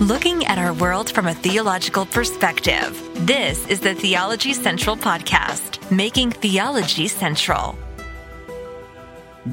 looking 0.00 0.46
at 0.46 0.56
our 0.56 0.72
world 0.72 1.10
from 1.10 1.26
a 1.26 1.34
theological 1.34 2.06
perspective. 2.06 2.98
This 3.26 3.66
is 3.66 3.80
the 3.80 3.94
Theology 3.94 4.54
Central 4.54 4.96
Podcast, 4.96 5.90
making 5.90 6.30
theology 6.30 7.06
central. 7.06 7.78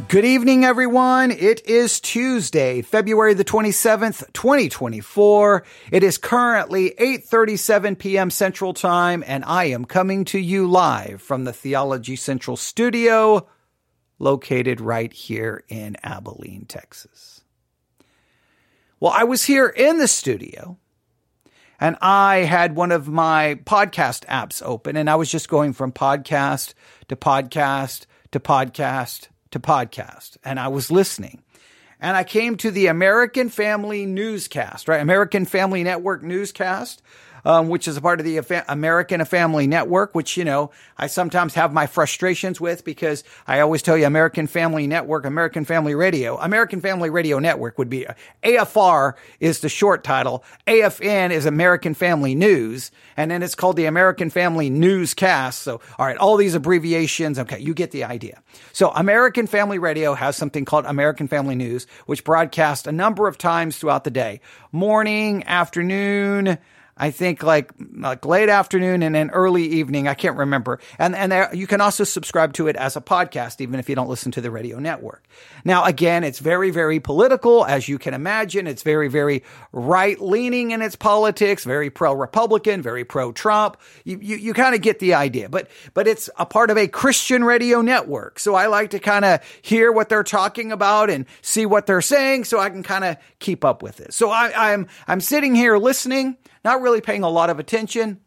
Good 0.08 0.24
evening, 0.24 0.64
everyone. 0.64 1.32
It 1.32 1.66
is 1.66 2.00
Tuesday, 2.00 2.82
February 2.82 3.34
the 3.34 3.44
27th, 3.44 4.32
2024. 4.32 5.66
It 5.92 6.04
is 6.04 6.18
currently 6.18 6.92
8.37 6.98 8.00
p.m. 8.00 8.30
Central 8.30 8.74
Time, 8.74 9.26
and 9.28 9.44
I 9.44 9.66
am 9.66 9.84
coming 9.84 10.24
to 10.26 10.40
you 10.40 10.70
live 10.70 11.22
from 11.22 11.44
the 11.44 11.54
Theology 11.54 12.16
Central 12.16 12.56
studio 12.56 13.50
located 14.18 14.80
right 14.80 15.12
here 15.12 15.66
in 15.68 15.98
Abilene, 16.04 16.66
Texas. 16.68 17.37
Well, 19.00 19.14
I 19.16 19.26
was 19.26 19.44
here 19.44 19.68
in 19.68 20.00
the 20.00 20.08
studio 20.08 20.78
and 21.80 21.98
I 22.02 22.38
had 22.38 22.76
one 22.76 22.92
of 22.92 23.08
my 23.08 23.60
podcast 23.64 24.26
apps 24.26 24.64
open 24.66 24.98
and 24.98 25.08
I 25.08 25.16
was 25.16 25.30
just 25.30 25.50
going 25.50 25.74
from 25.74 25.92
podcast 25.92 26.74
to 27.08 27.16
podcast 27.16 28.08
to 28.32 28.40
podcast 28.40 29.28
to 29.52 29.60
podcast 29.60 30.38
and 30.44 30.60
I 30.60 30.70
was 30.70 30.90
listening. 30.90 31.44
And 32.00 32.18
I 32.18 32.24
came 32.24 32.58
to 32.58 32.72
the 32.72 32.88
American 32.88 33.50
Family 33.50 34.06
Newscast, 34.08 34.88
right? 34.88 35.02
American 35.02 35.46
Family 35.46 35.84
Network 35.84 36.24
Newscast 36.24 37.02
um, 37.48 37.70
which 37.70 37.88
is 37.88 37.96
a 37.96 38.02
part 38.02 38.20
of 38.20 38.26
the 38.26 38.64
American 38.68 39.24
Family 39.24 39.68
Network, 39.68 40.14
which, 40.14 40.36
you 40.36 40.44
know, 40.44 40.70
I 40.98 41.08
sometimes 41.08 41.54
have 41.54 41.72
my 41.72 41.88
frustrations 41.88 42.60
with 42.60 42.84
because 42.84 43.24
I 43.48 43.62
always 43.62 43.82
tell 43.82 43.98
you 43.98 44.06
American 44.06 44.48
Family 44.48 44.86
Network, 44.86 45.24
American 45.24 45.64
Family 45.64 45.96
Radio, 45.96 46.38
American 46.40 46.82
Family 46.82 47.10
Radio 47.10 47.40
Network 47.40 47.78
would 47.78 47.90
be 47.90 48.06
AFR 48.44 49.14
is 49.40 49.62
the 49.62 49.70
short 49.70 50.04
title. 50.04 50.44
AFN 50.68 51.32
is 51.32 51.46
American 51.46 51.94
Family 51.94 52.36
News. 52.36 52.92
And 53.16 53.32
then 53.32 53.42
it's 53.42 53.56
called 53.56 53.78
the 53.78 53.86
American 53.86 54.30
Family 54.30 54.70
Newscast. 54.70 55.62
So, 55.62 55.80
all 55.98 56.06
right, 56.06 56.18
all 56.18 56.36
these 56.36 56.54
abbreviations. 56.54 57.40
Okay. 57.40 57.60
You 57.60 57.74
get 57.74 57.92
the 57.92 58.04
idea. 58.04 58.44
So 58.74 58.90
American 58.90 59.48
Family 59.48 59.80
Radio 59.80 60.16
has 60.16 60.36
something 60.36 60.66
called 60.66 60.84
American 60.86 61.30
Family 61.30 61.56
News, 61.56 61.88
which 62.08 62.26
broadcasts 62.26 62.88
a 62.88 62.92
number 62.92 63.26
of 63.26 63.38
times 63.38 63.78
throughout 63.78 64.04
the 64.04 64.12
day. 64.12 64.42
Morning, 64.74 65.46
afternoon, 65.46 66.58
I 66.98 67.12
think 67.12 67.44
like 67.44 67.72
like 67.96 68.26
late 68.26 68.50
afternoon 68.50 69.04
and 69.04 69.14
then 69.14 69.30
early 69.30 69.64
evening. 69.64 70.08
I 70.08 70.14
can't 70.14 70.38
remember. 70.38 70.80
And 70.98 71.16
and 71.16 71.32
there, 71.32 71.54
you 71.54 71.68
can 71.68 71.82
also 71.82 72.04
subscribe 72.04 72.54
to 72.54 72.68
it 72.68 72.76
as 72.76 72.96
a 72.96 73.02
podcast, 73.02 73.62
even 73.62 73.80
if 73.80 73.88
you 73.88 73.96
don't 73.96 74.10
listen 74.10 74.32
to 74.34 74.42
the 74.42 74.52
radio 74.52 74.80
network. 74.80 75.24
Now, 75.64 75.86
again, 75.86 76.24
it's 76.24 76.40
very 76.40 76.72
very 76.72 77.00
political, 77.00 77.66
as 77.66 77.88
you 77.88 78.00
can 78.00 78.14
imagine. 78.14 78.68
It's 78.68 78.84
very 78.84 79.08
very 79.08 79.44
right 79.72 80.20
leaning 80.20 80.72
in 80.72 80.82
its 80.82 80.96
politics, 80.96 81.64
very 81.64 81.90
pro 81.90 82.14
Republican, 82.14 82.82
very 82.82 83.06
pro 83.06 83.32
Trump. 83.32 83.78
You 84.04 84.20
you, 84.20 84.38
you 84.38 84.54
kind 84.54 84.74
of 84.74 84.82
get 84.82 85.00
the 85.00 85.14
idea. 85.14 85.50
But 85.50 85.70
but 85.94 86.08
it's 86.08 86.30
a 86.38 86.46
part 86.46 86.72
of 86.72 86.78
a 86.78 86.88
Christian 86.88 87.44
radio 87.44 87.82
network, 87.82 88.40
so 88.40 88.56
I 88.56 88.68
like 88.68 88.90
to 88.92 89.00
kind 89.00 89.26
of 89.26 89.42
hear 89.62 89.92
what 89.92 90.10
they're 90.10 90.24
talking 90.24 90.72
about 90.72 91.10
and 91.10 91.26
see 91.42 91.66
what 91.66 91.86
they're 91.86 92.02
saying, 92.02 92.46
so 92.46 92.60
I 92.60 92.70
can 92.70 92.84
kind 92.84 93.04
of 93.04 93.18
keep 93.40 93.64
up 93.64 93.84
with 93.84 94.00
it. 94.00 94.14
So 94.14 94.32
I, 94.32 94.74
I'm 94.74 94.88
I'm 95.08 95.22
sitting 95.22 95.54
here 95.54 95.78
listening 95.78 96.38
not 96.68 96.82
really 96.82 97.00
paying 97.00 97.24
a 97.24 97.30
lot 97.30 97.50
of 97.50 97.60
attention, 97.60 98.20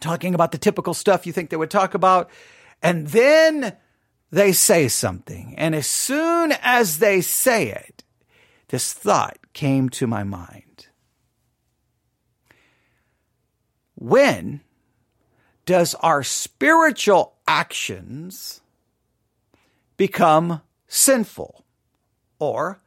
talking 0.00 0.34
about 0.34 0.52
the 0.52 0.58
typical 0.58 0.92
stuff 0.92 1.26
you 1.26 1.32
think 1.32 1.48
they 1.48 1.56
would 1.56 1.70
talk 1.70 1.94
about. 1.94 2.30
And 2.82 3.06
then 3.06 3.74
they 4.30 4.52
say 4.52 4.86
something. 4.86 5.54
And 5.56 5.74
as 5.74 5.86
soon 5.86 6.52
as 6.60 6.98
they 6.98 7.22
say 7.22 7.70
it, 7.70 8.04
this 8.68 8.92
thought 8.92 9.38
came 9.54 9.88
to 9.90 10.06
my 10.06 10.24
mind. 10.24 10.88
When 13.94 14.60
does 15.64 15.94
our 15.96 16.22
spiritual 16.22 17.36
actions 17.48 18.60
become 19.96 20.60
sinful? 20.86 21.64
Or 22.38 22.82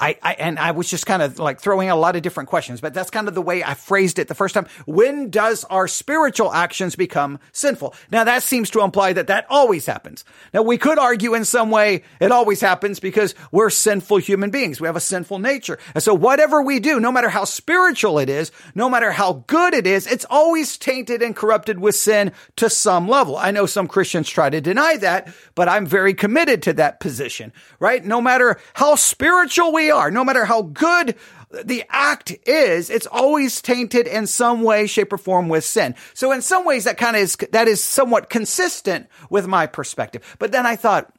I, 0.00 0.16
I, 0.22 0.32
and 0.34 0.58
I 0.58 0.70
was 0.70 0.88
just 0.88 1.04
kind 1.04 1.20
of 1.20 1.38
like 1.38 1.60
throwing 1.60 1.90
a 1.90 1.96
lot 1.96 2.16
of 2.16 2.22
different 2.22 2.48
questions, 2.48 2.80
but 2.80 2.94
that's 2.94 3.10
kind 3.10 3.28
of 3.28 3.34
the 3.34 3.42
way 3.42 3.62
I 3.62 3.74
phrased 3.74 4.18
it 4.18 4.28
the 4.28 4.34
first 4.34 4.54
time. 4.54 4.66
When 4.86 5.28
does 5.28 5.64
our 5.64 5.86
spiritual 5.86 6.52
actions 6.52 6.96
become 6.96 7.38
sinful? 7.52 7.94
Now 8.10 8.24
that 8.24 8.42
seems 8.42 8.70
to 8.70 8.80
imply 8.80 9.12
that 9.12 9.26
that 9.26 9.46
always 9.50 9.84
happens. 9.84 10.24
Now 10.54 10.62
we 10.62 10.78
could 10.78 10.98
argue 10.98 11.34
in 11.34 11.44
some 11.44 11.70
way 11.70 12.02
it 12.18 12.32
always 12.32 12.60
happens 12.60 12.98
because 12.98 13.34
we're 13.52 13.68
sinful 13.70 14.18
human 14.18 14.50
beings. 14.50 14.80
We 14.80 14.86
have 14.86 14.96
a 14.96 15.00
sinful 15.00 15.38
nature. 15.38 15.78
And 15.94 16.02
so 16.02 16.14
whatever 16.14 16.62
we 16.62 16.80
do, 16.80 16.98
no 16.98 17.12
matter 17.12 17.28
how 17.28 17.44
spiritual 17.44 18.18
it 18.18 18.30
is, 18.30 18.52
no 18.74 18.88
matter 18.88 19.12
how 19.12 19.44
good 19.46 19.74
it 19.74 19.86
is, 19.86 20.06
it's 20.06 20.26
always 20.30 20.78
tainted 20.78 21.20
and 21.22 21.36
corrupted 21.36 21.78
with 21.78 21.94
sin 21.94 22.32
to 22.56 22.70
some 22.70 23.06
level. 23.06 23.36
I 23.36 23.50
know 23.50 23.66
some 23.66 23.86
Christians 23.86 24.30
try 24.30 24.48
to 24.48 24.60
deny 24.62 24.96
that, 24.98 25.34
but 25.54 25.68
I'm 25.68 25.84
very 25.84 26.14
committed 26.14 26.62
to 26.62 26.72
that 26.74 27.00
position, 27.00 27.52
right? 27.78 28.02
No 28.02 28.20
matter 28.20 28.58
how 28.72 28.94
spiritual 28.94 29.72
we 29.72 29.89
are, 29.90 30.10
no 30.10 30.24
matter 30.24 30.44
how 30.44 30.62
good 30.62 31.16
the 31.64 31.84
act 31.88 32.34
is, 32.46 32.90
it's 32.90 33.06
always 33.06 33.60
tainted 33.60 34.06
in 34.06 34.26
some 34.26 34.62
way, 34.62 34.86
shape, 34.86 35.12
or 35.12 35.18
form 35.18 35.48
with 35.48 35.64
sin. 35.64 35.94
So 36.14 36.32
in 36.32 36.42
some 36.42 36.64
ways 36.64 36.84
that 36.84 36.96
kind 36.96 37.16
of 37.16 37.22
is, 37.22 37.36
that 37.52 37.68
is 37.68 37.82
somewhat 37.82 38.30
consistent 38.30 39.08
with 39.28 39.46
my 39.46 39.66
perspective. 39.66 40.36
But 40.38 40.52
then 40.52 40.66
I 40.66 40.76
thought, 40.76 41.12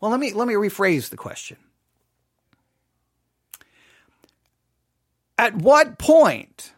well, 0.00 0.10
let 0.10 0.20
me, 0.20 0.32
let 0.32 0.46
me 0.46 0.54
rephrase 0.54 1.08
the 1.08 1.16
question. 1.16 1.56
At 5.38 5.54
what 5.54 5.98
point 5.98 6.72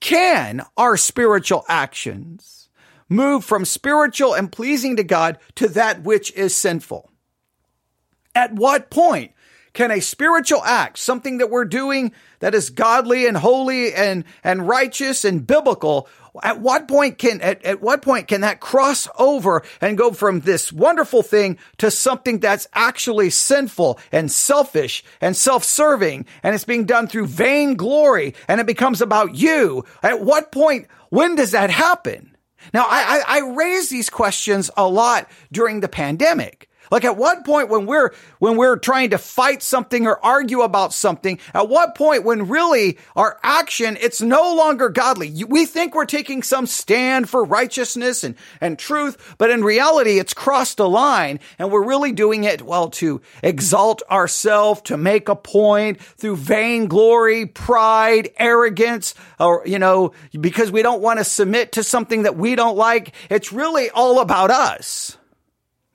can 0.00 0.62
our 0.76 0.96
spiritual 0.96 1.64
actions 1.68 2.68
move 3.08 3.44
from 3.44 3.64
spiritual 3.64 4.34
and 4.34 4.50
pleasing 4.50 4.96
to 4.96 5.04
God 5.04 5.38
to 5.56 5.68
that 5.68 6.02
which 6.02 6.32
is 6.32 6.56
sinful? 6.56 7.10
At 8.34 8.52
what 8.52 8.90
point 8.90 9.32
can 9.76 9.90
a 9.90 10.00
spiritual 10.00 10.64
act, 10.64 10.98
something 10.98 11.38
that 11.38 11.50
we're 11.50 11.66
doing 11.66 12.10
that 12.40 12.54
is 12.54 12.70
godly 12.70 13.26
and 13.26 13.36
holy 13.36 13.92
and, 13.92 14.24
and 14.42 14.66
righteous 14.66 15.24
and 15.24 15.46
biblical, 15.46 16.08
at 16.42 16.60
what 16.60 16.88
point 16.88 17.18
can, 17.18 17.42
at, 17.42 17.62
at 17.62 17.82
what 17.82 18.00
point 18.00 18.26
can 18.26 18.40
that 18.40 18.58
cross 18.58 19.06
over 19.18 19.62
and 19.82 19.98
go 19.98 20.12
from 20.12 20.40
this 20.40 20.72
wonderful 20.72 21.22
thing 21.22 21.58
to 21.76 21.90
something 21.90 22.40
that's 22.40 22.66
actually 22.72 23.28
sinful 23.28 24.00
and 24.10 24.32
selfish 24.32 25.04
and 25.20 25.36
self-serving 25.36 26.24
and 26.42 26.54
it's 26.54 26.64
being 26.64 26.86
done 26.86 27.06
through 27.06 27.26
vain 27.26 27.74
glory 27.74 28.34
and 28.48 28.60
it 28.60 28.66
becomes 28.66 29.02
about 29.02 29.34
you? 29.34 29.84
At 30.02 30.22
what 30.22 30.52
point, 30.52 30.86
when 31.10 31.36
does 31.36 31.50
that 31.50 31.70
happen? 31.70 32.34
Now, 32.72 32.86
I, 32.88 33.22
I, 33.28 33.36
I 33.36 33.54
raise 33.54 33.90
these 33.90 34.08
questions 34.08 34.70
a 34.74 34.88
lot 34.88 35.28
during 35.52 35.80
the 35.80 35.88
pandemic. 35.88 36.68
Like 36.90 37.04
at 37.04 37.16
what 37.16 37.44
point 37.44 37.68
when 37.68 37.86
we're, 37.86 38.12
when 38.38 38.56
we're 38.56 38.76
trying 38.76 39.10
to 39.10 39.18
fight 39.18 39.62
something 39.62 40.06
or 40.06 40.24
argue 40.24 40.62
about 40.62 40.92
something, 40.92 41.38
at 41.54 41.68
what 41.68 41.94
point 41.94 42.24
when 42.24 42.48
really 42.48 42.98
our 43.14 43.38
action, 43.42 43.96
it's 44.00 44.20
no 44.20 44.54
longer 44.54 44.88
godly. 44.88 45.44
We 45.44 45.66
think 45.66 45.94
we're 45.94 46.06
taking 46.06 46.42
some 46.42 46.66
stand 46.66 47.28
for 47.28 47.44
righteousness 47.44 48.24
and, 48.24 48.36
and 48.60 48.78
truth, 48.78 49.36
but 49.38 49.50
in 49.50 49.64
reality, 49.64 50.18
it's 50.18 50.34
crossed 50.34 50.78
a 50.78 50.86
line 50.86 51.40
and 51.58 51.70
we're 51.70 51.86
really 51.86 52.12
doing 52.12 52.44
it, 52.44 52.62
well, 52.62 52.90
to 52.90 53.20
exalt 53.42 54.02
ourselves, 54.10 54.82
to 54.82 54.96
make 54.96 55.28
a 55.28 55.36
point 55.36 56.00
through 56.00 56.36
vainglory, 56.36 57.46
pride, 57.46 58.30
arrogance, 58.38 59.14
or, 59.38 59.62
you 59.66 59.78
know, 59.78 60.12
because 60.40 60.70
we 60.70 60.82
don't 60.82 61.02
want 61.02 61.18
to 61.18 61.24
submit 61.24 61.72
to 61.72 61.82
something 61.82 62.22
that 62.22 62.36
we 62.36 62.54
don't 62.54 62.76
like. 62.76 63.14
It's 63.30 63.52
really 63.52 63.90
all 63.90 64.20
about 64.20 64.50
us. 64.50 65.16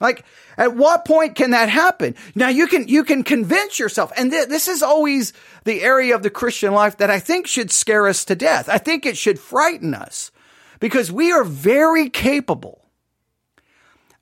Like, 0.01 0.25
at 0.57 0.75
what 0.75 1.05
point 1.05 1.35
can 1.35 1.51
that 1.51 1.69
happen? 1.69 2.15
Now 2.35 2.49
you 2.49 2.67
can, 2.67 2.87
you 2.87 3.03
can 3.03 3.23
convince 3.23 3.79
yourself. 3.79 4.11
And 4.17 4.31
th- 4.31 4.49
this 4.49 4.67
is 4.67 4.83
always 4.83 5.31
the 5.63 5.81
area 5.81 6.15
of 6.15 6.23
the 6.23 6.29
Christian 6.29 6.73
life 6.73 6.97
that 6.97 7.11
I 7.11 7.19
think 7.19 7.47
should 7.47 7.71
scare 7.71 8.07
us 8.07 8.25
to 8.25 8.35
death. 8.35 8.67
I 8.67 8.79
think 8.79 9.05
it 9.05 9.15
should 9.17 9.39
frighten 9.39 9.93
us 9.93 10.31
because 10.79 11.11
we 11.11 11.31
are 11.31 11.43
very 11.43 12.09
capable 12.09 12.83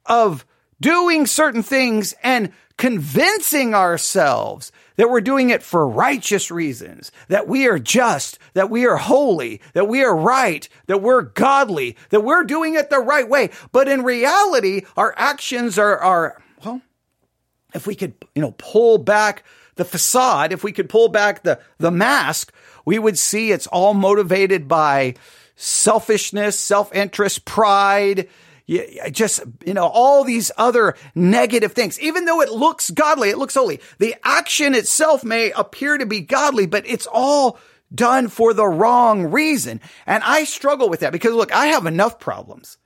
of 0.05 0.45
doing 0.81 1.25
certain 1.25 1.63
things 1.63 2.13
and 2.23 2.51
convincing 2.77 3.73
ourselves 3.73 4.71
that 4.99 5.09
we're 5.09 5.21
doing 5.21 5.49
it 5.49 5.63
for 5.63 5.87
righteous 5.87 6.51
reasons, 6.51 7.09
that 7.29 7.47
we 7.47 7.67
are 7.67 7.79
just, 7.79 8.37
that 8.53 8.69
we 8.69 8.85
are 8.85 8.97
holy, 8.97 9.61
that 9.71 9.87
we 9.87 10.03
are 10.03 10.13
right, 10.13 10.67
that 10.87 11.01
we're 11.01 11.21
godly, 11.21 11.95
that 12.09 12.19
we're 12.19 12.43
doing 12.43 12.73
it 12.73 12.89
the 12.89 12.99
right 12.99 13.29
way. 13.29 13.49
But 13.71 13.87
in 13.87 14.03
reality, 14.03 14.81
our 14.97 15.13
actions 15.15 15.79
are, 15.79 15.97
are, 15.97 16.43
well, 16.65 16.81
if 17.73 17.87
we 17.87 17.95
could, 17.95 18.13
you 18.35 18.41
know, 18.41 18.53
pull 18.57 18.97
back 18.97 19.45
the 19.75 19.85
facade, 19.85 20.51
if 20.51 20.65
we 20.65 20.73
could 20.73 20.89
pull 20.89 21.07
back 21.07 21.43
the, 21.43 21.61
the 21.77 21.91
mask, 21.91 22.51
we 22.83 22.99
would 22.99 23.17
see 23.17 23.53
it's 23.53 23.67
all 23.67 23.93
motivated 23.93 24.67
by 24.67 25.15
selfishness, 25.55 26.59
self-interest, 26.59 27.45
pride, 27.45 28.27
just, 29.11 29.41
you 29.65 29.73
know, 29.73 29.87
all 29.87 30.23
these 30.23 30.51
other 30.57 30.95
negative 31.15 31.73
things. 31.73 31.99
Even 31.99 32.25
though 32.25 32.41
it 32.41 32.51
looks 32.51 32.89
godly, 32.91 33.29
it 33.29 33.37
looks 33.37 33.55
holy. 33.55 33.79
The 33.97 34.15
action 34.23 34.75
itself 34.75 35.23
may 35.23 35.51
appear 35.51 35.97
to 35.97 36.05
be 36.05 36.21
godly, 36.21 36.67
but 36.67 36.87
it's 36.87 37.07
all 37.11 37.59
done 37.93 38.27
for 38.27 38.53
the 38.53 38.67
wrong 38.67 39.31
reason. 39.31 39.81
And 40.05 40.23
I 40.23 40.43
struggle 40.43 40.89
with 40.89 40.99
that 40.99 41.11
because 41.11 41.33
look, 41.33 41.51
I 41.51 41.67
have 41.67 41.85
enough 41.85 42.19
problems 42.19 42.77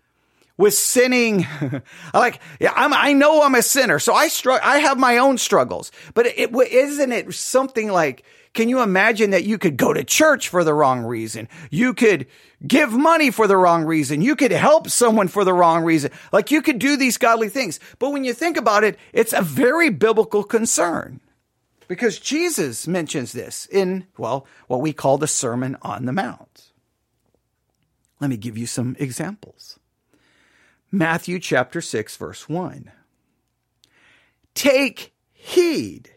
with 0.58 0.74
sinning. 0.74 1.46
like, 2.14 2.40
yeah, 2.60 2.74
I'm, 2.76 2.94
I 2.94 3.14
know 3.14 3.44
I'm 3.44 3.56
a 3.56 3.62
sinner. 3.62 4.00
So 4.00 4.14
I 4.14 4.28
struggle, 4.28 4.68
I 4.68 4.80
have 4.80 4.98
my 4.98 5.18
own 5.18 5.38
struggles, 5.38 5.92
but 6.14 6.26
it, 6.26 6.38
it 6.38 6.72
isn't 6.72 7.12
it 7.12 7.34
something 7.34 7.92
like, 7.92 8.24
can 8.54 8.70
you 8.70 8.82
imagine 8.82 9.32
that 9.32 9.46
you 9.46 9.58
could 9.58 9.78
go 9.78 9.94
to 9.94 10.04
church 10.04 10.48
for 10.48 10.64
the 10.64 10.74
wrong 10.74 11.04
reason? 11.04 11.50
You 11.72 11.94
could 11.94 12.28
give 12.66 12.92
money 12.92 13.32
for 13.32 13.48
the 13.48 13.58
wrong 13.58 13.84
reason. 13.84 14.22
You 14.22 14.36
could 14.36 14.52
help 14.52 14.90
someone 14.90 15.28
for 15.28 15.44
the 15.44 15.54
wrong 15.54 15.84
reason. 15.84 16.12
Like 16.32 16.52
you 16.52 16.62
could 16.62 16.78
do 16.78 16.96
these 16.96 17.18
godly 17.18 17.50
things. 17.50 17.80
But 17.98 18.12
when 18.12 18.24
you 18.24 18.34
think 18.34 18.58
about 18.58 18.84
it, 18.84 19.00
it's 19.12 19.34
a 19.34 19.42
very 19.42 19.90
biblical 19.90 20.44
concern 20.44 21.20
because 21.88 22.20
Jesus 22.20 22.88
mentions 22.88 23.32
this 23.32 23.66
in, 23.72 24.06
well, 24.18 24.46
what 24.68 24.82
we 24.82 24.94
call 24.94 25.18
the 25.18 25.28
Sermon 25.28 25.76
on 25.82 26.06
the 26.06 26.14
Mount. 26.14 26.72
Let 28.20 28.30
me 28.30 28.38
give 28.38 28.58
you 28.58 28.68
some 28.68 28.96
examples. 29.00 29.80
Matthew 30.92 31.40
chapter 31.40 31.82
6, 31.82 32.16
verse 32.18 32.48
1. 32.48 32.92
Take 34.54 35.14
heed 35.34 36.13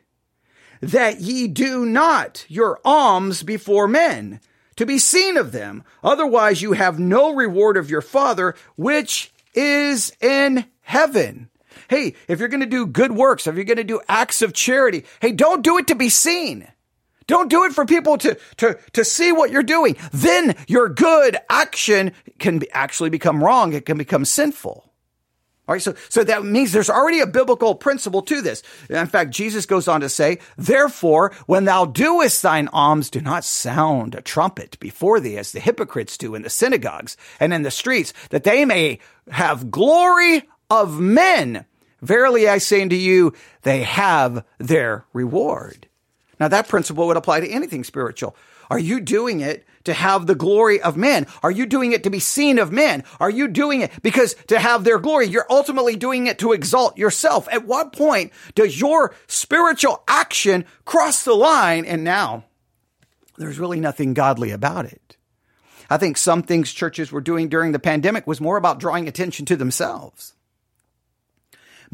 that 0.80 1.20
ye 1.20 1.48
do 1.48 1.84
not 1.84 2.44
your 2.48 2.78
alms 2.84 3.42
before 3.42 3.88
men 3.88 4.40
to 4.76 4.86
be 4.86 4.98
seen 4.98 5.36
of 5.36 5.52
them. 5.52 5.82
Otherwise, 6.04 6.62
you 6.62 6.72
have 6.72 6.98
no 6.98 7.34
reward 7.34 7.76
of 7.76 7.90
your 7.90 8.02
Father, 8.02 8.54
which 8.76 9.32
is 9.54 10.12
in 10.20 10.66
heaven. 10.82 11.48
Hey, 11.88 12.14
if 12.28 12.38
you're 12.38 12.48
going 12.48 12.60
to 12.60 12.66
do 12.66 12.86
good 12.86 13.12
works, 13.12 13.46
if 13.46 13.54
you're 13.54 13.64
going 13.64 13.76
to 13.76 13.84
do 13.84 14.00
acts 14.08 14.42
of 14.42 14.52
charity, 14.52 15.04
hey, 15.20 15.32
don't 15.32 15.62
do 15.62 15.78
it 15.78 15.88
to 15.88 15.94
be 15.94 16.08
seen. 16.08 16.68
Don't 17.26 17.50
do 17.50 17.64
it 17.64 17.72
for 17.72 17.84
people 17.84 18.18
to, 18.18 18.38
to, 18.58 18.78
to 18.92 19.04
see 19.04 19.32
what 19.32 19.50
you're 19.50 19.62
doing. 19.62 19.96
Then 20.12 20.54
your 20.68 20.88
good 20.88 21.36
action 21.50 22.12
can 22.38 22.58
be, 22.60 22.70
actually 22.70 23.10
become 23.10 23.42
wrong. 23.42 23.72
It 23.72 23.84
can 23.84 23.98
become 23.98 24.24
sinful. 24.24 24.85
All 25.68 25.72
right. 25.74 25.82
So, 25.82 25.94
so 26.08 26.22
that 26.22 26.44
means 26.44 26.72
there's 26.72 26.90
already 26.90 27.20
a 27.20 27.26
biblical 27.26 27.74
principle 27.74 28.22
to 28.22 28.40
this. 28.40 28.62
In 28.88 29.06
fact, 29.06 29.32
Jesus 29.32 29.66
goes 29.66 29.88
on 29.88 30.00
to 30.00 30.08
say, 30.08 30.38
therefore, 30.56 31.32
when 31.46 31.64
thou 31.64 31.86
doest 31.86 32.40
thine 32.42 32.68
alms, 32.68 33.10
do 33.10 33.20
not 33.20 33.44
sound 33.44 34.14
a 34.14 34.22
trumpet 34.22 34.78
before 34.78 35.18
thee 35.18 35.36
as 35.36 35.50
the 35.50 35.58
hypocrites 35.60 36.16
do 36.16 36.36
in 36.36 36.42
the 36.42 36.50
synagogues 36.50 37.16
and 37.40 37.52
in 37.52 37.62
the 37.62 37.72
streets, 37.72 38.12
that 38.30 38.44
they 38.44 38.64
may 38.64 39.00
have 39.30 39.72
glory 39.72 40.44
of 40.70 41.00
men. 41.00 41.64
Verily 42.00 42.48
I 42.48 42.58
say 42.58 42.82
unto 42.82 42.96
you, 42.96 43.32
they 43.62 43.82
have 43.82 44.44
their 44.58 45.04
reward. 45.12 45.88
Now 46.38 46.46
that 46.48 46.68
principle 46.68 47.08
would 47.08 47.16
apply 47.16 47.40
to 47.40 47.48
anything 47.48 47.82
spiritual. 47.82 48.36
Are 48.70 48.78
you 48.78 49.00
doing 49.00 49.40
it 49.40 49.64
to 49.86 49.94
have 49.94 50.26
the 50.26 50.34
glory 50.34 50.80
of 50.80 50.96
men? 50.96 51.26
Are 51.42 51.50
you 51.50 51.66
doing 51.66 51.92
it 51.92 52.04
to 52.04 52.10
be 52.10 52.20
seen 52.20 52.58
of 52.58 52.70
men? 52.70 53.04
Are 53.18 53.30
you 53.30 53.48
doing 53.48 53.80
it 53.80 53.90
because 54.02 54.34
to 54.48 54.58
have 54.58 54.84
their 54.84 54.98
glory? 54.98 55.26
You're 55.26 55.46
ultimately 55.50 55.96
doing 55.96 56.26
it 56.26 56.38
to 56.40 56.52
exalt 56.52 56.98
yourself. 56.98 57.48
At 57.50 57.66
what 57.66 57.92
point 57.92 58.32
does 58.54 58.80
your 58.80 59.14
spiritual 59.26 60.02
action 60.06 60.64
cross 60.84 61.24
the 61.24 61.34
line 61.34 61.84
and 61.84 62.04
now 62.04 62.44
there's 63.38 63.58
really 63.58 63.80
nothing 63.80 64.14
godly 64.14 64.50
about 64.50 64.86
it? 64.86 65.16
I 65.88 65.96
think 65.98 66.16
some 66.16 66.42
things 66.42 66.72
churches 66.72 67.12
were 67.12 67.20
doing 67.20 67.48
during 67.48 67.72
the 67.72 67.78
pandemic 67.78 68.26
was 68.26 68.40
more 68.40 68.56
about 68.56 68.80
drawing 68.80 69.08
attention 69.08 69.46
to 69.46 69.56
themselves 69.56 70.34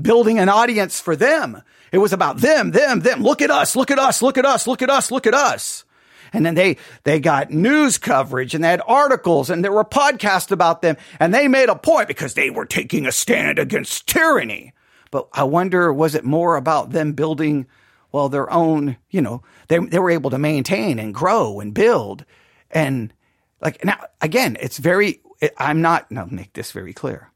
building 0.01 0.39
an 0.39 0.49
audience 0.49 1.01
for 1.01 1.17
them. 1.17 1.63
It 1.91 1.99
was 1.99 2.13
about 2.13 2.39
them, 2.39 2.71
them, 2.71 3.01
them. 3.01 3.23
Look 3.23 3.43
at 3.43 3.51
us, 3.51 3.77
look 3.77 3.91
at 3.91 3.99
us, 3.99 4.23
look 4.23 4.39
at 4.39 4.47
us, 4.47 4.67
look 4.67 4.83
at 4.83 4.91
us, 4.91 5.11
look 5.11 5.27
at 5.27 5.35
us. 5.35 5.85
And 6.33 6.47
then 6.47 6.55
they, 6.55 6.79
they 7.05 7.21
got 7.21 7.51
news 7.51 7.99
coverage 7.99 8.55
and 8.55 8.65
they 8.65 8.69
had 8.69 8.83
articles 8.87 9.51
and 9.51 9.63
there 9.63 9.73
were 9.73 9.85
podcasts 9.85 10.51
about 10.51 10.83
them 10.83 10.97
and 11.21 11.35
they 11.35 11.49
made 11.49 11.69
a 11.69 11.77
point 11.77 12.09
because 12.09 12.35
they 12.35 12.51
were 12.51 12.65
taking 12.65 13.07
a 13.07 13.13
stand 13.13 13.59
against 13.59 14.07
tyranny. 14.07 14.73
But 15.11 15.29
I 15.33 15.45
wonder, 15.45 15.93
was 15.93 16.15
it 16.15 16.25
more 16.25 16.57
about 16.57 16.91
them 16.91 17.13
building, 17.13 17.67
well, 18.13 18.29
their 18.29 18.51
own, 18.51 18.97
you 19.11 19.21
know, 19.21 19.43
they, 19.69 19.79
they 19.79 19.99
were 19.99 20.11
able 20.11 20.31
to 20.31 20.39
maintain 20.39 20.99
and 20.99 21.15
grow 21.15 21.61
and 21.61 21.75
build. 21.75 22.25
And 22.71 23.13
like, 23.61 23.85
now, 23.85 23.99
again, 24.21 24.57
it's 24.59 24.79
very, 24.79 25.21
I'm 25.59 25.83
not, 25.83 26.11
now 26.11 26.27
make 26.31 26.55
this 26.55 26.73
very 26.73 26.95
clear. 26.95 27.31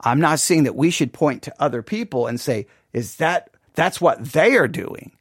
I'm 0.00 0.20
not 0.20 0.40
saying 0.40 0.64
that 0.64 0.76
we 0.76 0.90
should 0.90 1.12
point 1.12 1.42
to 1.44 1.54
other 1.58 1.82
people 1.82 2.26
and 2.26 2.38
say, 2.38 2.66
is 2.92 3.16
that, 3.16 3.50
that's 3.74 4.00
what 4.00 4.22
they 4.22 4.56
are 4.56 4.68
doing. 4.68 5.12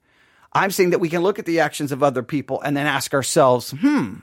I'm 0.53 0.71
saying 0.71 0.91
that 0.91 0.99
we 0.99 1.09
can 1.09 1.21
look 1.21 1.39
at 1.39 1.45
the 1.45 1.61
actions 1.61 1.91
of 1.91 2.03
other 2.03 2.23
people 2.23 2.61
and 2.61 2.75
then 2.75 2.85
ask 2.85 3.13
ourselves, 3.13 3.71
hmm, 3.71 4.15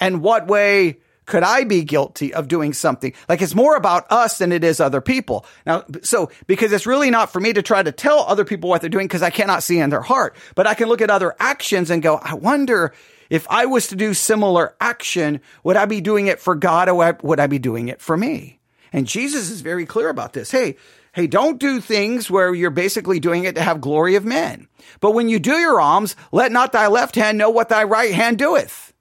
and 0.00 0.22
what 0.22 0.46
way 0.46 0.98
could 1.26 1.42
I 1.42 1.64
be 1.64 1.84
guilty 1.84 2.34
of 2.34 2.48
doing 2.48 2.72
something? 2.72 3.12
Like 3.28 3.40
it's 3.42 3.54
more 3.54 3.76
about 3.76 4.10
us 4.10 4.38
than 4.38 4.52
it 4.52 4.64
is 4.64 4.80
other 4.80 5.00
people. 5.00 5.46
Now, 5.64 5.84
so 6.02 6.30
because 6.46 6.72
it's 6.72 6.86
really 6.86 7.10
not 7.10 7.32
for 7.32 7.40
me 7.40 7.52
to 7.52 7.62
try 7.62 7.82
to 7.82 7.92
tell 7.92 8.20
other 8.20 8.44
people 8.44 8.68
what 8.68 8.80
they're 8.80 8.90
doing 8.90 9.06
because 9.06 9.22
I 9.22 9.30
cannot 9.30 9.62
see 9.62 9.78
in 9.78 9.90
their 9.90 10.00
heart, 10.00 10.34
but 10.54 10.66
I 10.66 10.74
can 10.74 10.88
look 10.88 11.00
at 11.00 11.10
other 11.10 11.36
actions 11.38 11.90
and 11.90 12.02
go, 12.02 12.16
I 12.16 12.34
wonder 12.34 12.92
if 13.30 13.46
I 13.48 13.66
was 13.66 13.88
to 13.88 13.96
do 13.96 14.12
similar 14.12 14.74
action, 14.80 15.40
would 15.62 15.76
I 15.76 15.86
be 15.86 16.00
doing 16.00 16.26
it 16.26 16.40
for 16.40 16.54
God 16.54 16.88
or 16.88 17.18
would 17.22 17.40
I 17.40 17.46
be 17.46 17.58
doing 17.58 17.88
it 17.88 18.00
for 18.00 18.16
me? 18.16 18.58
And 18.92 19.06
Jesus 19.06 19.48
is 19.50 19.60
very 19.62 19.86
clear 19.86 20.08
about 20.08 20.32
this. 20.32 20.50
Hey, 20.50 20.76
hey, 21.12 21.26
don't 21.26 21.60
do 21.60 21.80
things 21.80 22.30
where 22.30 22.54
you're 22.54 22.70
basically 22.70 23.20
doing 23.20 23.44
it 23.44 23.54
to 23.54 23.62
have 23.62 23.80
glory 23.80 24.16
of 24.16 24.24
men. 24.24 24.68
But 25.00 25.12
when 25.12 25.28
you 25.28 25.38
do 25.38 25.58
your 25.58 25.80
alms, 25.80 26.16
let 26.32 26.52
not 26.52 26.72
thy 26.72 26.86
left 26.86 27.14
hand 27.14 27.38
know 27.38 27.50
what 27.50 27.68
thy 27.68 27.84
right 27.84 28.12
hand 28.12 28.38
doeth. 28.38 28.92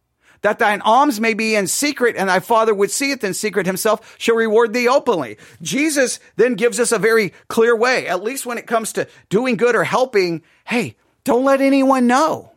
That 0.42 0.60
thine 0.60 0.82
alms 0.82 1.20
may 1.20 1.36
be 1.36 1.56
in 1.56 1.68
secret, 1.68 2.16
and 2.18 2.28
thy 2.28 2.40
father 2.40 2.74
would 2.74 2.90
see 2.90 3.12
it 3.12 3.24
in 3.24 3.34
secret 3.34 3.68
himself 3.68 4.16
shall 4.18 4.36
reward 4.36 4.74
thee 4.74 4.88
openly. 4.88 5.38
Jesus 5.62 6.20
then 6.36 6.56
gives 6.56 6.80
us 6.80 6.92
a 6.92 6.98
very 6.98 7.32
clear 7.48 7.76
way, 7.76 8.08
at 8.08 8.24
least 8.24 8.46
when 8.46 8.58
it 8.58 8.66
comes 8.66 8.94
to 8.94 9.08
doing 9.30 9.56
good 9.56 9.76
or 9.76 9.84
helping. 9.84 10.42
Hey, 10.66 10.96
don't 11.24 11.46
let 11.46 11.62
anyone 11.62 12.08
know. 12.08 12.54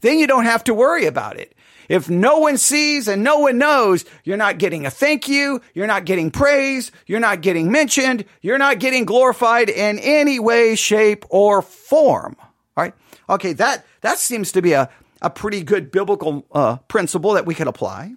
Then 0.00 0.18
you 0.18 0.26
don't 0.26 0.44
have 0.44 0.64
to 0.64 0.74
worry 0.74 1.04
about 1.04 1.38
it. 1.38 1.54
If 1.88 2.10
no 2.10 2.38
one 2.38 2.58
sees 2.58 3.08
and 3.08 3.24
no 3.24 3.38
one 3.38 3.56
knows, 3.56 4.04
you're 4.22 4.36
not 4.36 4.58
getting 4.58 4.84
a 4.84 4.90
thank 4.90 5.26
you. 5.26 5.62
You're 5.74 5.86
not 5.86 6.04
getting 6.04 6.30
praise. 6.30 6.92
You're 7.06 7.18
not 7.18 7.40
getting 7.40 7.72
mentioned. 7.72 8.26
You're 8.42 8.58
not 8.58 8.78
getting 8.78 9.06
glorified 9.06 9.70
in 9.70 9.98
any 9.98 10.38
way, 10.38 10.74
shape, 10.74 11.24
or 11.30 11.62
form. 11.62 12.36
All 12.38 12.84
right. 12.84 12.94
Okay. 13.30 13.54
That, 13.54 13.86
that 14.02 14.18
seems 14.18 14.52
to 14.52 14.62
be 14.62 14.72
a, 14.72 14.90
a 15.22 15.30
pretty 15.30 15.62
good 15.62 15.90
biblical 15.90 16.46
uh, 16.52 16.76
principle 16.88 17.32
that 17.32 17.46
we 17.46 17.54
could 17.54 17.68
apply. 17.68 18.14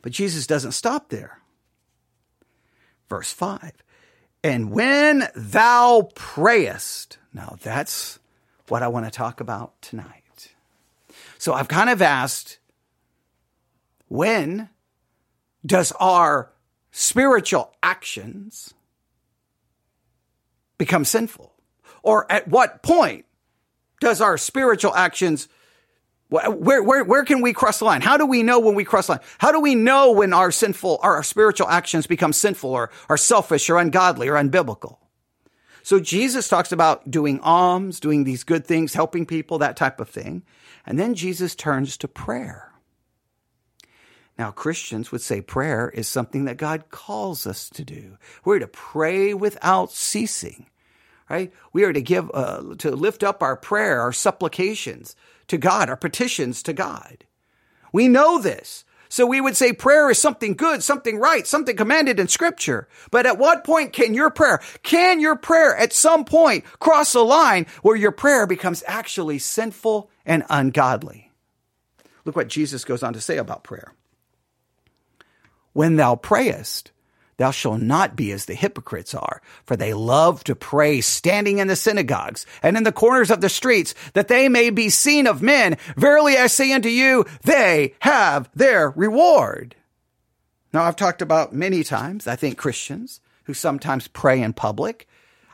But 0.00 0.12
Jesus 0.12 0.46
doesn't 0.46 0.72
stop 0.72 1.08
there. 1.08 1.40
Verse 3.08 3.32
5 3.32 3.72
And 4.44 4.70
when 4.70 5.28
thou 5.34 6.08
prayest, 6.14 7.18
now 7.32 7.56
that's 7.62 8.18
what 8.68 8.82
I 8.82 8.88
want 8.88 9.06
to 9.06 9.10
talk 9.10 9.40
about 9.40 9.80
tonight. 9.82 10.23
So 11.44 11.52
I've 11.52 11.68
kind 11.68 11.90
of 11.90 12.00
asked 12.00 12.58
when 14.08 14.70
does 15.66 15.92
our 16.00 16.50
spiritual 16.90 17.70
actions 17.82 18.72
become 20.78 21.04
sinful? 21.04 21.52
Or 22.02 22.24
at 22.32 22.48
what 22.48 22.82
point 22.82 23.26
does 24.00 24.22
our 24.22 24.38
spiritual 24.38 24.94
actions 24.94 25.50
where, 26.30 26.82
where, 26.82 27.04
where 27.04 27.24
can 27.26 27.42
we 27.42 27.52
cross 27.52 27.78
the 27.78 27.84
line? 27.84 28.00
How 28.00 28.16
do 28.16 28.24
we 28.24 28.42
know 28.42 28.58
when 28.58 28.74
we 28.74 28.84
cross 28.84 29.08
the 29.08 29.12
line? 29.12 29.22
How 29.36 29.52
do 29.52 29.60
we 29.60 29.74
know 29.74 30.12
when 30.12 30.32
our 30.32 30.50
sinful, 30.50 30.98
our 31.02 31.22
spiritual 31.22 31.68
actions 31.68 32.06
become 32.06 32.32
sinful 32.32 32.70
or 32.70 32.90
are 33.10 33.18
selfish 33.18 33.68
or 33.68 33.76
ungodly 33.76 34.28
or 34.28 34.36
unbiblical? 34.36 34.96
So 35.82 36.00
Jesus 36.00 36.48
talks 36.48 36.72
about 36.72 37.10
doing 37.10 37.38
alms, 37.40 38.00
doing 38.00 38.24
these 38.24 38.44
good 38.44 38.66
things, 38.66 38.94
helping 38.94 39.26
people, 39.26 39.58
that 39.58 39.76
type 39.76 40.00
of 40.00 40.08
thing. 40.08 40.42
And 40.86 40.98
then 40.98 41.14
Jesus 41.14 41.54
turns 41.54 41.96
to 41.98 42.08
prayer. 42.08 42.72
Now, 44.38 44.50
Christians 44.50 45.12
would 45.12 45.20
say 45.20 45.40
prayer 45.40 45.88
is 45.90 46.08
something 46.08 46.44
that 46.44 46.56
God 46.56 46.90
calls 46.90 47.46
us 47.46 47.70
to 47.70 47.84
do. 47.84 48.18
We're 48.44 48.58
to 48.58 48.66
pray 48.66 49.32
without 49.32 49.92
ceasing, 49.92 50.66
right? 51.30 51.52
We 51.72 51.84
are 51.84 51.92
to 51.92 52.02
give, 52.02 52.30
uh, 52.34 52.74
to 52.78 52.90
lift 52.96 53.22
up 53.22 53.42
our 53.42 53.56
prayer, 53.56 54.00
our 54.00 54.12
supplications 54.12 55.14
to 55.46 55.56
God, 55.56 55.88
our 55.88 55.96
petitions 55.96 56.62
to 56.64 56.72
God. 56.72 57.24
We 57.92 58.08
know 58.08 58.40
this. 58.40 58.84
So 59.14 59.26
we 59.26 59.40
would 59.40 59.56
say 59.56 59.72
prayer 59.72 60.10
is 60.10 60.20
something 60.20 60.54
good, 60.54 60.82
something 60.82 61.20
right, 61.20 61.46
something 61.46 61.76
commanded 61.76 62.18
in 62.18 62.26
scripture. 62.26 62.88
But 63.12 63.26
at 63.26 63.38
what 63.38 63.62
point 63.62 63.92
can 63.92 64.12
your 64.12 64.28
prayer, 64.28 64.60
can 64.82 65.20
your 65.20 65.36
prayer 65.36 65.76
at 65.76 65.92
some 65.92 66.24
point 66.24 66.64
cross 66.80 67.14
a 67.14 67.20
line 67.20 67.66
where 67.82 67.94
your 67.94 68.10
prayer 68.10 68.44
becomes 68.44 68.82
actually 68.88 69.38
sinful 69.38 70.10
and 70.26 70.42
ungodly? 70.50 71.30
Look 72.24 72.34
what 72.34 72.48
Jesus 72.48 72.84
goes 72.84 73.04
on 73.04 73.12
to 73.12 73.20
say 73.20 73.36
about 73.36 73.62
prayer. 73.62 73.92
When 75.74 75.94
thou 75.94 76.16
prayest, 76.16 76.90
Thou 77.36 77.50
shalt 77.50 77.80
not 77.80 78.16
be 78.16 78.30
as 78.32 78.44
the 78.44 78.54
hypocrites 78.54 79.14
are, 79.14 79.42
for 79.64 79.76
they 79.76 79.94
love 79.94 80.44
to 80.44 80.54
pray 80.54 81.00
standing 81.00 81.58
in 81.58 81.68
the 81.68 81.76
synagogues 81.76 82.46
and 82.62 82.76
in 82.76 82.84
the 82.84 82.92
corners 82.92 83.30
of 83.30 83.40
the 83.40 83.48
streets, 83.48 83.94
that 84.12 84.28
they 84.28 84.48
may 84.48 84.70
be 84.70 84.88
seen 84.88 85.26
of 85.26 85.42
men. 85.42 85.76
Verily 85.96 86.36
I 86.36 86.46
say 86.46 86.72
unto 86.72 86.88
you, 86.88 87.24
they 87.42 87.94
have 88.00 88.48
their 88.54 88.90
reward. 88.90 89.74
Now 90.72 90.84
I've 90.84 90.96
talked 90.96 91.22
about 91.22 91.52
many 91.52 91.82
times, 91.84 92.26
I 92.26 92.36
think 92.36 92.56
Christians 92.56 93.20
who 93.44 93.54
sometimes 93.54 94.08
pray 94.08 94.42
in 94.42 94.52
public. 94.52 95.06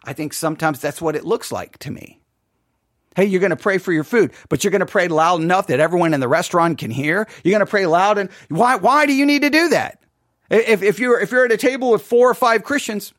I 0.05 0.13
think 0.13 0.33
sometimes 0.33 0.81
that's 0.81 1.03
what 1.03 1.17
it 1.17 1.25
looks 1.25 1.53
like 1.53 1.79
to 1.79 1.91
me. 1.91 2.21
Hey, 3.17 3.25
you're 3.25 3.41
going 3.41 3.51
to 3.51 3.57
pray 3.57 3.79
for 3.79 3.93
your 3.93 4.05
food, 4.05 4.33
but 4.49 4.63
you're 4.63 4.71
going 4.71 4.81
to 4.81 4.87
pray 4.87 5.09
loud 5.09 5.41
enough 5.41 5.67
that 5.67 5.81
everyone 5.81 6.15
in 6.15 6.21
the 6.21 6.29
restaurant 6.29 6.79
can 6.79 6.93
hear. 6.93 7.27
You're 7.43 7.53
going 7.53 7.67
to 7.67 7.71
pray 7.71 7.87
loud 7.87 8.19
and 8.19 8.31
why, 8.49 8.77
why 8.77 9.07
do 9.07 9.13
you 9.13 9.27
need 9.27 9.43
to 9.43 9.51
do 9.51 9.71
that? 9.71 10.01
If, 10.51 10.83
if 10.83 10.99
you're, 10.99 11.21
if 11.21 11.31
you're 11.31 11.45
at 11.45 11.53
a 11.53 11.57
table 11.57 11.93
with 11.93 12.03
four 12.03 12.29
or 12.29 12.35
five 12.35 12.65
Christians, 12.65 13.15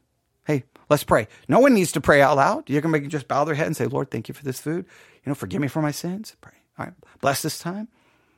hey, 0.46 0.66
let's 0.90 1.04
pray. 1.04 1.28
No 1.48 1.60
one 1.60 1.74
needs 1.74 1.94
to 1.94 2.02
pray 2.02 2.22
out 2.22 2.36
loud. 2.36 2.70
You 2.70 2.82
can 2.82 3.10
just 3.10 3.28
bow 3.28 3.46
their 3.46 3.56
head 3.56 3.68
and 3.68 3.78
say, 3.78 3.86
Lord, 3.86 4.12
thank 4.12 4.28
you 4.28 4.34
for 4.34 4.44
this 4.44 4.60
food. 4.60 4.86
You 5.24 5.30
know, 5.30 5.36
forgive 5.36 5.62
me 5.62 5.68
for 5.68 5.82
my 5.82 5.92
sins. 5.92 6.36
Pray. 6.42 6.54
All 6.78 6.86
right. 6.86 6.94
Bless 7.22 7.42
this 7.42 7.60
time. 7.60 7.88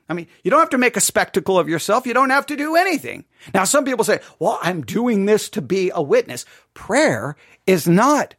I 0.08 0.12
mean, 0.12 0.26
you 0.42 0.50
don't 0.50 0.60
have 0.60 0.70
to 0.70 0.78
make 0.78 0.96
a 0.96 1.00
spectacle 1.00 1.58
of 1.58 1.68
yourself. 1.68 2.06
You 2.06 2.14
don't 2.14 2.30
have 2.30 2.46
to 2.46 2.56
do 2.56 2.76
anything. 2.76 3.24
Now, 3.54 3.64
some 3.64 3.84
people 3.84 4.04
say, 4.04 4.20
well, 4.38 4.58
I'm 4.62 4.82
doing 4.82 5.24
this 5.24 5.48
to 5.50 5.62
be 5.62 5.90
a 5.94 6.02
witness. 6.02 6.44
Prayer 6.74 7.36
is 7.66 7.88
not 7.88 8.34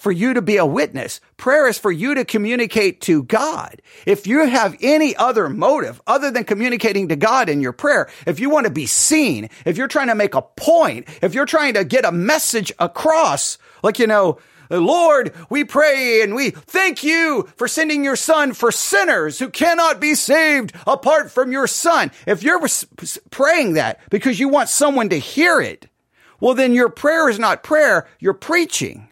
for 0.00 0.10
you 0.10 0.32
to 0.32 0.40
be 0.40 0.56
a 0.56 0.64
witness. 0.64 1.20
Prayer 1.36 1.68
is 1.68 1.78
for 1.78 1.92
you 1.92 2.14
to 2.14 2.24
communicate 2.24 3.02
to 3.02 3.22
God. 3.24 3.82
If 4.06 4.26
you 4.26 4.46
have 4.46 4.74
any 4.80 5.14
other 5.14 5.50
motive 5.50 6.00
other 6.06 6.30
than 6.30 6.44
communicating 6.44 7.08
to 7.08 7.16
God 7.16 7.50
in 7.50 7.60
your 7.60 7.72
prayer, 7.72 8.08
if 8.26 8.40
you 8.40 8.48
want 8.48 8.64
to 8.64 8.72
be 8.72 8.86
seen, 8.86 9.50
if 9.66 9.76
you're 9.76 9.88
trying 9.88 10.08
to 10.08 10.14
make 10.14 10.34
a 10.34 10.40
point, 10.40 11.06
if 11.20 11.34
you're 11.34 11.44
trying 11.44 11.74
to 11.74 11.84
get 11.84 12.06
a 12.06 12.12
message 12.12 12.72
across, 12.78 13.58
like, 13.82 13.98
you 13.98 14.06
know, 14.06 14.38
Lord, 14.70 15.34
we 15.50 15.64
pray 15.64 16.22
and 16.22 16.34
we 16.34 16.50
thank 16.50 17.04
you 17.04 17.46
for 17.56 17.68
sending 17.68 18.02
your 18.02 18.16
son 18.16 18.54
for 18.54 18.72
sinners 18.72 19.38
who 19.38 19.50
cannot 19.50 20.00
be 20.00 20.14
saved 20.14 20.72
apart 20.86 21.30
from 21.30 21.52
your 21.52 21.66
son. 21.66 22.10
If 22.26 22.42
you're 22.42 22.66
praying 23.30 23.74
that 23.74 24.00
because 24.08 24.40
you 24.40 24.48
want 24.48 24.70
someone 24.70 25.10
to 25.10 25.18
hear 25.18 25.60
it, 25.60 25.88
well, 26.40 26.54
then 26.54 26.72
your 26.72 26.88
prayer 26.88 27.28
is 27.28 27.38
not 27.38 27.62
prayer, 27.62 28.08
you're 28.18 28.32
preaching. 28.32 29.09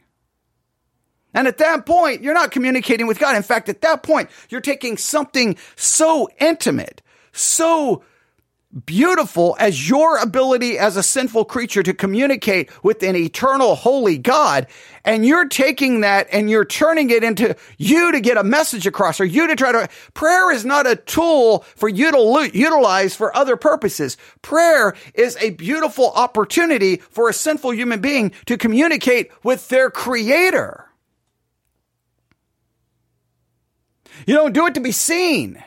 And 1.39 1.47
at 1.47 1.59
that 1.59 1.87
point, 1.87 2.21
you're 2.21 2.35
not 2.35 2.51
communicating 2.51 3.07
with 3.07 3.21
God. 3.21 3.37
In 3.37 3.45
fact, 3.45 3.69
at 3.69 3.81
that 3.83 4.03
point, 4.03 4.29
you're 4.49 4.61
taking 4.61 4.97
something 4.97 5.57
so 5.77 6.29
intimate, 6.41 7.01
so 7.31 8.03
beautiful 8.85 9.57
as 9.61 9.89
your 9.89 10.19
ability 10.19 10.81
as 10.81 10.97
a 10.97 11.03
sinful 11.05 11.45
creature 11.45 11.85
to 11.85 11.95
communicate 11.95 12.71
with 12.83 13.05
an 13.05 13.15
eternal 13.15 13.77
holy 13.77 14.19
God. 14.19 14.67
And 15.05 15.25
you're 15.25 15.47
taking 15.47 16.01
that 16.01 16.27
and 16.33 16.51
you're 16.51 16.65
turning 16.65 17.09
it 17.11 17.23
into 17.23 17.55
you 17.77 18.11
to 18.11 18.21
get 18.21 18.37
a 18.37 18.43
message 18.43 18.89
across 18.89 19.21
or 19.21 19.25
you 19.25 19.47
to 19.47 19.55
try 19.55 19.71
to, 19.71 19.89
prayer 20.15 20.51
is 20.51 20.65
not 20.65 20.89
a 20.89 20.97
tool 20.97 21.61
for 21.77 21.89
you 21.89 22.11
to 22.11 22.51
utilize 22.53 23.15
for 23.15 23.35
other 23.37 23.57
purposes. 23.57 24.17
Prayer 24.43 24.97
is 25.15 25.37
a 25.37 25.51
beautiful 25.51 26.11
opportunity 26.11 26.97
for 26.97 27.29
a 27.29 27.33
sinful 27.33 27.75
human 27.75 28.01
being 28.01 28.33
to 28.47 28.59
communicate 28.59 29.31
with 29.45 29.69
their 29.69 29.89
creator. 29.89 30.88
You 34.27 34.35
don't 34.35 34.53
do 34.53 34.67
it 34.67 34.75
to 34.75 34.81
be 34.81 34.93
seen. 34.93 35.63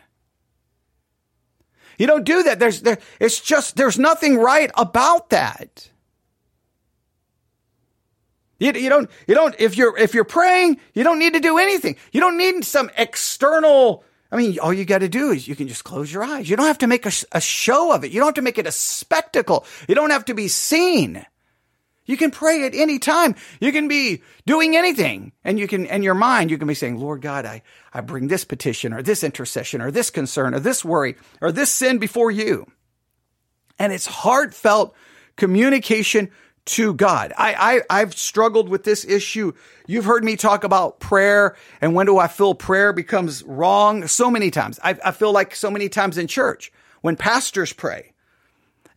You 1.98 2.08
don't 2.08 2.24
do 2.24 2.44
that. 2.44 2.58
There's, 2.60 2.82
there, 2.82 2.98
it's 3.20 3.40
just, 3.40 3.76
there's 3.76 4.00
nothing 4.00 4.38
right 4.38 4.72
about 4.76 5.30
that. 5.30 5.90
You, 8.60 8.72
you 8.74 8.90
don't, 8.90 9.10
you 9.28 9.36
don't, 9.36 9.56
if 9.60 9.78
you're, 9.78 9.98
if 9.98 10.14
you're 10.14 10.24
praying, 10.24 10.80
you 10.94 11.04
don't 11.04 11.20
need 11.20 11.34
to 11.34 11.40
do 11.40 11.58
anything. 11.58 11.98
You 12.12 12.20
don't 12.20 12.38
need 12.38 12.64
some 12.64 12.90
external, 12.98 14.04
I 14.32 14.38
mean, 14.38 14.60
all 14.60 14.74
you 14.74 14.86
got 14.86 15.00
to 15.00 15.10
do 15.10 15.32
is 15.32 15.48
you 15.48 15.56
can 15.56 15.68
just 15.68 15.84
close 15.84 16.12
your 16.12 16.24
eyes. 16.24 16.50
You 16.50 16.56
don't 16.56 16.68
have 16.68 16.80
to 16.80 16.88
make 16.88 17.06
a, 17.06 17.12
a 17.32 17.42
show 17.42 17.94
of 17.94 18.04
it. 18.04 18.12
You 18.12 18.20
don't 18.20 18.28
have 18.28 18.36
to 18.36 18.42
make 18.42 18.58
it 18.58 18.68
a 18.68 18.72
spectacle. 18.72 19.66
You 19.88 19.96
don't 19.96 20.12
have 20.12 20.26
to 20.26 20.34
be 20.34 20.48
seen. 20.48 21.26
You 22.06 22.18
can 22.18 22.32
pray 22.32 22.66
at 22.66 22.74
any 22.74 23.00
time. 23.00 23.36
You 23.60 23.72
can 23.72 23.88
be 23.88 24.24
doing 24.46 24.76
anything 24.76 25.32
and 25.44 25.60
you 25.60 25.68
can, 25.68 25.86
in 25.86 26.04
your 26.04 26.16
mind, 26.16 26.50
you 26.50 26.58
can 26.58 26.68
be 26.68 26.74
saying, 26.74 27.00
Lord 27.00 27.22
God, 27.22 27.46
I, 27.46 27.62
I 27.94 28.02
bring 28.02 28.28
this 28.28 28.44
petition 28.44 28.92
or 28.94 29.02
this 29.02 29.24
intercession 29.24 29.82
or 29.82 29.92
this 29.92 30.10
concern 30.10 30.54
or 30.56 30.60
this 30.60 30.84
worry 30.84 31.16
or 31.42 31.52
this 31.52 31.72
sin 31.72 32.00
before 32.00 32.32
you. 32.32 32.66
And 33.78 33.94
it's 33.94 34.08
heartfelt 34.08 34.96
communication 35.36 36.32
to 36.64 36.94
God. 36.94 37.34
I, 37.38 37.82
I, 37.90 38.02
I've 38.02 38.16
struggled 38.16 38.70
with 38.70 38.84
this 38.84 39.06
issue. 39.06 39.54
You've 39.88 40.06
heard 40.06 40.24
me 40.24 40.36
talk 40.36 40.64
about 40.64 41.00
prayer 41.00 41.56
and 41.82 41.96
when 41.96 42.06
do 42.06 42.18
I 42.18 42.28
feel 42.28 42.54
prayer 42.54 42.94
becomes 42.94 43.44
wrong 43.44 44.08
so 44.08 44.30
many 44.30 44.52
times. 44.52 44.80
I, 44.84 44.98
I 45.04 45.12
feel 45.12 45.32
like 45.32 45.56
so 45.56 45.72
many 45.72 45.90
times 45.90 46.18
in 46.18 46.28
church 46.28 46.72
when 47.02 47.16
pastors 47.16 47.74
pray 47.74 48.11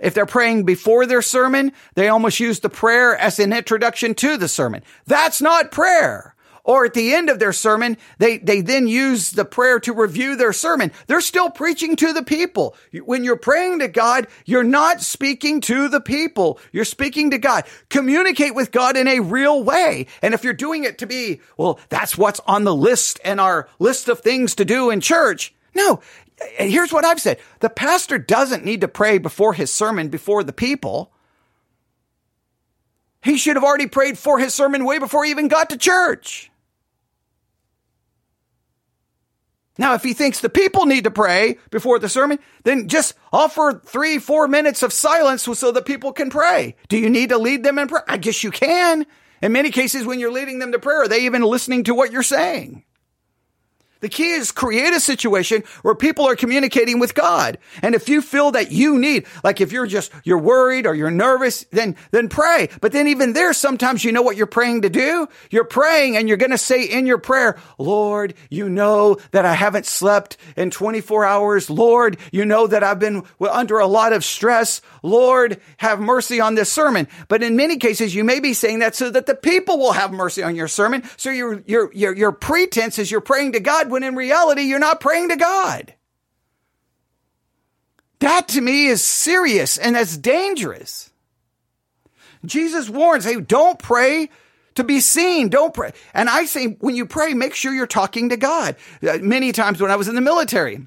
if 0.05 0.15
they're 0.15 0.27
praying 0.27 0.65
before 0.65 1.07
their 1.07 1.23
sermon, 1.23 1.73
they 1.95 2.09
almost 2.09 2.39
use 2.39 2.61
the 2.61 2.69
prayer 2.69 3.17
as 3.17 3.39
an 3.39 3.53
introduction 3.53 4.15
to 4.17 4.37
the 4.37 4.49
sermon. 4.49 4.83
That's 5.07 5.41
not 5.41 5.73
prayer. 5.73 6.35
Or 6.63 6.87
at 6.87 6.95
the 6.95 7.13
end 7.15 7.29
of 7.29 7.39
their 7.39 7.53
sermon, 7.53 7.99
they, 8.19 8.39
they 8.39 8.63
then 8.63 8.87
use 8.87 9.33
the 9.33 9.45
prayer 9.45 9.79
to 9.81 9.93
review 9.93 10.37
their 10.37 10.55
sermon. 10.55 10.93
They're 11.07 11.21
still 11.21 11.51
preaching 11.51 11.95
to 11.97 12.15
the 12.15 12.23
people. 12.23 12.75
When 13.05 13.23
you're 13.23 13.37
praying 13.37 13.81
to 13.81 13.89
God, 13.89 14.29
you're 14.47 14.65
not 14.65 15.03
speaking 15.03 15.61
to 15.63 15.89
the 15.89 16.01
people. 16.01 16.59
You're 16.73 16.87
speaking 16.87 17.33
to 17.33 17.39
God. 17.39 17.65
Communicate 17.91 18.55
with 18.55 18.73
God 18.73 18.97
in 18.97 19.09
a 19.09 19.21
real 19.21 19.63
way. 19.63 20.07
And 20.23 20.33
if 20.33 20.43
you're 20.43 20.55
doing 20.55 20.85
it 20.85 20.99
to 20.99 21.07
be, 21.07 21.41
well, 21.59 21.79
that's 21.91 22.17
what's 22.17 22.41
on 22.47 22.65
the 22.65 22.75
list 22.75 23.21
and 23.25 23.41
our 23.41 23.69
list 23.79 24.09
of 24.09 24.21
things 24.21 24.55
to 24.55 24.65
do 24.65 24.89
in 24.89 25.03
church. 25.03 25.55
No, 25.75 26.01
and 26.59 26.71
here's 26.71 26.93
what 26.93 27.05
I've 27.05 27.21
said. 27.21 27.39
The 27.61 27.71
pastor 27.71 28.19
doesn't 28.19 28.65
need 28.65 28.81
to 28.83 28.89
pray 28.89 29.19
before 29.19 29.55
his 29.55 29.73
sermon 29.73 30.09
before 30.09 30.45
the 30.45 30.53
people. 30.53 31.13
He 33.23 33.39
should 33.39 33.57
have 33.57 33.65
already 33.65 33.87
prayed 33.87 34.19
for 34.19 34.39
his 34.39 34.55
sermon 34.55 34.85
way 34.85 34.99
before 34.99 35.25
he 35.25 35.31
even 35.31 35.49
got 35.49 35.71
to 35.71 35.79
church. 35.79 36.51
Now, 39.77 39.95
if 39.95 40.05
he 40.05 40.13
thinks 40.13 40.41
the 40.41 40.49
people 40.49 40.87
need 40.87 41.05
to 41.05 41.11
pray 41.11 41.59
before 41.71 41.99
the 41.99 42.09
sermon, 42.09 42.39
then 42.63 42.87
just 42.87 43.15
offer 43.33 43.83
three, 43.85 44.19
four 44.19 44.47
minutes 44.47 44.85
of 44.85 44.93
silence 44.93 45.43
so 45.43 45.73
that 45.73 45.85
people 45.85 46.13
can 46.13 46.31
pray. 46.31 46.77
Do 46.89 46.97
you 46.97 47.11
need 47.11 47.31
to 47.31 47.39
lead 47.39 47.65
them 47.65 47.79
in 47.79 47.89
prayer? 47.89 48.05
I 48.07 48.19
guess 48.19 48.45
you 48.45 48.53
can. 48.53 49.05
In 49.43 49.53
many 49.53 49.71
cases, 49.71 50.07
when 50.07 50.21
you're 50.21 50.31
leading 50.31 50.61
them 50.61 50.71
to 50.73 50.79
prayer, 50.79 51.03
are 51.03 51.09
they 51.09 51.25
even 51.25 51.43
listening 51.43 51.85
to 51.85 51.95
what 51.95 52.13
you're 52.13 52.23
saying? 52.23 52.84
The 54.05 54.11
key 54.11 54.33
is 54.33 54.53
create 54.53 54.93
a 54.93 55.01
situation 55.01 55.65
where 55.81 55.95
people 55.95 56.29
are 56.29 56.37
communicating 56.37 56.99
with 56.99 57.15
God. 57.15 57.57
And 57.81 57.95
if 57.95 58.07
you 58.07 58.21
feel 58.21 58.51
that 58.51 58.71
you 58.71 58.99
need, 58.99 59.25
like 59.43 59.63
if 59.63 59.73
you're 59.73 59.87
just, 59.87 60.13
you're 60.25 60.37
worried 60.37 60.87
or 60.87 60.95
you're 60.95 61.11
nervous, 61.11 61.65
then, 61.71 61.97
then 62.11 62.29
pray. 62.29 62.69
But 62.83 62.93
then 62.93 63.09
even 63.09 63.33
there, 63.33 63.55
sometimes 63.55 64.05
you 64.05 64.13
know 64.13 64.21
what 64.21 64.37
you're 64.37 64.45
praying 64.45 64.83
to 64.83 64.91
do? 64.91 65.27
You're 65.51 65.65
praying 65.65 66.19
and 66.19 66.29
you're 66.29 66.37
going 66.37 66.51
to 66.51 66.59
say 66.59 66.85
in 66.85 67.07
your 67.07 67.17
prayer, 67.17 67.59
Lord, 67.79 68.35
you 68.51 68.69
know 68.69 69.17
that 69.31 69.47
I 69.47 69.55
haven't 69.55 69.87
slept 69.87 70.37
in 70.55 70.71
24 70.71 71.25
hours. 71.25 71.71
Lord, 71.71 72.19
you 72.31 72.45
know 72.45 72.67
that 72.67 72.85
I've 72.85 72.99
been 72.99 73.23
under 73.41 73.79
a 73.79 73.87
lot 73.87 74.13
of 74.13 74.23
stress. 74.23 74.83
Lord, 75.03 75.63
have 75.79 75.99
mercy 75.99 76.41
on 76.41 76.57
this 76.57 76.71
sermon. 76.71 77.09
But 77.29 77.43
in 77.43 77.57
many 77.57 77.79
cases, 77.79 78.15
you 78.15 78.23
may 78.23 78.41
be 78.41 78.53
saying 78.53 78.81
that 78.81 78.95
so 78.95 79.09
that 79.09 79.25
the 79.25 79.35
people 79.35 79.79
will 79.79 79.93
have 79.93 80.13
mercy 80.13 80.43
on 80.43 80.57
your 80.57 80.69
sermon. 80.69 81.05
So 81.17 81.31
your, 81.31 81.63
your, 81.67 81.91
your, 81.95 82.15
your 82.15 82.33
pretense 82.33 82.99
is 82.99 83.11
you're 83.11 83.23
praying 83.23 83.53
to 83.53 83.61
God 83.61 83.94
when 83.95 84.03
in 84.03 84.17
reality 84.17 84.63
you're 84.63 84.81
not 84.81 85.01
praying 85.01 85.29
to 85.29 85.37
God. 85.37 85.95
That 88.19 88.49
to 88.49 88.61
me 88.61 88.87
is 88.87 89.05
serious 89.05 89.79
and 89.79 89.95
that's 89.95 90.17
dangerous. 90.17 91.11
Jesus 92.45 92.91
warns, 92.91 93.25
hey, 93.25 93.41
don't 93.41 93.79
pray 93.79 94.31
to 94.75 94.83
be 94.83 94.99
seen. 94.99 95.49
Don't 95.49 95.73
pray. 95.73 95.93
And 96.13 96.29
I 96.29 96.45
say, 96.47 96.77
when 96.81 96.97
you 96.97 97.07
pray, 97.07 97.35
make 97.35 97.55
sure 97.55 97.73
you're 97.73 97.87
talking 97.87 98.31
to 98.31 98.37
God. 98.37 98.75
Uh, 99.01 99.19
many 99.21 99.53
times 99.53 99.81
when 99.81 99.93
I 99.93 99.97
was 99.97 100.09
in 100.09 100.17
the 100.17 100.21
military, 100.21 100.85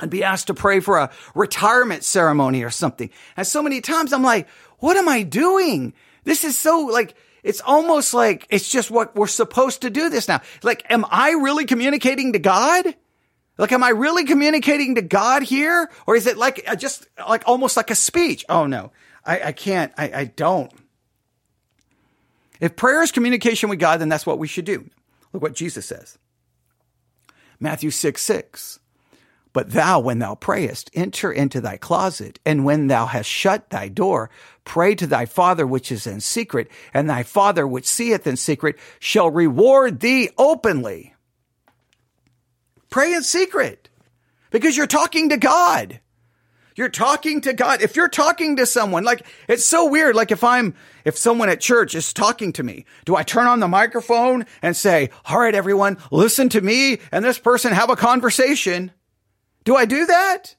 I'd 0.00 0.10
be 0.10 0.24
asked 0.24 0.48
to 0.48 0.54
pray 0.54 0.80
for 0.80 0.98
a 0.98 1.12
retirement 1.36 2.02
ceremony 2.02 2.64
or 2.64 2.70
something. 2.70 3.10
And 3.36 3.46
so 3.46 3.62
many 3.62 3.80
times 3.80 4.12
I'm 4.12 4.24
like, 4.24 4.48
what 4.80 4.96
am 4.96 5.08
I 5.08 5.22
doing? 5.22 5.94
This 6.24 6.42
is 6.42 6.58
so 6.58 6.80
like, 6.80 7.14
it's 7.44 7.60
almost 7.60 8.14
like 8.14 8.46
it's 8.48 8.68
just 8.68 8.90
what 8.90 9.14
we're 9.14 9.26
supposed 9.28 9.82
to 9.82 9.90
do 9.90 10.08
this 10.08 10.26
now. 10.26 10.40
Like, 10.62 10.84
am 10.90 11.04
I 11.10 11.32
really 11.32 11.66
communicating 11.66 12.32
to 12.32 12.38
God? 12.38 12.86
Like, 13.58 13.70
am 13.70 13.84
I 13.84 13.90
really 13.90 14.24
communicating 14.24 14.96
to 14.96 15.02
God 15.02 15.42
here? 15.42 15.88
Or 16.06 16.16
is 16.16 16.26
it 16.26 16.38
like 16.38 16.64
uh, 16.66 16.74
just 16.74 17.06
like 17.28 17.44
almost 17.46 17.76
like 17.76 17.90
a 17.90 17.94
speech? 17.94 18.44
Oh 18.48 18.66
no, 18.66 18.90
I, 19.24 19.40
I 19.42 19.52
can't. 19.52 19.92
I, 19.96 20.10
I 20.12 20.24
don't. 20.24 20.72
If 22.60 22.76
prayer 22.76 23.02
is 23.02 23.12
communication 23.12 23.68
with 23.68 23.78
God, 23.78 24.00
then 24.00 24.08
that's 24.08 24.26
what 24.26 24.38
we 24.38 24.48
should 24.48 24.64
do. 24.64 24.88
Look 25.32 25.42
what 25.42 25.54
Jesus 25.54 25.84
says. 25.84 26.18
Matthew 27.60 27.90
6 27.90 28.22
6. 28.22 28.80
But 29.54 29.70
thou, 29.70 30.00
when 30.00 30.18
thou 30.18 30.34
prayest, 30.34 30.90
enter 30.94 31.32
into 31.32 31.60
thy 31.60 31.76
closet, 31.76 32.40
and 32.44 32.64
when 32.64 32.88
thou 32.88 33.06
hast 33.06 33.30
shut 33.30 33.70
thy 33.70 33.86
door, 33.88 34.28
pray 34.64 34.96
to 34.96 35.06
thy 35.06 35.26
father 35.26 35.64
which 35.64 35.92
is 35.92 36.08
in 36.08 36.20
secret, 36.20 36.68
and 36.92 37.08
thy 37.08 37.22
father 37.22 37.66
which 37.66 37.86
seeth 37.86 38.26
in 38.26 38.36
secret 38.36 38.76
shall 38.98 39.30
reward 39.30 40.00
thee 40.00 40.28
openly. 40.36 41.14
Pray 42.90 43.14
in 43.14 43.22
secret 43.22 43.88
because 44.50 44.76
you're 44.76 44.88
talking 44.88 45.28
to 45.28 45.36
God. 45.36 46.00
You're 46.74 46.88
talking 46.88 47.40
to 47.42 47.52
God. 47.52 47.80
If 47.80 47.94
you're 47.94 48.08
talking 48.08 48.56
to 48.56 48.66
someone, 48.66 49.04
like, 49.04 49.24
it's 49.48 49.64
so 49.64 49.88
weird. 49.88 50.16
Like, 50.16 50.32
if 50.32 50.42
I'm, 50.42 50.74
if 51.04 51.16
someone 51.16 51.48
at 51.48 51.60
church 51.60 51.94
is 51.94 52.12
talking 52.12 52.52
to 52.54 52.64
me, 52.64 52.86
do 53.04 53.14
I 53.14 53.22
turn 53.22 53.46
on 53.46 53.60
the 53.60 53.68
microphone 53.68 54.46
and 54.62 54.76
say, 54.76 55.10
all 55.26 55.38
right, 55.38 55.54
everyone, 55.54 55.98
listen 56.10 56.48
to 56.48 56.60
me 56.60 56.98
and 57.12 57.24
this 57.24 57.38
person 57.38 57.72
have 57.72 57.90
a 57.90 57.96
conversation? 57.96 58.90
Do 59.64 59.76
I 59.76 59.84
do 59.86 60.06
that? 60.06 60.54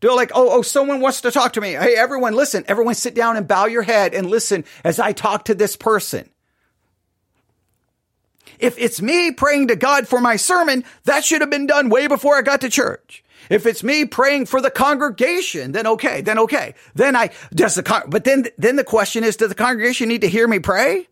Do 0.00 0.10
I 0.10 0.14
like, 0.14 0.32
oh, 0.34 0.50
oh, 0.50 0.62
someone 0.62 1.00
wants 1.00 1.22
to 1.22 1.30
talk 1.30 1.54
to 1.54 1.60
me. 1.60 1.72
Hey, 1.72 1.96
everyone, 1.96 2.34
listen. 2.34 2.64
Everyone 2.68 2.94
sit 2.94 3.14
down 3.14 3.36
and 3.36 3.48
bow 3.48 3.66
your 3.66 3.82
head 3.82 4.12
and 4.12 4.28
listen 4.28 4.64
as 4.84 5.00
I 5.00 5.12
talk 5.12 5.46
to 5.46 5.54
this 5.54 5.76
person. 5.76 6.28
If 8.58 8.78
it's 8.78 9.00
me 9.00 9.32
praying 9.32 9.68
to 9.68 9.76
God 9.76 10.06
for 10.06 10.20
my 10.20 10.36
sermon, 10.36 10.84
that 11.04 11.24
should 11.24 11.40
have 11.40 11.50
been 11.50 11.66
done 11.66 11.88
way 11.88 12.06
before 12.06 12.36
I 12.36 12.42
got 12.42 12.60
to 12.60 12.68
church. 12.68 13.24
If 13.50 13.66
it's 13.66 13.82
me 13.82 14.04
praying 14.04 14.46
for 14.46 14.60
the 14.60 14.70
congregation, 14.70 15.72
then 15.72 15.86
okay, 15.86 16.20
then 16.20 16.38
okay. 16.40 16.74
Then 16.94 17.16
I, 17.16 17.30
does 17.54 17.74
the, 17.74 17.82
con- 17.82 18.08
but 18.08 18.24
then, 18.24 18.46
then 18.56 18.76
the 18.76 18.84
question 18.84 19.24
is, 19.24 19.36
does 19.36 19.48
the 19.48 19.54
congregation 19.54 20.08
need 20.08 20.22
to 20.22 20.28
hear 20.28 20.46
me 20.46 20.58
pray? 20.60 21.08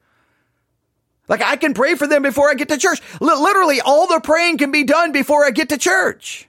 Like 1.29 1.43
I 1.43 1.57
can 1.57 1.75
pray 1.75 1.95
for 1.95 2.07
them 2.07 2.23
before 2.23 2.51
I 2.51 2.55
get 2.55 2.69
to 2.69 2.79
church. 2.79 3.01
L- 3.21 3.43
literally 3.43 3.81
all 3.81 4.07
the 4.07 4.21
praying 4.21 4.59
can 4.59 4.71
be 4.71 4.85
done 4.85 5.13
before 5.13 5.45
I 5.45 5.51
get 5.51 5.71
to 5.71 5.79
church. 5.79 6.49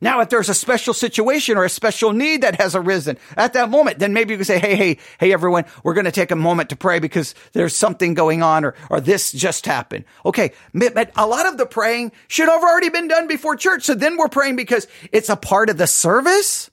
Now, 0.00 0.20
if 0.20 0.28
there's 0.28 0.50
a 0.50 0.54
special 0.54 0.92
situation 0.92 1.56
or 1.56 1.64
a 1.64 1.70
special 1.70 2.12
need 2.12 2.42
that 2.42 2.60
has 2.60 2.74
arisen 2.74 3.16
at 3.36 3.54
that 3.54 3.70
moment, 3.70 3.98
then 3.98 4.12
maybe 4.12 4.32
you 4.34 4.38
can 4.38 4.44
say, 4.44 4.58
Hey, 4.58 4.76
hey, 4.76 4.98
hey, 5.18 5.32
everyone, 5.32 5.64
we're 5.82 5.94
going 5.94 6.04
to 6.04 6.12
take 6.12 6.30
a 6.30 6.36
moment 6.36 6.70
to 6.70 6.76
pray 6.76 6.98
because 6.98 7.34
there's 7.52 7.74
something 7.74 8.12
going 8.12 8.42
on 8.42 8.64
or, 8.64 8.74
or 8.90 9.00
this 9.00 9.32
just 9.32 9.64
happened. 9.64 10.04
Okay. 10.24 10.52
But 10.74 11.12
a 11.16 11.26
lot 11.26 11.46
of 11.46 11.56
the 11.56 11.66
praying 11.66 12.12
should 12.28 12.48
have 12.48 12.62
already 12.62 12.90
been 12.90 13.08
done 13.08 13.26
before 13.26 13.56
church. 13.56 13.84
So 13.84 13.94
then 13.94 14.18
we're 14.18 14.28
praying 14.28 14.56
because 14.56 14.86
it's 15.12 15.30
a 15.30 15.36
part 15.36 15.70
of 15.70 15.78
the 15.78 15.86
service. 15.86 16.70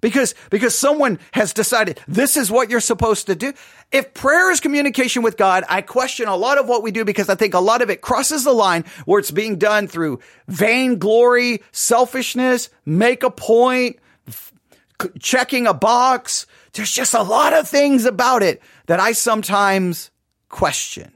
Because, 0.00 0.34
because 0.50 0.76
someone 0.76 1.18
has 1.32 1.52
decided 1.52 2.00
this 2.06 2.36
is 2.36 2.50
what 2.50 2.70
you're 2.70 2.80
supposed 2.80 3.26
to 3.26 3.34
do. 3.34 3.54
If 3.90 4.12
prayer 4.14 4.50
is 4.50 4.60
communication 4.60 5.22
with 5.22 5.36
God, 5.36 5.64
I 5.68 5.80
question 5.80 6.28
a 6.28 6.36
lot 6.36 6.58
of 6.58 6.68
what 6.68 6.82
we 6.82 6.90
do 6.90 7.04
because 7.04 7.28
I 7.28 7.34
think 7.34 7.54
a 7.54 7.60
lot 7.60 7.82
of 7.82 7.88
it 7.88 8.02
crosses 8.02 8.44
the 8.44 8.52
line 8.52 8.84
where 9.06 9.18
it's 9.18 9.30
being 9.30 9.56
done 9.56 9.88
through 9.88 10.20
vainglory, 10.48 11.62
selfishness, 11.72 12.68
make 12.84 13.22
a 13.22 13.30
point, 13.30 13.96
checking 15.18 15.66
a 15.66 15.74
box. 15.74 16.46
There's 16.72 16.92
just 16.92 17.14
a 17.14 17.22
lot 17.22 17.52
of 17.54 17.68
things 17.68 18.04
about 18.04 18.42
it 18.42 18.60
that 18.86 19.00
I 19.00 19.12
sometimes 19.12 20.10
question. 20.48 21.12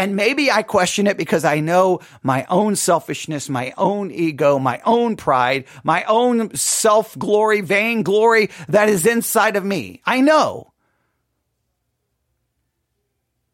And 0.00 0.16
maybe 0.16 0.50
I 0.50 0.62
question 0.62 1.06
it 1.06 1.18
because 1.18 1.44
I 1.44 1.60
know 1.60 2.00
my 2.22 2.46
own 2.48 2.74
selfishness, 2.74 3.50
my 3.50 3.74
own 3.76 4.10
ego, 4.10 4.58
my 4.58 4.80
own 4.86 5.14
pride, 5.14 5.66
my 5.84 6.04
own 6.04 6.54
self 6.54 7.18
glory, 7.18 7.60
vain 7.60 8.02
glory 8.02 8.48
that 8.70 8.88
is 8.88 9.04
inside 9.04 9.56
of 9.56 9.64
me. 9.64 10.00
I 10.06 10.22
know. 10.22 10.72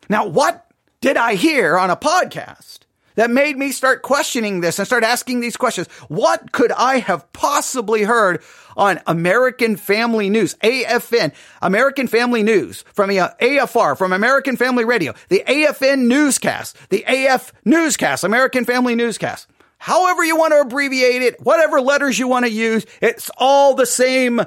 Now, 0.09 0.29
what 0.29 0.71
did 1.01 1.17
I 1.17 1.35
hear 1.35 1.77
on 1.77 1.91
a 1.91 1.97
podcast 1.97 2.86
that 3.17 3.31
made 3.31 3.59
me 3.59 3.73
start 3.73 4.03
questioning 4.03 4.61
this 4.61 4.79
and 4.79 4.87
start 4.87 5.05
asking 5.05 5.41
these 5.41 5.57
questions? 5.57 5.89
What 6.09 6.53
could 6.53 6.73
I 6.73 6.99
have 6.99 7.31
possibly 7.33 8.05
heard 8.05 8.43
on 8.77 9.01
American 9.07 9.77
Family 9.77 10.31
News, 10.31 10.55
AFN, 10.63 11.35
American 11.61 12.07
Family 12.07 12.43
News 12.43 12.85
from 12.93 13.11
AFR, 13.11 13.99
from 13.99 14.13
American 14.13 14.57
Family 14.57 14.85
Radio, 14.85 15.15
the 15.29 15.43
AFN 15.47 16.07
newscast, 16.07 16.77
the 16.91 17.05
AF 17.09 17.53
newscast, 17.65 18.23
American 18.23 18.65
Family 18.65 18.95
Newscast. 18.95 19.49
However 19.79 20.25
you 20.25 20.37
want 20.37 20.53
to 20.53 20.61
abbreviate 20.61 21.23
it, 21.23 21.41
whatever 21.41 21.81
letters 21.81 22.19
you 22.19 22.29
want 22.29 22.45
to 22.47 22.51
use, 22.51 22.87
it's 23.01 23.31
all 23.37 23.75
the 23.75 23.87
same, 23.87 24.41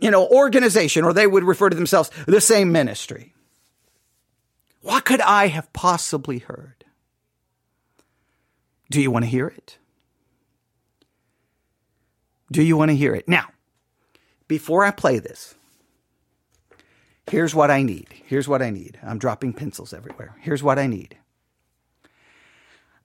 you 0.00 0.10
know, 0.10 0.26
organization, 0.26 1.04
or 1.04 1.12
they 1.12 1.26
would 1.26 1.44
refer 1.44 1.70
to 1.70 1.76
themselves 1.76 2.10
the 2.26 2.40
same 2.40 2.72
ministry. 2.72 3.34
What 4.82 5.04
could 5.04 5.20
I 5.20 5.48
have 5.48 5.72
possibly 5.72 6.38
heard? 6.38 6.84
Do 8.90 9.00
you 9.00 9.10
want 9.10 9.24
to 9.24 9.30
hear 9.30 9.46
it? 9.46 9.78
Do 12.52 12.62
you 12.62 12.76
want 12.76 12.90
to 12.90 12.96
hear 12.96 13.14
it? 13.14 13.28
Now, 13.28 13.46
before 14.48 14.84
I 14.84 14.92
play 14.92 15.18
this, 15.18 15.54
here's 17.28 17.54
what 17.54 17.70
I 17.70 17.82
need. 17.82 18.06
Here's 18.26 18.46
what 18.46 18.62
I 18.62 18.70
need. 18.70 18.98
I'm 19.02 19.18
dropping 19.18 19.52
pencils 19.52 19.92
everywhere. 19.92 20.36
Here's 20.40 20.62
what 20.62 20.78
I 20.78 20.86
need. 20.86 21.16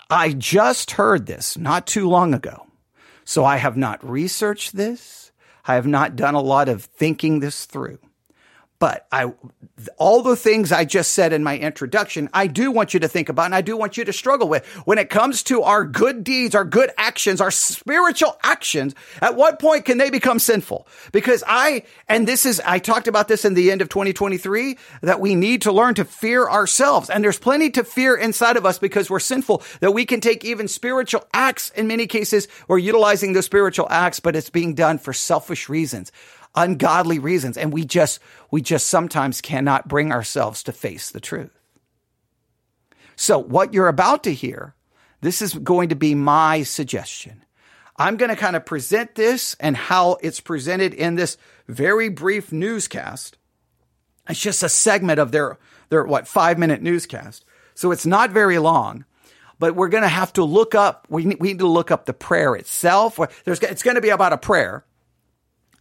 I 0.10 0.34
just 0.34 0.91
heard 0.91 1.26
this 1.26 1.58
not 1.58 1.88
too 1.88 2.08
long 2.08 2.34
ago. 2.34 2.67
So 3.24 3.46
I 3.46 3.58
have 3.58 3.78
not 3.78 4.08
researched 4.08 4.76
this. 4.76 5.32
I 5.65 5.76
have 5.76 5.88
not 5.88 6.15
done 6.15 6.36
a 6.36 6.41
lot 6.41 6.70
of 6.70 6.84
thinking 6.84 7.39
this 7.39 7.65
through. 7.65 8.00
But 8.82 9.06
I, 9.12 9.32
all 9.98 10.24
the 10.24 10.36
things 10.36 10.72
I 10.72 10.86
just 10.86 11.12
said 11.12 11.34
in 11.34 11.44
my 11.44 11.56
introduction, 11.56 12.32
I 12.34 12.48
do 12.48 12.72
want 12.72 12.96
you 12.96 13.00
to 13.02 13.08
think 13.08 13.30
about 13.30 13.46
and 13.46 13.54
I 13.54 13.62
do 13.62 13.78
want 13.78 13.96
you 13.96 14.04
to 14.04 14.12
struggle 14.12 14.50
with. 14.50 14.65
When 14.88 14.98
it 14.98 15.12
comes 15.12 15.44
to 15.44 15.62
our 15.62 15.86
good 15.86 16.24
deeds, 16.24 16.56
our 16.56 16.65
good 16.65 16.89
actions, 16.98 17.41
our 17.41 17.52
spiritual 17.52 18.39
actions, 18.41 18.96
at 19.22 19.36
what 19.36 19.60
point 19.60 19.86
can 19.86 20.00
they 20.00 20.10
become 20.10 20.39
sinful? 20.39 20.88
Because 21.12 21.44
I, 21.46 21.84
and 22.10 22.28
this 22.28 22.44
is, 22.44 22.60
I 22.65 22.80
talked 22.80 23.08
about 23.08 23.28
this 23.28 23.46
in 23.46 23.54
the 23.54 23.70
end 23.70 23.84
of 23.84 23.89
2023, 23.89 24.80
that 25.02 25.20
we 25.20 25.36
need 25.36 25.62
to 25.62 25.72
learn 25.72 25.94
to 25.94 26.04
fear 26.04 26.50
ourselves. 26.50 27.12
And 27.12 27.24
there's 27.24 27.38
plenty 27.38 27.70
to 27.70 27.84
fear 27.84 28.15
inside 28.15 28.58
of 28.58 28.65
us 28.65 28.80
because 28.80 29.12
we're 29.12 29.20
sinful, 29.20 29.62
that 29.82 29.91
we 29.91 30.06
can 30.06 30.22
take 30.22 30.44
even 30.44 30.67
spiritual 30.67 31.24
acts 31.36 31.70
in 31.70 31.86
many 31.86 32.08
cases. 32.08 32.48
We're 32.67 32.80
utilizing 32.80 33.34
those 33.34 33.46
spiritual 33.46 33.86
acts, 33.91 34.20
but 34.20 34.36
it's 34.36 34.50
being 34.50 34.74
done 34.74 34.98
for 34.98 35.13
selfish 35.13 35.70
reasons 35.70 36.12
ungodly 36.55 37.19
reasons. 37.19 37.57
And 37.57 37.71
we 37.71 37.85
just, 37.85 38.19
we 38.49 38.61
just 38.61 38.87
sometimes 38.87 39.41
cannot 39.41 39.87
bring 39.87 40.11
ourselves 40.11 40.63
to 40.63 40.71
face 40.71 41.11
the 41.11 41.19
truth. 41.19 41.57
So 43.15 43.37
what 43.39 43.73
you're 43.73 43.87
about 43.87 44.23
to 44.23 44.33
hear, 44.33 44.75
this 45.21 45.41
is 45.41 45.53
going 45.53 45.89
to 45.89 45.95
be 45.95 46.15
my 46.15 46.63
suggestion. 46.63 47.43
I'm 47.97 48.17
going 48.17 48.29
to 48.29 48.35
kind 48.35 48.55
of 48.55 48.65
present 48.65 49.15
this 49.15 49.55
and 49.59 49.77
how 49.77 50.17
it's 50.21 50.39
presented 50.39 50.93
in 50.93 51.15
this 51.15 51.37
very 51.67 52.09
brief 52.09 52.51
newscast. 52.51 53.37
It's 54.27 54.39
just 54.39 54.63
a 54.63 54.69
segment 54.69 55.19
of 55.19 55.31
their, 55.31 55.59
their 55.89 56.03
what, 56.03 56.27
five 56.27 56.57
minute 56.57 56.81
newscast. 56.81 57.45
So 57.75 57.91
it's 57.91 58.05
not 58.05 58.31
very 58.31 58.57
long 58.57 59.05
but 59.61 59.75
we're 59.75 59.89
going 59.89 60.01
to 60.01 60.09
have 60.09 60.33
to 60.33 60.43
look 60.43 60.73
up, 60.73 61.05
we 61.07 61.23
need, 61.23 61.39
we 61.39 61.49
need 61.49 61.59
to 61.59 61.67
look 61.67 61.91
up 61.91 62.07
the 62.07 62.15
prayer 62.15 62.55
itself. 62.55 63.19
There's, 63.45 63.59
it's 63.59 63.83
going 63.83 63.93
to 63.93 64.01
be 64.01 64.09
about 64.09 64.33
a 64.33 64.37
prayer. 64.37 64.83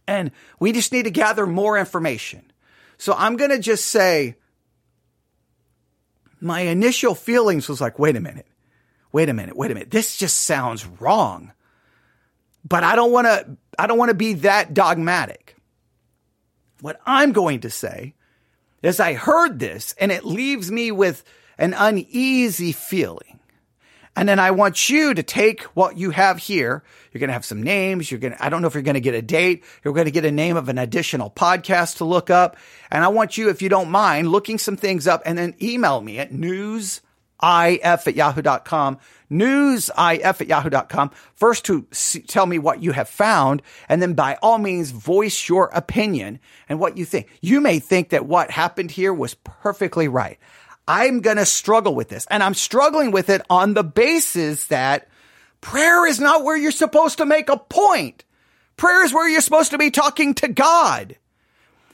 And 0.07 0.31
we 0.59 0.71
just 0.71 0.91
need 0.91 1.03
to 1.03 1.11
gather 1.11 1.45
more 1.45 1.77
information. 1.77 2.51
So 2.97 3.13
I'm 3.17 3.37
going 3.37 3.51
to 3.51 3.59
just 3.59 3.87
say 3.87 4.35
my 6.39 6.61
initial 6.61 7.15
feelings 7.15 7.69
was 7.69 7.81
like, 7.81 7.99
wait 7.99 8.15
a 8.15 8.19
minute, 8.19 8.47
wait 9.11 9.29
a 9.29 9.33
minute, 9.33 9.55
wait 9.55 9.71
a 9.71 9.73
minute. 9.73 9.91
This 9.91 10.17
just 10.17 10.41
sounds 10.41 10.85
wrong. 10.85 11.53
But 12.67 12.83
I 12.83 12.95
don't 12.95 13.11
want 13.11 13.27
to, 13.27 13.57
I 13.77 13.87
don't 13.87 13.97
want 13.97 14.09
to 14.09 14.15
be 14.15 14.33
that 14.33 14.73
dogmatic. 14.73 15.55
What 16.81 16.99
I'm 17.05 17.31
going 17.31 17.61
to 17.61 17.69
say 17.69 18.15
is 18.81 18.99
I 18.99 19.13
heard 19.13 19.59
this 19.59 19.93
and 19.99 20.11
it 20.11 20.25
leaves 20.25 20.71
me 20.71 20.91
with 20.91 21.23
an 21.57 21.75
uneasy 21.77 22.71
feeling. 22.71 23.39
And 24.15 24.27
then 24.27 24.39
I 24.39 24.51
want 24.51 24.89
you 24.89 25.13
to 25.13 25.23
take 25.23 25.63
what 25.63 25.97
you 25.97 26.11
have 26.11 26.37
here. 26.37 26.83
You're 27.11 27.19
going 27.19 27.29
to 27.29 27.33
have 27.33 27.45
some 27.45 27.63
names. 27.63 28.11
You're 28.11 28.19
going 28.19 28.33
to, 28.33 28.43
I 28.43 28.49
don't 28.49 28.61
know 28.61 28.67
if 28.67 28.73
you're 28.73 28.83
going 28.83 28.95
to 28.95 29.01
get 29.01 29.15
a 29.15 29.21
date. 29.21 29.63
You're 29.83 29.93
going 29.93 30.05
to 30.05 30.11
get 30.11 30.25
a 30.25 30.31
name 30.31 30.57
of 30.57 30.67
an 30.67 30.77
additional 30.77 31.31
podcast 31.31 31.97
to 31.97 32.05
look 32.05 32.29
up. 32.29 32.57
And 32.89 33.03
I 33.03 33.07
want 33.07 33.37
you, 33.37 33.49
if 33.49 33.61
you 33.61 33.69
don't 33.69 33.89
mind, 33.89 34.29
looking 34.29 34.57
some 34.57 34.75
things 34.75 35.07
up 35.07 35.21
and 35.25 35.37
then 35.37 35.55
email 35.61 36.01
me 36.01 36.19
at 36.19 36.33
newsif 36.33 37.01
at 37.41 38.15
yahoo.com, 38.15 38.99
newsif 39.31 40.41
at 40.41 40.47
yahoo.com. 40.47 41.11
First 41.33 41.65
to 41.65 41.87
tell 42.27 42.45
me 42.45 42.59
what 42.59 42.83
you 42.83 42.91
have 42.91 43.07
found. 43.07 43.61
And 43.87 44.01
then 44.01 44.13
by 44.13 44.37
all 44.41 44.57
means, 44.57 44.91
voice 44.91 45.47
your 45.47 45.69
opinion 45.73 46.39
and 46.67 46.79
what 46.79 46.97
you 46.97 47.05
think. 47.05 47.29
You 47.39 47.61
may 47.61 47.79
think 47.79 48.09
that 48.09 48.25
what 48.25 48.51
happened 48.51 48.91
here 48.91 49.13
was 49.13 49.35
perfectly 49.35 50.09
right. 50.09 50.37
I'm 50.91 51.21
going 51.21 51.37
to 51.37 51.45
struggle 51.45 51.95
with 51.95 52.09
this. 52.09 52.27
And 52.29 52.43
I'm 52.43 52.53
struggling 52.53 53.11
with 53.11 53.29
it 53.29 53.41
on 53.49 53.73
the 53.73 53.83
basis 53.83 54.67
that 54.67 55.07
prayer 55.61 56.05
is 56.05 56.19
not 56.19 56.43
where 56.43 56.57
you're 56.57 56.69
supposed 56.71 57.19
to 57.19 57.25
make 57.25 57.47
a 57.47 57.55
point. 57.55 58.25
Prayer 58.75 59.05
is 59.05 59.13
where 59.13 59.29
you're 59.29 59.39
supposed 59.39 59.71
to 59.71 59.77
be 59.77 59.89
talking 59.89 60.33
to 60.35 60.49
God. 60.49 61.15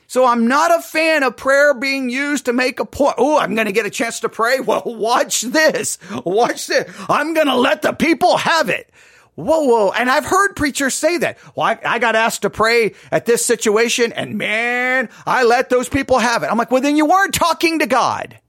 So 0.08 0.26
I'm 0.26 0.48
not 0.48 0.74
a 0.74 0.82
fan 0.82 1.22
of 1.22 1.38
prayer 1.38 1.76
being 1.76 2.10
used 2.10 2.46
to 2.46 2.54
make 2.54 2.80
a 2.80 2.86
point. 2.86 3.18
Oh, 3.20 3.38
I'm 3.38 3.54
going 3.54 3.68
to 3.68 3.72
get 3.72 3.86
a 3.86 3.92
chance 3.92 4.22
to 4.22 4.30
pray. 4.30 4.62
Well, 4.62 4.82
watch 4.86 5.42
this. 5.42 6.00
Watch 6.26 6.66
this. 6.66 6.92
I'm 7.08 7.36
going 7.36 7.48
to 7.48 7.56
let 7.56 7.84
the 7.84 7.94
people 7.94 8.38
have 8.38 8.70
it. 8.70 8.90
Whoa, 9.36 9.66
whoa. 9.66 9.92
And 9.92 10.10
I've 10.10 10.26
heard 10.26 10.56
preachers 10.56 10.96
say 10.96 11.20
that. 11.20 11.38
Well, 11.56 11.68
I, 11.68 11.80
I, 11.86 12.00
got 12.00 12.16
asked 12.16 12.42
to 12.42 12.50
pray 12.50 12.96
at 13.12 13.28
this 13.28 13.46
situation 13.46 14.12
and 14.12 14.40
man, 14.40 15.10
I 15.28 15.44
let 15.44 15.70
those 15.70 15.88
people 15.88 16.18
have 16.18 16.42
it. 16.42 16.48
I'm 16.48 16.58
like, 16.58 16.72
well, 16.72 16.82
then 16.82 16.98
you 16.98 17.06
weren't 17.06 17.36
talking 17.36 17.78
to 17.78 17.86
God. 17.86 18.40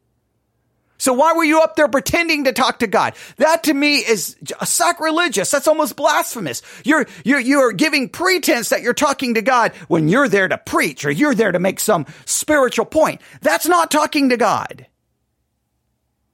So 0.99 1.13
why 1.13 1.33
were 1.33 1.45
you 1.45 1.61
up 1.61 1.77
there 1.77 1.89
pretending 1.89 2.45
to 2.45 2.53
talk 2.53 2.81
to 2.81 2.89
God? 2.89 3.15
That 3.37 3.65
to 3.65 3.75
me 3.75 3.97
is 3.99 4.37
sacrilegious. 4.65 5.51
That's 5.51 5.69
almost 5.69 5.97
blasphemous. 5.97 6.61
You're, 6.85 7.07
you're, 7.25 7.39
you're 7.39 7.73
giving 7.73 8.09
pretense 8.09 8.71
that 8.71 8.83
you're 8.83 8.95
talking 8.95 9.35
to 9.35 9.43
God 9.43 9.73
when 9.87 10.09
you're 10.09 10.29
there 10.29 10.49
to 10.49 10.59
preach 10.59 11.05
or 11.05 11.11
you're 11.11 11.37
there 11.37 11.53
to 11.53 11.61
make 11.61 11.79
some 11.79 12.07
spiritual 12.25 12.85
point. 12.85 13.21
That's 13.41 13.67
not 13.67 13.93
talking 13.93 14.31
to 14.31 14.37
God. 14.37 14.87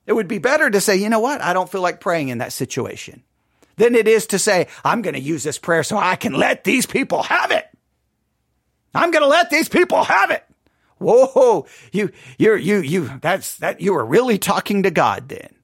It 0.06 0.14
would 0.14 0.28
be 0.28 0.38
better 0.38 0.68
to 0.68 0.80
say, 0.80 0.96
you 0.96 1.10
know 1.10 1.20
what? 1.20 1.42
I 1.42 1.52
don't 1.52 1.70
feel 1.70 1.82
like 1.82 2.00
praying 2.00 2.28
in 2.28 2.38
that 2.38 2.52
situation 2.52 3.22
than 3.76 3.94
it 3.94 4.08
is 4.08 4.28
to 4.28 4.38
say, 4.38 4.68
I'm 4.84 5.02
going 5.02 5.14
to 5.14 5.20
use 5.20 5.42
this 5.42 5.58
prayer 5.58 5.82
so 5.82 5.98
I 5.98 6.16
can 6.16 6.32
let 6.32 6.64
these 6.64 6.86
people 6.86 7.22
have 7.22 7.50
it. 7.50 7.66
I'm 8.94 9.10
going 9.10 9.22
to 9.22 9.28
let 9.28 9.50
these 9.50 9.68
people 9.68 10.04
have 10.04 10.30
it. 10.30 10.44
Whoa, 11.04 11.66
you, 11.92 12.10
you're, 12.38 12.56
you, 12.56 12.78
you, 12.78 13.10
that's, 13.20 13.56
that, 13.58 13.80
you 13.80 13.94
are 13.96 14.04
really 14.04 14.38
talking 14.38 14.82
to 14.82 14.90
God 14.90 15.28
then. 15.28 15.54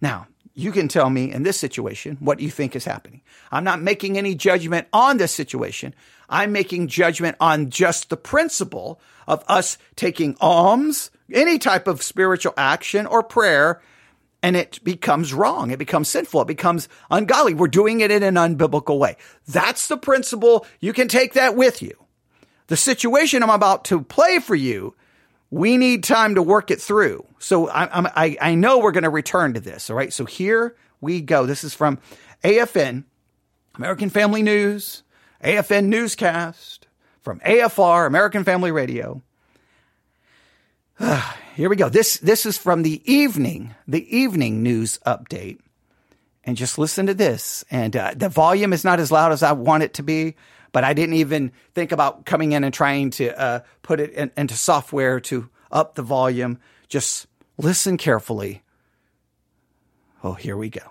Now, 0.00 0.26
you 0.54 0.72
can 0.72 0.88
tell 0.88 1.10
me 1.10 1.30
in 1.30 1.42
this 1.42 1.58
situation 1.58 2.16
what 2.20 2.40
you 2.40 2.50
think 2.50 2.74
is 2.74 2.84
happening. 2.84 3.22
I'm 3.52 3.64
not 3.64 3.82
making 3.82 4.16
any 4.16 4.34
judgment 4.34 4.88
on 4.92 5.18
this 5.18 5.32
situation. 5.32 5.94
I'm 6.28 6.52
making 6.52 6.88
judgment 6.88 7.36
on 7.40 7.70
just 7.70 8.08
the 8.08 8.16
principle 8.16 9.00
of 9.26 9.44
us 9.48 9.76
taking 9.96 10.36
alms, 10.40 11.10
any 11.32 11.58
type 11.58 11.86
of 11.86 12.02
spiritual 12.02 12.54
action 12.56 13.06
or 13.06 13.22
prayer 13.22 13.82
and 14.42 14.54
it 14.54 14.78
becomes 14.84 15.34
wrong. 15.34 15.70
It 15.70 15.78
becomes 15.78 16.08
sinful. 16.08 16.42
It 16.42 16.48
becomes 16.48 16.88
ungodly. 17.10 17.54
We're 17.54 17.66
doing 17.66 18.00
it 18.00 18.12
in 18.12 18.22
an 18.22 18.34
unbiblical 18.34 18.98
way. 18.98 19.16
That's 19.48 19.88
the 19.88 19.96
principle. 19.96 20.66
You 20.78 20.92
can 20.92 21.08
take 21.08 21.32
that 21.32 21.56
with 21.56 21.82
you. 21.82 22.05
The 22.68 22.76
situation 22.76 23.42
I'm 23.42 23.50
about 23.50 23.84
to 23.86 24.02
play 24.02 24.38
for 24.38 24.54
you, 24.54 24.94
we 25.50 25.76
need 25.76 26.02
time 26.02 26.34
to 26.34 26.42
work 26.42 26.70
it 26.70 26.80
through. 26.80 27.26
So 27.38 27.68
I, 27.68 28.24
I, 28.24 28.36
I 28.40 28.54
know 28.54 28.78
we're 28.78 28.92
going 28.92 29.04
to 29.04 29.10
return 29.10 29.54
to 29.54 29.60
this. 29.60 29.88
All 29.88 29.96
right. 29.96 30.12
So 30.12 30.24
here 30.24 30.76
we 31.00 31.20
go. 31.20 31.46
This 31.46 31.62
is 31.62 31.74
from 31.74 31.98
AFN, 32.42 33.04
American 33.76 34.10
Family 34.10 34.42
News, 34.42 35.02
AFN 35.44 35.86
Newscast, 35.86 36.86
from 37.22 37.40
AFR, 37.40 38.06
American 38.06 38.44
Family 38.44 38.70
Radio. 38.70 39.22
Here 41.54 41.68
we 41.68 41.76
go. 41.76 41.88
This 41.88 42.18
this 42.18 42.46
is 42.46 42.58
from 42.58 42.82
the 42.82 43.02
evening, 43.10 43.74
the 43.88 44.16
evening 44.16 44.62
news 44.62 44.98
update. 45.06 45.58
And 46.44 46.56
just 46.56 46.78
listen 46.78 47.06
to 47.06 47.14
this. 47.14 47.64
And 47.70 47.96
uh, 47.96 48.14
the 48.14 48.28
volume 48.28 48.72
is 48.72 48.84
not 48.84 49.00
as 49.00 49.10
loud 49.10 49.32
as 49.32 49.42
I 49.42 49.52
want 49.52 49.82
it 49.82 49.94
to 49.94 50.02
be, 50.04 50.36
but 50.76 50.84
I 50.84 50.92
didn't 50.92 51.14
even 51.14 51.52
think 51.74 51.90
about 51.90 52.26
coming 52.26 52.52
in 52.52 52.62
and 52.62 52.74
trying 52.74 53.08
to 53.12 53.40
uh, 53.40 53.60
put 53.80 53.98
it 53.98 54.10
in, 54.10 54.30
into 54.36 54.52
software 54.52 55.20
to 55.20 55.48
up 55.72 55.94
the 55.94 56.02
volume. 56.02 56.58
Just 56.86 57.28
listen 57.56 57.96
carefully. 57.96 58.62
Oh, 60.22 60.34
here 60.34 60.54
we 60.54 60.68
go. 60.68 60.82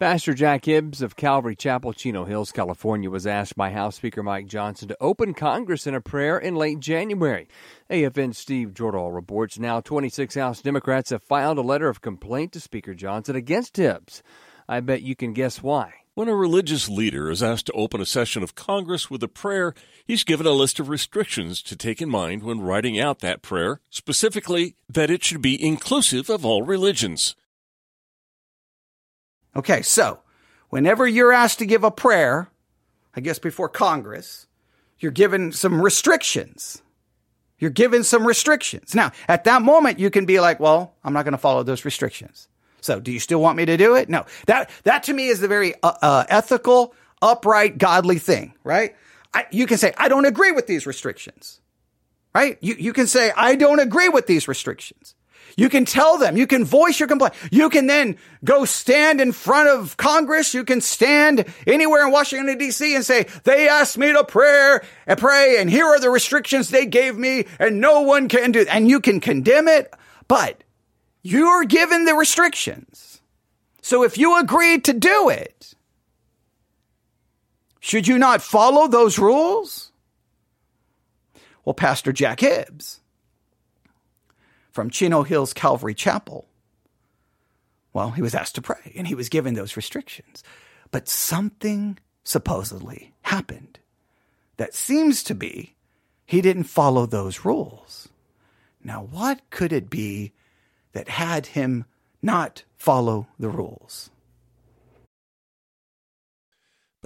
Pastor 0.00 0.34
Jack 0.34 0.64
Hibbs 0.64 1.00
of 1.00 1.14
Calvary 1.14 1.54
Chapel, 1.54 1.92
Chino 1.92 2.24
Hills, 2.24 2.50
California, 2.50 3.08
was 3.08 3.24
asked 3.24 3.54
by 3.54 3.70
House 3.70 3.94
Speaker 3.94 4.24
Mike 4.24 4.48
Johnson 4.48 4.88
to 4.88 4.96
open 5.00 5.34
Congress 5.34 5.86
in 5.86 5.94
a 5.94 6.00
prayer 6.00 6.36
in 6.40 6.56
late 6.56 6.80
January. 6.80 7.46
AFN 7.88 8.34
Steve 8.34 8.74
Jordahl 8.74 9.14
reports 9.14 9.60
now 9.60 9.80
26 9.80 10.34
House 10.34 10.60
Democrats 10.60 11.10
have 11.10 11.22
filed 11.22 11.58
a 11.58 11.62
letter 11.62 11.88
of 11.88 12.00
complaint 12.00 12.50
to 12.50 12.60
Speaker 12.60 12.94
Johnson 12.94 13.36
against 13.36 13.76
Hibbs. 13.76 14.24
I 14.68 14.80
bet 14.80 15.02
you 15.02 15.14
can 15.14 15.34
guess 15.34 15.62
why. 15.62 15.94
When 16.18 16.26
a 16.26 16.34
religious 16.34 16.88
leader 16.88 17.30
is 17.30 17.44
asked 17.44 17.66
to 17.66 17.72
open 17.74 18.00
a 18.00 18.04
session 18.04 18.42
of 18.42 18.56
Congress 18.56 19.08
with 19.08 19.22
a 19.22 19.28
prayer, 19.28 19.72
he's 20.04 20.24
given 20.24 20.48
a 20.48 20.50
list 20.50 20.80
of 20.80 20.88
restrictions 20.88 21.62
to 21.62 21.76
take 21.76 22.02
in 22.02 22.10
mind 22.10 22.42
when 22.42 22.60
writing 22.60 22.98
out 22.98 23.20
that 23.20 23.40
prayer, 23.40 23.80
specifically 23.88 24.74
that 24.88 25.10
it 25.10 25.22
should 25.22 25.40
be 25.40 25.64
inclusive 25.64 26.28
of 26.28 26.44
all 26.44 26.64
religions. 26.64 27.36
Okay, 29.54 29.80
so 29.80 30.18
whenever 30.70 31.06
you're 31.06 31.32
asked 31.32 31.60
to 31.60 31.66
give 31.66 31.84
a 31.84 31.90
prayer, 31.92 32.50
I 33.14 33.20
guess 33.20 33.38
before 33.38 33.68
Congress, 33.68 34.48
you're 34.98 35.12
given 35.12 35.52
some 35.52 35.80
restrictions. 35.80 36.82
You're 37.60 37.70
given 37.70 38.02
some 38.02 38.26
restrictions. 38.26 38.92
Now, 38.92 39.12
at 39.28 39.44
that 39.44 39.62
moment, 39.62 40.00
you 40.00 40.10
can 40.10 40.26
be 40.26 40.40
like, 40.40 40.58
well, 40.58 40.96
I'm 41.04 41.12
not 41.12 41.26
going 41.26 41.30
to 41.30 41.38
follow 41.38 41.62
those 41.62 41.84
restrictions. 41.84 42.48
So 42.80 43.00
do 43.00 43.12
you 43.12 43.20
still 43.20 43.40
want 43.40 43.56
me 43.56 43.64
to 43.66 43.76
do 43.76 43.94
it? 43.94 44.08
No, 44.08 44.26
that, 44.46 44.70
that 44.84 45.04
to 45.04 45.12
me 45.12 45.28
is 45.28 45.40
the 45.40 45.48
very 45.48 45.74
uh, 45.82 45.92
uh, 46.00 46.24
ethical, 46.28 46.94
upright, 47.20 47.78
godly 47.78 48.18
thing, 48.18 48.54
right? 48.64 48.94
I, 49.34 49.46
you 49.50 49.66
can 49.66 49.78
say, 49.78 49.92
I 49.96 50.08
don't 50.08 50.24
agree 50.24 50.52
with 50.52 50.66
these 50.66 50.86
restrictions, 50.86 51.60
right? 52.34 52.56
You, 52.60 52.74
you 52.78 52.92
can 52.92 53.06
say, 53.06 53.32
I 53.36 53.56
don't 53.56 53.80
agree 53.80 54.08
with 54.08 54.26
these 54.26 54.48
restrictions. 54.48 55.14
You 55.56 55.68
can 55.68 55.84
tell 55.84 56.18
them, 56.18 56.36
you 56.36 56.46
can 56.46 56.64
voice 56.64 57.00
your 57.00 57.08
complaint. 57.08 57.34
You 57.50 57.68
can 57.68 57.88
then 57.88 58.16
go 58.44 58.64
stand 58.64 59.20
in 59.20 59.32
front 59.32 59.68
of 59.68 59.96
Congress. 59.96 60.54
You 60.54 60.64
can 60.64 60.80
stand 60.80 61.46
anywhere 61.66 62.06
in 62.06 62.12
Washington 62.12 62.56
DC 62.56 62.94
and 62.94 63.04
say, 63.04 63.26
they 63.42 63.68
asked 63.68 63.98
me 63.98 64.12
to 64.12 64.22
pray 64.22 64.78
and 65.08 65.18
pray 65.18 65.56
and 65.58 65.68
here 65.68 65.84
are 65.84 65.98
the 65.98 66.10
restrictions 66.10 66.68
they 66.68 66.86
gave 66.86 67.16
me 67.16 67.46
and 67.58 67.80
no 67.80 68.02
one 68.02 68.28
can 68.28 68.52
do, 68.52 68.66
and 68.70 68.88
you 68.88 69.00
can 69.00 69.18
condemn 69.18 69.66
it, 69.66 69.92
but 70.28 70.62
you're 71.28 71.64
given 71.64 72.06
the 72.06 72.14
restrictions. 72.14 73.20
So 73.82 74.02
if 74.02 74.16
you 74.16 74.38
agreed 74.38 74.84
to 74.84 74.92
do 74.92 75.28
it, 75.28 75.74
should 77.80 78.08
you 78.08 78.18
not 78.18 78.42
follow 78.42 78.88
those 78.88 79.18
rules? 79.18 79.92
Well, 81.64 81.74
Pastor 81.74 82.12
Jack 82.12 82.40
Hibbs 82.40 83.00
from 84.70 84.90
Chino 84.90 85.22
Hills 85.22 85.52
Calvary 85.52 85.94
Chapel. 85.94 86.46
Well, 87.92 88.10
he 88.12 88.22
was 88.22 88.34
asked 88.34 88.54
to 88.54 88.62
pray 88.62 88.92
and 88.96 89.06
he 89.06 89.14
was 89.14 89.28
given 89.28 89.54
those 89.54 89.76
restrictions. 89.76 90.42
But 90.90 91.08
something 91.08 91.98
supposedly 92.24 93.12
happened 93.22 93.78
that 94.56 94.74
seems 94.74 95.22
to 95.24 95.34
be 95.34 95.74
he 96.24 96.40
didn't 96.40 96.64
follow 96.64 97.06
those 97.06 97.44
rules. 97.44 98.08
Now, 98.82 99.02
what 99.02 99.40
could 99.50 99.72
it 99.72 99.90
be 99.90 100.32
that 100.98 101.08
had 101.10 101.46
him 101.46 101.84
not 102.20 102.64
follow 102.76 103.28
the 103.38 103.48
rules? 103.48 104.10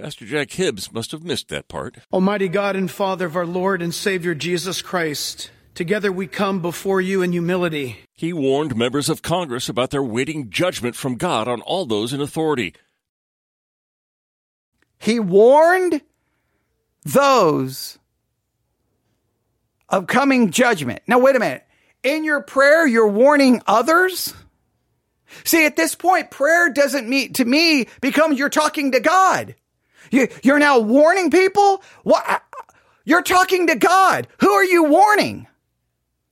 Pastor 0.01 0.25
Jack 0.25 0.49
Hibbs 0.49 0.91
must 0.91 1.11
have 1.11 1.23
missed 1.23 1.49
that 1.49 1.67
part. 1.67 1.97
Almighty 2.11 2.47
God 2.47 2.75
and 2.75 2.89
Father 2.89 3.27
of 3.27 3.35
our 3.35 3.45
Lord 3.45 3.83
and 3.83 3.93
Savior 3.93 4.33
Jesus 4.33 4.81
Christ, 4.81 5.51
Together 5.75 6.11
we 6.11 6.25
come 6.25 6.59
before 6.59 7.01
you 7.01 7.21
in 7.21 7.31
humility. 7.31 7.99
He 8.15 8.33
warned 8.33 8.75
members 8.75 9.09
of 9.09 9.21
Congress 9.21 9.69
about 9.69 9.91
their 9.91 10.01
waiting 10.01 10.49
judgment 10.49 10.95
from 10.95 11.13
God 11.13 11.47
on 11.47 11.61
all 11.61 11.85
those 11.85 12.13
in 12.13 12.19
authority. 12.19 12.73
He 14.97 15.19
warned 15.19 16.01
those 17.03 17.99
of 19.87 20.07
coming 20.07 20.49
judgment. 20.49 21.03
Now, 21.05 21.19
wait 21.19 21.35
a 21.35 21.39
minute. 21.39 21.63
In 22.03 22.23
your 22.23 22.41
prayer, 22.41 22.85
you're 22.85 23.07
warning 23.07 23.61
others? 23.65 24.33
See, 25.45 25.65
at 25.65 25.75
this 25.75 25.95
point, 25.95 26.31
prayer 26.31 26.69
doesn't 26.69 27.07
mean, 27.07 27.33
to 27.33 27.45
me, 27.45 27.87
becomes 28.01 28.37
you're 28.37 28.49
talking 28.49 28.91
to 28.91 28.99
God. 28.99 29.55
You, 30.11 30.27
you're 30.43 30.59
now 30.59 30.79
warning 30.79 31.31
people? 31.31 31.81
What? 32.03 32.23
Uh, 32.27 32.39
you're 33.05 33.23
talking 33.23 33.67
to 33.67 33.75
God. 33.75 34.27
Who 34.39 34.51
are 34.51 34.63
you 34.63 34.83
warning? 34.83 35.47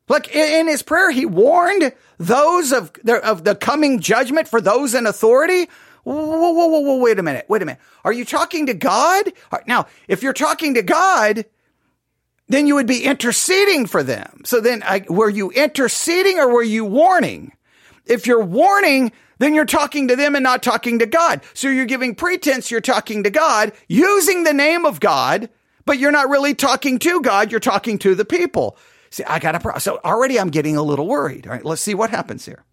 Like 0.08 0.36
in 0.36 0.68
his 0.68 0.84
prayer, 0.84 1.10
he 1.10 1.26
warned 1.26 1.94
those 2.18 2.74
of 2.74 2.92
the, 3.04 3.26
of 3.26 3.44
the 3.44 3.56
coming 3.56 4.02
judgment 4.02 4.48
for 4.48 4.60
those 4.60 4.94
in 4.94 5.08
authority. 5.08 5.70
Whoa, 6.04 6.14
whoa, 6.14 6.68
whoa, 6.68 6.80
whoa, 6.80 6.98
wait 6.98 7.18
a 7.18 7.24
minute. 7.24 7.46
Wait 7.48 7.62
a 7.62 7.66
minute. 7.66 7.82
Are 8.04 8.12
you 8.12 8.26
talking 8.26 8.66
to 8.66 8.74
God? 8.74 9.32
Now, 9.68 9.88
if 10.08 10.22
you're 10.22 10.34
talking 10.34 10.74
to 10.74 10.82
God, 10.82 11.46
then 12.54 12.68
you 12.68 12.76
would 12.76 12.88
be 12.88 13.04
interceding 13.04 13.86
for 13.88 14.04
them. 14.04 14.42
So 14.46 14.60
then 14.60 14.84
I, 14.84 15.06
were 15.08 15.30
you 15.30 15.52
interceding 15.52 16.38
or 16.38 16.52
were 16.54 16.64
you 16.64 16.86
warning? 16.86 17.54
If 18.06 18.28
you're 18.28 18.44
warning, 18.44 19.12
then 19.40 19.54
you're 19.54 19.66
talking 19.66 20.08
to 20.08 20.16
them 20.16 20.36
and 20.36 20.44
not 20.44 20.62
talking 20.62 21.00
to 21.00 21.06
God. 21.06 21.42
So 21.54 21.70
you're 21.70 21.86
giving 21.86 22.14
pretense 22.16 22.70
you're 22.70 22.82
talking 22.82 23.24
to 23.24 23.30
God 23.30 23.72
using 23.88 24.44
the 24.44 24.54
name 24.54 24.86
of 24.86 25.00
God, 25.00 25.50
but 25.86 25.98
you're 25.98 26.12
not 26.12 26.30
really 26.30 26.54
talking 26.54 27.00
to 27.00 27.22
God. 27.22 27.52
You're 27.52 27.60
talking 27.60 27.98
to 28.00 28.16
the 28.16 28.26
people. 28.26 28.78
See, 29.10 29.24
I 29.24 29.40
got 29.40 29.56
a 29.56 29.60
problem. 29.60 29.82
So 29.82 30.00
already 30.04 30.40
I'm 30.40 30.50
getting 30.50 30.78
a 30.78 30.84
little 30.84 31.08
worried. 31.08 31.48
All 31.48 31.54
right, 31.54 31.66
let's 31.66 31.82
see 31.82 31.94
what 31.94 32.10
happens 32.10 32.46
here. 32.46 32.64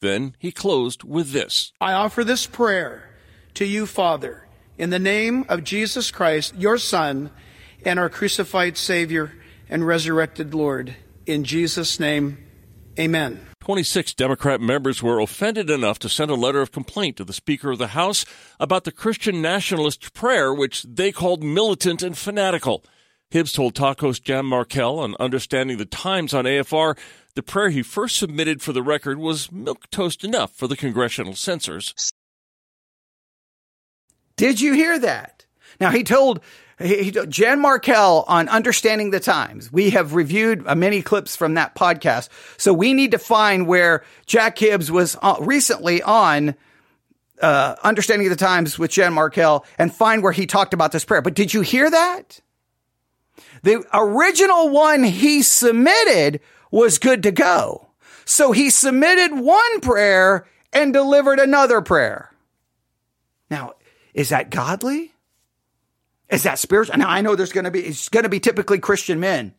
Then 0.00 0.34
he 0.38 0.50
closed 0.50 1.04
with 1.04 1.30
this 1.30 1.72
I 1.80 1.92
offer 1.92 2.24
this 2.24 2.46
prayer 2.46 3.08
to 3.54 3.64
you, 3.64 3.86
Father, 3.86 4.48
in 4.76 4.90
the 4.90 4.98
name 4.98 5.46
of 5.48 5.62
Jesus 5.62 6.10
Christ, 6.10 6.54
your 6.56 6.76
Son, 6.78 7.30
and 7.84 7.98
our 7.98 8.08
crucified 8.08 8.76
Savior 8.76 9.32
and 9.68 9.86
resurrected 9.86 10.54
Lord. 10.54 10.96
In 11.26 11.44
Jesus' 11.44 11.98
name, 11.98 12.38
amen. 12.98 13.46
26 13.60 14.14
Democrat 14.14 14.60
members 14.60 15.02
were 15.02 15.20
offended 15.20 15.70
enough 15.70 15.98
to 16.00 16.08
send 16.08 16.30
a 16.30 16.34
letter 16.34 16.60
of 16.60 16.72
complaint 16.72 17.16
to 17.16 17.24
the 17.24 17.32
Speaker 17.32 17.70
of 17.70 17.78
the 17.78 17.88
House 17.88 18.24
about 18.58 18.84
the 18.84 18.92
Christian 18.92 19.40
nationalist 19.40 20.12
prayer, 20.12 20.52
which 20.52 20.82
they 20.82 21.12
called 21.12 21.44
militant 21.44 22.02
and 22.02 22.18
fanatical. 22.18 22.84
Hibbs 23.30 23.52
told 23.52 23.74
talk 23.74 24.00
host 24.00 24.24
Jan 24.24 24.44
Markell 24.44 24.98
on 24.98 25.14
Understanding 25.18 25.78
the 25.78 25.86
Times 25.86 26.34
on 26.34 26.44
AFR 26.44 26.96
the 27.34 27.42
prayer 27.42 27.70
he 27.70 27.82
first 27.82 28.18
submitted 28.18 28.60
for 28.60 28.72
the 28.72 28.82
record 28.82 29.18
was 29.18 29.50
milk 29.50 29.88
toast 29.90 30.22
enough 30.22 30.52
for 30.52 30.68
the 30.68 30.76
congressional 30.76 31.34
censors. 31.34 31.94
Did 34.36 34.60
you 34.60 34.74
hear 34.74 34.98
that? 34.98 35.46
Now 35.80 35.90
he 35.90 36.04
told 36.04 36.40
he, 36.82 37.10
Jan 37.10 37.60
Markell 37.60 38.24
on 38.28 38.48
Understanding 38.48 39.10
the 39.10 39.20
Times. 39.20 39.72
We 39.72 39.90
have 39.90 40.14
reviewed 40.14 40.64
uh, 40.66 40.74
many 40.74 41.02
clips 41.02 41.36
from 41.36 41.54
that 41.54 41.74
podcast. 41.74 42.28
So 42.56 42.72
we 42.72 42.92
need 42.92 43.12
to 43.12 43.18
find 43.18 43.66
where 43.66 44.04
Jack 44.26 44.58
Hibbs 44.58 44.90
was 44.90 45.16
uh, 45.22 45.36
recently 45.40 46.02
on 46.02 46.54
uh, 47.40 47.76
Understanding 47.82 48.28
the 48.28 48.36
Times 48.36 48.78
with 48.78 48.90
Jan 48.90 49.12
Markell 49.12 49.64
and 49.78 49.94
find 49.94 50.22
where 50.22 50.32
he 50.32 50.46
talked 50.46 50.74
about 50.74 50.92
this 50.92 51.04
prayer. 51.04 51.22
But 51.22 51.34
did 51.34 51.52
you 51.52 51.60
hear 51.60 51.90
that? 51.90 52.40
The 53.62 53.84
original 53.92 54.70
one 54.70 55.04
he 55.04 55.42
submitted 55.42 56.40
was 56.70 56.98
good 56.98 57.22
to 57.24 57.32
go. 57.32 57.88
So 58.24 58.52
he 58.52 58.70
submitted 58.70 59.38
one 59.38 59.80
prayer 59.80 60.46
and 60.72 60.92
delivered 60.92 61.38
another 61.38 61.80
prayer. 61.80 62.30
Now, 63.50 63.74
is 64.14 64.30
that 64.30 64.50
godly? 64.50 65.11
Is 66.32 66.44
that 66.44 66.58
spiritual? 66.58 66.96
Now 66.96 67.10
I 67.10 67.20
know 67.20 67.36
there's 67.36 67.52
going 67.52 67.66
to 67.66 67.70
be 67.70 67.80
it's 67.80 68.08
going 68.08 68.24
to 68.24 68.30
be 68.30 68.40
typically 68.40 68.78
Christian 68.78 69.20
men. 69.20 69.54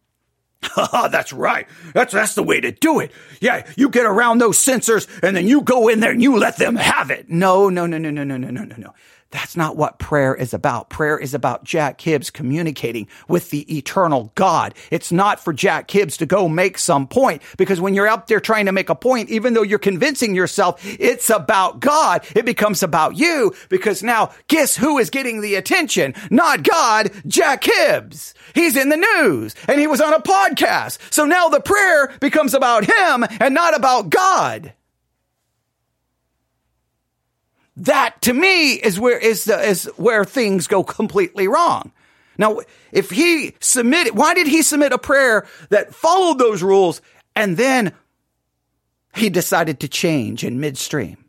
that's 0.76 1.32
right. 1.32 1.68
That's 1.94 2.14
that's 2.14 2.36
the 2.36 2.44
way 2.44 2.60
to 2.62 2.72
do 2.72 3.00
it. 3.00 3.12
Yeah, 3.40 3.66
you 3.76 3.90
get 3.90 4.06
around 4.06 4.40
those 4.40 4.58
censors 4.58 5.08
and 5.22 5.36
then 5.36 5.48
you 5.48 5.62
go 5.62 5.88
in 5.88 6.00
there 6.00 6.12
and 6.12 6.22
you 6.22 6.38
let 6.38 6.58
them 6.58 6.76
have 6.76 7.12
it. 7.12 7.30
No, 7.30 7.70
no, 7.70 7.86
no, 7.86 7.98
no, 7.98 8.10
no, 8.10 8.24
no, 8.24 8.38
no, 8.38 8.50
no, 8.50 8.64
no, 8.64 8.76
no. 8.78 8.94
That's 9.34 9.58
not 9.58 9.76
what 9.76 9.98
prayer 9.98 10.36
is 10.36 10.54
about. 10.54 10.91
Prayer 10.91 11.17
is 11.17 11.34
about 11.34 11.63
Jack 11.63 12.00
Hibbs 12.00 12.30
communicating 12.30 13.08
with 13.28 13.50
the 13.50 13.78
eternal 13.78 14.32
God. 14.36 14.76
It's 14.91 15.12
not 15.12 15.39
for 15.39 15.52
Jack 15.52 15.89
Hibbs 15.89 16.17
to 16.17 16.28
go 16.28 16.48
make 16.48 16.78
some 16.78 17.08
point 17.08 17.41
because 17.58 17.82
when 17.82 17.96
you're 17.96 18.08
out 18.08 18.28
there 18.28 18.39
trying 18.39 18.67
to 18.67 18.72
make 18.72 18.89
a 18.89 18.96
point, 18.96 19.32
even 19.32 19.56
though 19.56 19.63
you're 19.63 19.80
convincing 19.80 20.36
yourself 20.36 20.80
it's 20.86 21.32
about 21.32 21.80
God, 21.80 22.24
it 22.36 22.46
becomes 22.46 22.84
about 22.84 23.17
you 23.17 23.56
because 23.69 24.04
now 24.04 24.32
guess 24.50 24.78
who 24.78 25.00
is 25.00 25.10
getting 25.10 25.41
the 25.41 25.56
attention? 25.56 26.13
Not 26.30 26.62
God, 26.62 27.10
Jack 27.26 27.63
Hibbs. 27.63 28.36
He's 28.54 28.78
in 28.78 28.89
the 28.89 28.98
news 28.98 29.56
and 29.67 29.80
he 29.80 29.88
was 29.88 30.00
on 30.00 30.13
a 30.13 30.19
podcast. 30.19 31.00
So 31.12 31.26
now 31.26 31.50
the 31.50 31.60
prayer 31.60 32.13
becomes 32.19 32.54
about 32.54 32.86
him 32.86 33.26
and 33.39 33.56
not 33.56 33.76
about 33.76 34.12
God. 34.12 34.74
That 37.76 38.22
to 38.24 38.34
me 38.34 38.74
is 38.74 39.00
where 39.00 39.18
is 39.18 39.46
the 39.46 39.60
is 39.60 39.86
where 39.98 40.26
things 40.26 40.68
go 40.68 40.84
completely 40.84 41.48
wrong. 41.48 41.92
Now, 42.38 42.60
if 42.92 43.10
he 43.10 43.56
submitted, 43.60 44.16
why 44.16 44.34
did 44.34 44.48
he 44.48 44.62
submit 44.62 44.92
a 44.92 44.98
prayer 44.98 45.48
that 45.70 45.94
followed 45.94 46.40
those 46.40 46.64
rules 46.64 47.02
and 47.36 47.58
then 47.58 47.94
he 49.16 49.30
decided 49.30 49.80
to 49.80 49.88
change 49.88 50.44
in 50.44 50.60
midstream? 50.60 51.26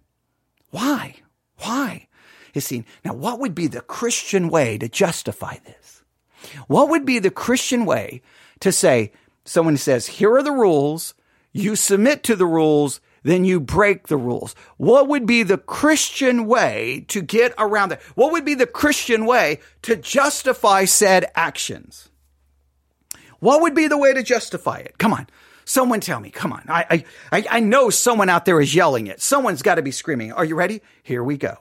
Why? 0.71 1.17
Why? 1.59 2.09
You 2.55 2.61
see, 2.61 2.85
now 3.05 3.15
what 3.15 3.41
would 3.41 3.55
be 3.55 3.67
the 3.67 3.81
Christian 3.81 4.49
way 4.49 4.79
to 4.79 4.89
justify 4.89 5.57
this? 5.65 6.03
What 6.69 6.89
would 6.89 7.05
be 7.05 7.19
the 7.19 7.31
Christian 7.31 7.85
way 7.85 8.23
to 8.61 8.73
say, 8.73 9.13
someone 9.45 9.77
says, 9.77 10.07
here 10.07 10.35
are 10.35 10.43
the 10.43 10.53
rules, 10.53 11.15
you 11.53 11.77
submit 11.77 12.23
to 12.25 12.37
the 12.37 12.47
rules, 12.47 13.01
then 13.25 13.45
you 13.45 13.59
break 13.59 14.07
the 14.07 14.17
rules. 14.17 14.55
What 14.77 15.09
would 15.09 15.27
be 15.27 15.43
the 15.43 15.59
Christian 15.59 16.47
way 16.47 17.05
to 17.09 17.21
get 17.21 17.53
around 17.59 17.89
that? 17.89 18.03
What 18.15 18.31
would 18.33 18.45
be 18.45 18.55
the 18.55 18.67
Christian 18.67 19.27
way 19.27 19.59
to 19.83 19.97
justify 19.97 20.85
said 20.85 21.27
actions? 21.35 22.11
What 23.41 23.63
would 23.63 23.75
be 23.75 23.89
the 23.89 23.99
way 23.99 24.15
to 24.15 24.23
justify 24.23 24.79
it? 24.79 24.99
Come 24.99 25.13
on. 25.13 25.27
Someone 25.65 26.01
tell 26.01 26.21
me. 26.21 26.31
Come 26.31 26.53
on. 26.53 26.65
I, 26.69 27.05
I, 27.33 27.47
I 27.51 27.61
know 27.61 27.89
someone 27.91 28.29
out 28.29 28.45
there 28.45 28.61
is 28.61 28.75
yelling 28.75 29.07
it. 29.07 29.21
Someone's 29.21 29.63
got 29.63 29.77
to 29.77 29.83
be 29.83 29.91
screaming. 29.91 30.33
Are 30.33 30.45
you 30.45 30.55
ready? 30.55 30.83
Here 31.03 31.25
we 31.25 31.39
go. 31.39 31.57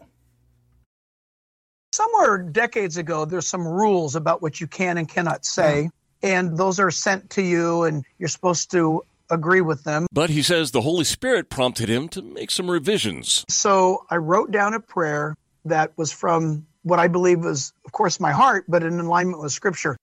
Somewhere 1.93 2.39
decades 2.39 2.97
ago, 2.97 3.23
there's 3.23 3.47
some 3.47 3.65
rules 3.65 4.15
about 4.15 4.41
what 4.41 4.59
you 4.59 4.67
can 4.67 4.97
and 4.97 5.07
cannot 5.07 5.45
say. 5.45 5.89
And 6.21 6.57
those 6.57 6.79
are 6.79 6.91
sent 6.91 7.31
to 7.31 7.41
you, 7.41 7.83
and 7.83 8.03
you're 8.17 8.29
supposed 8.29 8.71
to 8.71 9.03
agree 9.29 9.61
with 9.61 9.83
them. 9.83 10.07
But 10.11 10.29
he 10.29 10.41
says 10.41 10.71
the 10.71 10.81
Holy 10.81 11.03
Spirit 11.03 11.49
prompted 11.49 11.89
him 11.89 12.09
to 12.09 12.21
make 12.21 12.51
some 12.51 12.69
revisions. 12.69 13.45
So 13.49 14.05
I 14.09 14.17
wrote 14.17 14.51
down 14.51 14.73
a 14.73 14.79
prayer 14.79 15.35
that 15.65 15.97
was 15.97 16.11
from 16.11 16.67
what 16.83 16.99
I 16.99 17.07
believe 17.07 17.39
was, 17.39 17.73
of 17.85 17.91
course, 17.91 18.19
my 18.19 18.31
heart, 18.31 18.65
but 18.67 18.83
in 18.83 18.99
alignment 18.99 19.41
with 19.41 19.51
Scripture. 19.51 19.97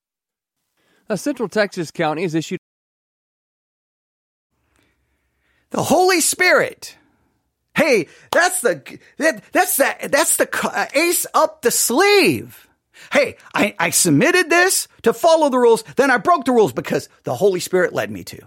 A 1.09 1.16
Central 1.16 1.48
Texas 1.48 1.90
county 1.90 2.22
has 2.22 2.35
issued 2.35 2.59
the 5.70 5.83
Holy 5.83 6.20
Spirit. 6.20 6.96
Hey, 7.76 8.09
that's 8.33 8.61
the 8.61 8.98
that, 9.18 9.42
that's 9.52 9.76
that 9.76 10.12
that's 10.12 10.37
the 10.37 10.48
uh, 10.64 10.87
ace 10.94 11.26
up 11.35 11.62
the 11.62 11.70
sleeve. 11.70 12.68
Hey, 13.12 13.37
I, 13.54 13.74
I 13.78 13.90
submitted 13.90 14.50
this 14.50 14.87
to 15.02 15.12
follow 15.12 15.48
the 15.48 15.59
rules, 15.59 15.83
then 15.96 16.11
I 16.11 16.18
broke 16.18 16.44
the 16.44 16.52
rules 16.52 16.72
because 16.72 17.09
the 17.24 17.35
Holy 17.35 17.61
Spirit 17.61 17.92
led 17.92 18.11
me 18.11 18.24
to. 18.24 18.46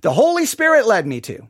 The 0.00 0.12
Holy 0.12 0.46
Spirit 0.46 0.86
led 0.86 1.06
me 1.06 1.20
to. 1.22 1.46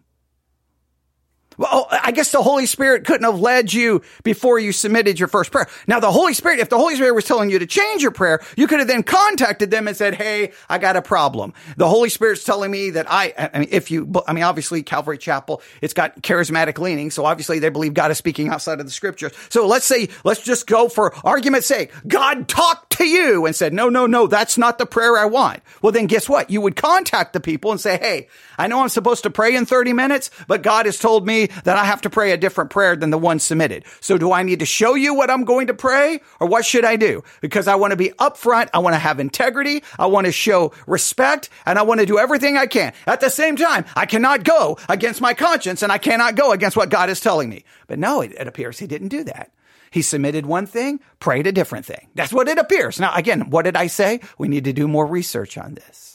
Well, 1.56 1.68
oh, 1.72 1.86
I 1.90 2.12
guess 2.12 2.32
the 2.32 2.42
Holy 2.42 2.66
Spirit 2.66 3.04
couldn't 3.04 3.24
have 3.24 3.40
led 3.40 3.72
you 3.72 4.02
before 4.22 4.58
you 4.58 4.72
submitted 4.72 5.18
your 5.18 5.28
first 5.28 5.50
prayer. 5.50 5.68
Now, 5.86 6.00
the 6.00 6.10
Holy 6.10 6.34
Spirit, 6.34 6.60
if 6.60 6.68
the 6.68 6.76
Holy 6.76 6.94
Spirit 6.94 7.14
was 7.14 7.24
telling 7.24 7.50
you 7.50 7.58
to 7.58 7.66
change 7.66 8.02
your 8.02 8.10
prayer, 8.10 8.40
you 8.56 8.66
could 8.66 8.78
have 8.78 8.88
then 8.88 9.02
contacted 9.02 9.70
them 9.70 9.88
and 9.88 9.96
said, 9.96 10.14
Hey, 10.14 10.52
I 10.68 10.78
got 10.78 10.96
a 10.96 11.02
problem. 11.02 11.52
The 11.76 11.88
Holy 11.88 12.08
Spirit's 12.08 12.44
telling 12.44 12.70
me 12.70 12.90
that 12.90 13.10
I, 13.10 13.50
I 13.52 13.58
mean, 13.60 13.68
if 13.70 13.90
you, 13.90 14.12
I 14.26 14.32
mean, 14.32 14.44
obviously 14.44 14.82
Calvary 14.82 15.18
Chapel, 15.18 15.62
it's 15.80 15.94
got 15.94 16.22
charismatic 16.22 16.78
leaning. 16.78 17.10
So 17.10 17.24
obviously 17.24 17.58
they 17.58 17.68
believe 17.68 17.94
God 17.94 18.10
is 18.10 18.18
speaking 18.18 18.48
outside 18.48 18.80
of 18.80 18.86
the 18.86 18.92
scriptures. 18.92 19.32
So 19.48 19.66
let's 19.66 19.86
say, 19.86 20.08
let's 20.24 20.42
just 20.42 20.66
go 20.66 20.88
for 20.88 21.14
argument's 21.26 21.66
sake. 21.66 21.92
God 22.06 22.48
talked 22.48 22.98
to 22.98 23.06
you 23.06 23.46
and 23.46 23.54
said, 23.54 23.72
no, 23.72 23.88
no, 23.88 24.06
no, 24.06 24.26
that's 24.26 24.58
not 24.58 24.78
the 24.78 24.86
prayer 24.86 25.16
I 25.18 25.26
want. 25.26 25.62
Well, 25.80 25.92
then 25.92 26.06
guess 26.06 26.28
what? 26.28 26.50
You 26.50 26.60
would 26.60 26.76
contact 26.76 27.32
the 27.32 27.40
people 27.40 27.70
and 27.70 27.80
say, 27.80 27.98
Hey, 27.98 28.28
I 28.58 28.66
know 28.66 28.80
I'm 28.80 28.88
supposed 28.88 29.24
to 29.24 29.30
pray 29.30 29.54
in 29.56 29.66
30 29.66 29.92
minutes, 29.92 30.30
but 30.46 30.62
God 30.62 30.86
has 30.86 30.98
told 30.98 31.26
me 31.26 31.41
that 31.64 31.76
I 31.76 31.84
have 31.84 32.02
to 32.02 32.10
pray 32.10 32.32
a 32.32 32.36
different 32.36 32.70
prayer 32.70 32.96
than 32.96 33.10
the 33.10 33.18
one 33.18 33.38
submitted. 33.38 33.84
So 34.00 34.18
do 34.18 34.32
I 34.32 34.42
need 34.42 34.60
to 34.60 34.66
show 34.66 34.94
you 34.94 35.14
what 35.14 35.30
I'm 35.30 35.44
going 35.44 35.68
to 35.68 35.74
pray 35.74 36.20
or 36.40 36.46
what 36.46 36.64
should 36.64 36.84
I 36.84 36.96
do? 36.96 37.22
Because 37.40 37.68
I 37.68 37.74
want 37.76 37.92
to 37.92 37.96
be 37.96 38.10
upfront. 38.10 38.68
I 38.74 38.78
want 38.78 38.94
to 38.94 38.98
have 38.98 39.20
integrity. 39.20 39.82
I 39.98 40.06
want 40.06 40.26
to 40.26 40.32
show 40.32 40.72
respect 40.86 41.48
and 41.66 41.78
I 41.78 41.82
want 41.82 42.00
to 42.00 42.06
do 42.06 42.18
everything 42.18 42.56
I 42.56 42.66
can. 42.66 42.92
At 43.06 43.20
the 43.20 43.30
same 43.30 43.56
time, 43.56 43.84
I 43.96 44.06
cannot 44.06 44.44
go 44.44 44.78
against 44.88 45.20
my 45.20 45.34
conscience 45.34 45.82
and 45.82 45.92
I 45.92 45.98
cannot 45.98 46.34
go 46.34 46.52
against 46.52 46.76
what 46.76 46.90
God 46.90 47.10
is 47.10 47.20
telling 47.20 47.48
me. 47.48 47.64
But 47.86 47.98
no, 47.98 48.20
it, 48.20 48.32
it 48.32 48.46
appears 48.46 48.78
he 48.78 48.86
didn't 48.86 49.08
do 49.08 49.24
that. 49.24 49.50
He 49.90 50.00
submitted 50.00 50.46
one 50.46 50.66
thing, 50.66 51.00
prayed 51.20 51.46
a 51.46 51.52
different 51.52 51.84
thing. 51.84 52.08
That's 52.14 52.32
what 52.32 52.48
it 52.48 52.56
appears. 52.56 52.98
Now, 52.98 53.14
again, 53.14 53.50
what 53.50 53.66
did 53.66 53.76
I 53.76 53.88
say? 53.88 54.20
We 54.38 54.48
need 54.48 54.64
to 54.64 54.72
do 54.72 54.88
more 54.88 55.06
research 55.06 55.58
on 55.58 55.74
this. 55.74 56.11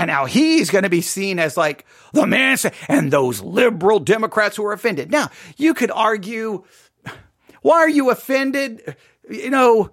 And 0.00 0.08
now 0.08 0.24
he's 0.24 0.70
going 0.70 0.84
to 0.84 0.88
be 0.88 1.02
seen 1.02 1.38
as 1.38 1.58
like 1.58 1.84
the 2.14 2.26
man 2.26 2.56
and 2.88 3.12
those 3.12 3.42
liberal 3.42 4.00
Democrats 4.00 4.56
who 4.56 4.64
are 4.64 4.72
offended. 4.72 5.10
Now, 5.10 5.28
you 5.58 5.74
could 5.74 5.90
argue, 5.90 6.64
why 7.60 7.76
are 7.80 7.88
you 7.88 8.08
offended? 8.08 8.96
You 9.28 9.50
know, 9.50 9.90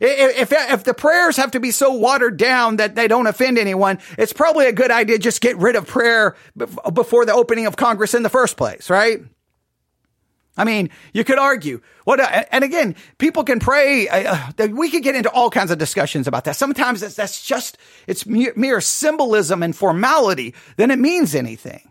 if, 0.00 0.50
if 0.50 0.82
the 0.82 0.94
prayers 0.94 1.36
have 1.36 1.52
to 1.52 1.60
be 1.60 1.70
so 1.70 1.92
watered 1.92 2.38
down 2.38 2.78
that 2.78 2.96
they 2.96 3.06
don't 3.06 3.28
offend 3.28 3.56
anyone, 3.56 4.00
it's 4.18 4.32
probably 4.32 4.66
a 4.66 4.72
good 4.72 4.90
idea 4.90 5.16
just 5.16 5.40
get 5.40 5.56
rid 5.58 5.76
of 5.76 5.86
prayer 5.86 6.34
before 6.92 7.24
the 7.24 7.32
opening 7.32 7.66
of 7.66 7.76
Congress 7.76 8.14
in 8.14 8.24
the 8.24 8.28
first 8.28 8.56
place, 8.56 8.90
right? 8.90 9.20
I 10.56 10.64
mean, 10.64 10.90
you 11.12 11.24
could 11.24 11.38
argue 11.38 11.80
what, 12.04 12.20
uh, 12.20 12.44
and 12.50 12.64
again, 12.64 12.96
people 13.18 13.44
can 13.44 13.60
pray. 13.60 14.08
Uh, 14.08 14.50
uh, 14.58 14.68
we 14.68 14.90
could 14.90 15.02
get 15.02 15.14
into 15.14 15.30
all 15.30 15.48
kinds 15.48 15.70
of 15.70 15.78
discussions 15.78 16.26
about 16.26 16.44
that. 16.44 16.56
Sometimes 16.56 17.00
that's 17.14 17.42
just 17.42 17.78
it's 18.06 18.26
mere, 18.26 18.80
symbolism 18.80 19.62
and 19.62 19.74
formality 19.74 20.54
than 20.76 20.90
it 20.90 20.98
means 20.98 21.34
anything. 21.34 21.88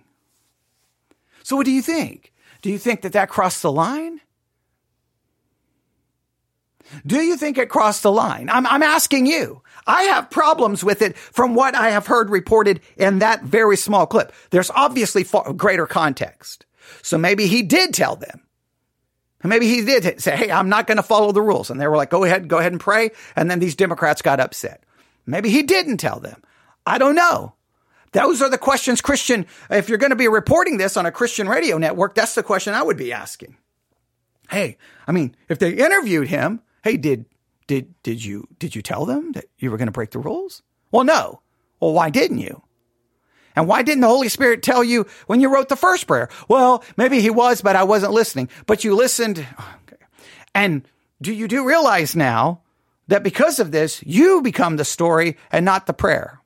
So, 1.43 1.56
what 1.56 1.65
do 1.65 1.72
you 1.72 1.82
think? 1.82 2.34
Do 2.62 2.69
you 2.69 2.78
think 2.78 3.02
that 3.02 3.13
that 3.13 3.30
crossed 3.30 3.62
the 3.62 3.72
line? 3.72 4.19
Do 7.06 7.22
you 7.22 7.38
think 7.38 7.58
it 7.58 7.69
crossed 7.69 8.04
the 8.04 8.12
line? 8.12 8.50
I'm, 8.50 8.67
I'm 8.67 8.84
asking 8.84 9.26
you. 9.26 9.62
I 9.88 10.04
have 10.04 10.30
problems 10.30 10.84
with 10.84 11.02
it 11.02 11.17
from 11.17 11.56
what 11.56 11.76
I 11.76 11.91
have 11.91 12.08
heard 12.08 12.30
reported 12.30 12.82
in 12.98 13.19
that 13.19 13.43
very 13.43 13.78
small 13.78 14.06
clip. 14.06 14.34
There's 14.50 14.72
obviously 14.72 15.24
far, 15.24 15.54
greater 15.54 15.88
context. 15.88 16.65
So 17.02 17.17
maybe 17.17 17.48
he 17.48 17.63
did 17.63 17.93
tell 17.93 18.15
them. 18.15 18.41
Maybe 19.43 19.67
he 19.67 19.86
did 19.86 20.21
say, 20.21 20.36
Hey, 20.36 20.52
I'm 20.52 20.69
not 20.69 20.88
going 20.88 20.97
to 20.97 21.04
follow 21.04 21.32
the 21.32 21.41
rules. 21.41 21.69
And 21.69 21.80
they 21.80 21.88
were 21.88 21.95
like, 21.95 22.10
go 22.10 22.23
ahead, 22.23 22.47
go 22.47 22.58
ahead 22.58 22.73
and 22.73 22.82
pray. 22.82 23.12
And 23.36 23.49
then 23.49 23.60
these 23.60 23.75
Democrats 23.75 24.21
got 24.21 24.39
upset. 24.39 24.84
Maybe 25.25 25.49
he 25.49 25.63
didn't 25.63 25.97
tell 25.97 26.19
them. 26.19 26.43
I 26.86 26.97
don't 26.97 27.15
know. 27.15 27.54
Those 28.12 28.41
are 28.41 28.49
the 28.49 28.58
questions 28.58 29.02
Christian, 29.02 29.45
if 29.69 29.88
you're 29.88 29.99
going 29.99 30.10
to 30.10 30.15
be 30.15 30.28
reporting 30.28 30.78
this 30.78 30.97
on 30.97 31.06
a 31.06 31.12
Christian 31.12 31.47
radio 31.47 31.78
network, 31.78 32.15
that's 32.15 32.36
the 32.36 32.43
question 32.43 32.73
I 32.73 32.82
would 32.82 32.97
be 32.97 33.13
asking. 33.13 33.56
Hey, 34.49 34.78
I 35.08 35.12
mean, 35.12 35.36
if 35.47 35.60
they 35.60 35.73
interviewed 35.73 36.28
him, 36.28 36.62
hey, 36.84 36.97
did, 36.97 37.25
did, 37.67 37.93
did 38.02 38.23
you, 38.23 38.47
did 38.58 38.75
you 38.75 38.82
tell 38.82 39.06
them 39.06 39.34
that 39.34 39.45
you 39.60 39.69
were 39.69 39.78
going 39.78 39.88
to 39.88 39.91
break 39.91 40.10
the 40.10 40.19
rules? 40.19 40.63
Well, 40.91 41.04
no. 41.04 41.41
Well, 41.80 41.93
why 41.93 42.10
didn't 42.10 42.39
you? 42.39 42.63
And 43.60 43.67
why 43.67 43.84
didn't 43.84 44.00
the 44.00 44.08
Holy 44.08 44.30
Spirit 44.30 44.63
tell 44.63 44.86
you 44.86 45.06
when 45.28 45.41
you 45.41 45.54
wrote 45.54 45.67
the 45.67 45.76
first 45.76 46.08
prayer? 46.08 46.30
Well, 46.48 46.82
maybe 46.95 47.19
he 47.19 47.30
was, 47.30 47.62
but 47.62 47.76
I 47.76 47.84
wasn't 47.84 48.13
listening. 48.13 48.48
But 48.67 48.86
you 48.86 48.95
listened. 48.95 49.45
Oh, 49.60 49.76
okay. 49.84 50.02
And 50.56 50.84
do 51.22 51.34
you 51.34 51.45
do 51.50 51.67
realize 51.67 52.15
now 52.15 52.62
that 53.10 53.22
because 53.22 53.60
of 53.60 53.72
this, 53.72 54.02
you 54.06 54.41
become 54.41 54.78
the 54.78 54.86
story 54.86 55.36
and 55.52 55.65
not 55.65 55.88
the 55.88 55.93
prayer? 55.93 56.39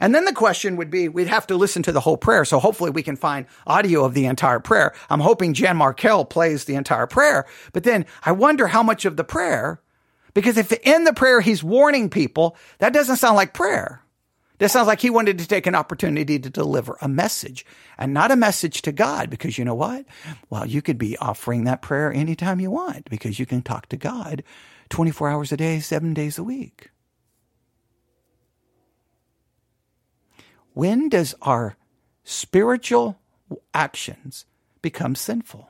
And 0.00 0.12
then 0.12 0.24
the 0.24 0.32
question 0.32 0.74
would 0.74 0.90
be, 0.90 1.08
we'd 1.08 1.28
have 1.28 1.46
to 1.46 1.56
listen 1.56 1.84
to 1.84 1.92
the 1.92 2.00
whole 2.00 2.16
prayer. 2.16 2.44
So 2.44 2.58
hopefully 2.58 2.90
we 2.90 3.04
can 3.04 3.14
find 3.14 3.46
audio 3.64 4.04
of 4.04 4.12
the 4.12 4.26
entire 4.26 4.58
prayer. 4.58 4.94
I'm 5.08 5.20
hoping 5.20 5.54
Jan 5.54 5.78
Markell 5.78 6.28
plays 6.28 6.64
the 6.64 6.74
entire 6.74 7.06
prayer. 7.06 7.46
But 7.72 7.84
then 7.84 8.06
I 8.24 8.32
wonder 8.32 8.66
how 8.66 8.82
much 8.82 9.04
of 9.04 9.16
the 9.16 9.22
prayer, 9.22 9.80
because 10.34 10.56
if 10.56 10.72
in 10.72 11.04
the 11.04 11.12
prayer 11.12 11.40
he's 11.40 11.62
warning 11.62 12.10
people, 12.10 12.56
that 12.80 12.92
doesn't 12.92 13.18
sound 13.18 13.36
like 13.36 13.54
prayer. 13.54 14.02
That 14.58 14.70
sounds 14.70 14.88
like 14.88 15.00
he 15.00 15.10
wanted 15.10 15.38
to 15.38 15.46
take 15.46 15.66
an 15.66 15.76
opportunity 15.76 16.38
to 16.38 16.50
deliver 16.50 16.98
a 17.00 17.08
message 17.08 17.64
and 17.96 18.12
not 18.12 18.32
a 18.32 18.36
message 18.36 18.82
to 18.82 18.92
God 18.92 19.30
because 19.30 19.56
you 19.56 19.64
know 19.64 19.74
what? 19.74 20.04
Well, 20.50 20.66
you 20.66 20.82
could 20.82 20.98
be 20.98 21.16
offering 21.18 21.64
that 21.64 21.80
prayer 21.80 22.12
anytime 22.12 22.58
you 22.58 22.70
want 22.70 23.08
because 23.08 23.38
you 23.38 23.46
can 23.46 23.62
talk 23.62 23.88
to 23.88 23.96
God 23.96 24.42
24 24.90 25.30
hours 25.30 25.52
a 25.52 25.56
day, 25.56 25.78
seven 25.78 26.12
days 26.12 26.38
a 26.38 26.44
week. 26.44 26.90
When 30.74 31.08
does 31.08 31.34
our 31.42 31.76
spiritual 32.24 33.18
actions 33.72 34.44
become 34.82 35.14
sinful? 35.14 35.68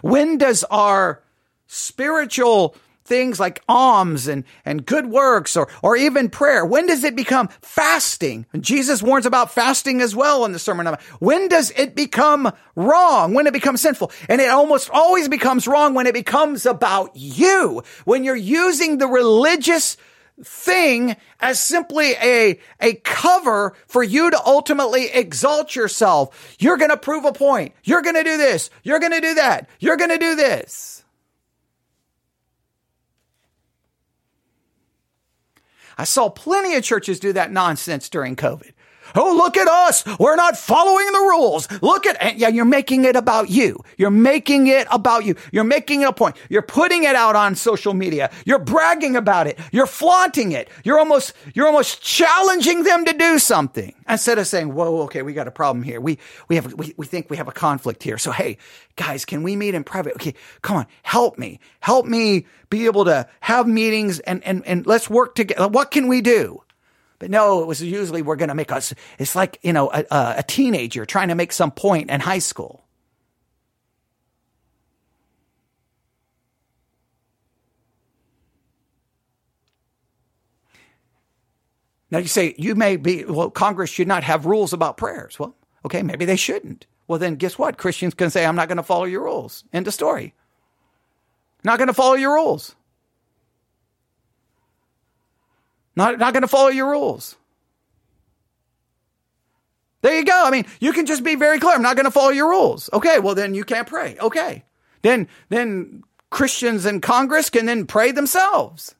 When 0.00 0.38
does 0.38 0.64
our 0.64 1.22
spiritual 1.66 2.76
things 3.12 3.38
like 3.38 3.62
alms 3.68 4.26
and, 4.26 4.42
and 4.64 4.86
good 4.86 5.04
works 5.04 5.54
or, 5.54 5.68
or 5.82 5.98
even 5.98 6.30
prayer? 6.30 6.64
When 6.64 6.86
does 6.86 7.04
it 7.04 7.14
become 7.14 7.48
fasting? 7.60 8.46
And 8.54 8.64
Jesus 8.64 9.02
warns 9.02 9.26
about 9.26 9.52
fasting 9.52 10.00
as 10.00 10.16
well 10.16 10.46
in 10.46 10.52
the 10.52 10.58
Sermon 10.58 10.86
on 10.86 10.92
the 10.92 10.96
Mount. 10.96 11.20
When 11.20 11.46
does 11.48 11.70
it 11.76 11.94
become 11.94 12.50
wrong? 12.74 13.34
When 13.34 13.46
it 13.46 13.52
becomes 13.52 13.82
sinful? 13.82 14.12
And 14.30 14.40
it 14.40 14.48
almost 14.48 14.88
always 14.88 15.28
becomes 15.28 15.68
wrong 15.68 15.92
when 15.92 16.06
it 16.06 16.14
becomes 16.14 16.64
about 16.64 17.14
you. 17.14 17.82
When 18.06 18.24
you're 18.24 18.34
using 18.34 18.96
the 18.96 19.06
religious 19.06 19.98
thing 20.42 21.14
as 21.38 21.60
simply 21.60 22.12
a, 22.12 22.58
a 22.80 22.94
cover 22.94 23.74
for 23.88 24.02
you 24.02 24.30
to 24.30 24.40
ultimately 24.46 25.10
exalt 25.10 25.76
yourself. 25.76 26.56
You're 26.58 26.78
going 26.78 26.90
to 26.90 26.96
prove 26.96 27.26
a 27.26 27.32
point. 27.34 27.74
You're 27.84 28.00
going 28.00 28.16
to 28.16 28.24
do 28.24 28.38
this. 28.38 28.70
You're 28.82 29.00
going 29.00 29.12
to 29.12 29.20
do 29.20 29.34
that. 29.34 29.68
You're 29.80 29.98
going 29.98 30.10
to 30.10 30.18
do 30.18 30.34
this. 30.34 31.01
I 36.02 36.04
saw 36.04 36.28
plenty 36.28 36.74
of 36.74 36.82
churches 36.82 37.20
do 37.20 37.32
that 37.34 37.52
nonsense 37.52 38.08
during 38.08 38.34
COVID. 38.34 38.72
Oh, 39.14 39.34
look 39.36 39.56
at 39.56 39.68
us. 39.68 40.04
We're 40.18 40.36
not 40.36 40.56
following 40.56 41.06
the 41.12 41.18
rules. 41.18 41.68
Look 41.82 42.06
at, 42.06 42.38
yeah, 42.38 42.48
you're 42.48 42.64
making 42.64 43.04
it 43.04 43.16
about 43.16 43.50
you. 43.50 43.82
You're 43.96 44.10
making 44.10 44.66
it 44.66 44.86
about 44.90 45.24
you. 45.24 45.36
You're 45.50 45.64
making 45.64 46.02
it 46.02 46.08
a 46.08 46.12
point. 46.12 46.36
You're 46.48 46.62
putting 46.62 47.04
it 47.04 47.14
out 47.14 47.36
on 47.36 47.54
social 47.54 47.94
media. 47.94 48.30
You're 48.44 48.58
bragging 48.58 49.16
about 49.16 49.46
it. 49.46 49.58
You're 49.70 49.86
flaunting 49.86 50.52
it. 50.52 50.68
You're 50.84 50.98
almost, 50.98 51.32
you're 51.54 51.66
almost 51.66 52.02
challenging 52.02 52.82
them 52.82 53.04
to 53.04 53.12
do 53.12 53.38
something 53.38 53.94
instead 54.08 54.38
of 54.38 54.46
saying, 54.46 54.74
whoa, 54.74 55.02
okay, 55.02 55.22
we 55.22 55.32
got 55.32 55.48
a 55.48 55.52
problem 55.52 55.82
here. 55.82 56.00
We, 56.00 56.18
we 56.48 56.56
have, 56.56 56.72
we, 56.74 56.94
we 56.96 57.06
think 57.06 57.30
we 57.30 57.36
have 57.36 57.48
a 57.48 57.52
conflict 57.52 58.02
here. 58.02 58.18
So, 58.18 58.30
hey, 58.32 58.58
guys, 58.96 59.24
can 59.24 59.42
we 59.42 59.56
meet 59.56 59.74
in 59.74 59.84
private? 59.84 60.14
Okay, 60.14 60.34
come 60.62 60.76
on, 60.76 60.86
help 61.02 61.38
me. 61.38 61.60
Help 61.80 62.06
me 62.06 62.46
be 62.70 62.86
able 62.86 63.04
to 63.04 63.28
have 63.40 63.66
meetings 63.66 64.20
and, 64.20 64.42
and, 64.44 64.66
and 64.66 64.86
let's 64.86 65.10
work 65.10 65.34
together. 65.34 65.68
What 65.68 65.90
can 65.90 66.08
we 66.08 66.20
do? 66.20 66.62
But 67.22 67.30
no, 67.30 67.62
it 67.62 67.68
was 67.68 67.80
usually 67.80 68.20
we're 68.20 68.34
going 68.34 68.48
to 68.48 68.54
make 68.56 68.72
us, 68.72 68.92
it's 69.16 69.36
like, 69.36 69.60
you 69.62 69.72
know, 69.72 69.88
a, 69.92 70.04
a 70.10 70.42
teenager 70.42 71.06
trying 71.06 71.28
to 71.28 71.36
make 71.36 71.52
some 71.52 71.70
point 71.70 72.10
in 72.10 72.18
high 72.18 72.40
school. 72.40 72.84
Now 82.10 82.18
you 82.18 82.26
say 82.26 82.56
you 82.58 82.74
may 82.74 82.96
be, 82.96 83.24
well, 83.24 83.50
Congress 83.50 83.88
should 83.88 84.08
not 84.08 84.24
have 84.24 84.44
rules 84.44 84.72
about 84.72 84.96
prayers. 84.96 85.38
Well, 85.38 85.54
okay, 85.84 86.02
maybe 86.02 86.24
they 86.24 86.34
shouldn't. 86.34 86.86
Well, 87.06 87.20
then 87.20 87.36
guess 87.36 87.56
what? 87.56 87.78
Christians 87.78 88.14
can 88.14 88.30
say, 88.30 88.44
I'm 88.44 88.56
not 88.56 88.66
going 88.66 88.78
to 88.78 88.82
follow 88.82 89.04
your 89.04 89.22
rules. 89.22 89.62
End 89.72 89.86
of 89.86 89.94
story. 89.94 90.34
Not 91.62 91.78
going 91.78 91.86
to 91.86 91.94
follow 91.94 92.14
your 92.14 92.34
rules. 92.34 92.74
Not, 95.94 96.18
not 96.18 96.32
going 96.32 96.42
to 96.42 96.48
follow 96.48 96.68
your 96.68 96.90
rules. 96.90 97.36
There 100.00 100.16
you 100.16 100.24
go. 100.24 100.42
I 100.44 100.50
mean, 100.50 100.66
you 100.80 100.92
can 100.92 101.06
just 101.06 101.22
be 101.22 101.36
very 101.36 101.60
clear. 101.60 101.74
I'm 101.74 101.82
not 101.82 101.96
going 101.96 102.06
to 102.06 102.10
follow 102.10 102.30
your 102.30 102.50
rules. 102.50 102.90
Okay. 102.92 103.20
Well, 103.20 103.34
then 103.34 103.54
you 103.54 103.64
can't 103.64 103.86
pray. 103.86 104.16
Okay. 104.20 104.64
Then, 105.02 105.28
then 105.48 106.02
Christians 106.30 106.86
in 106.86 107.00
Congress 107.00 107.50
can 107.50 107.66
then 107.66 107.86
pray 107.86 108.10
themselves. 108.10 108.94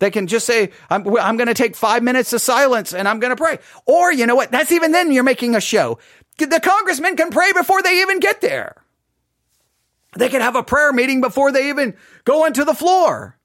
They 0.00 0.10
can 0.10 0.26
just 0.26 0.46
say, 0.46 0.72
I'm, 0.90 1.06
I'm 1.16 1.36
going 1.36 1.46
to 1.46 1.54
take 1.54 1.76
five 1.76 2.02
minutes 2.02 2.32
of 2.32 2.40
silence 2.40 2.92
and 2.92 3.06
I'm 3.06 3.20
going 3.20 3.30
to 3.30 3.42
pray. 3.42 3.58
Or, 3.86 4.12
you 4.12 4.26
know 4.26 4.34
what? 4.34 4.50
That's 4.50 4.72
even 4.72 4.92
then 4.92 5.12
you're 5.12 5.22
making 5.22 5.54
a 5.54 5.60
show. 5.60 5.98
The 6.38 6.60
congressmen 6.60 7.16
can 7.16 7.30
pray 7.30 7.52
before 7.52 7.82
they 7.82 8.00
even 8.00 8.18
get 8.18 8.40
there. 8.40 8.82
They 10.16 10.28
can 10.28 10.40
have 10.40 10.56
a 10.56 10.62
prayer 10.62 10.92
meeting 10.92 11.20
before 11.20 11.52
they 11.52 11.68
even 11.68 11.94
go 12.24 12.44
into 12.44 12.64
the 12.64 12.74
floor. 12.74 13.38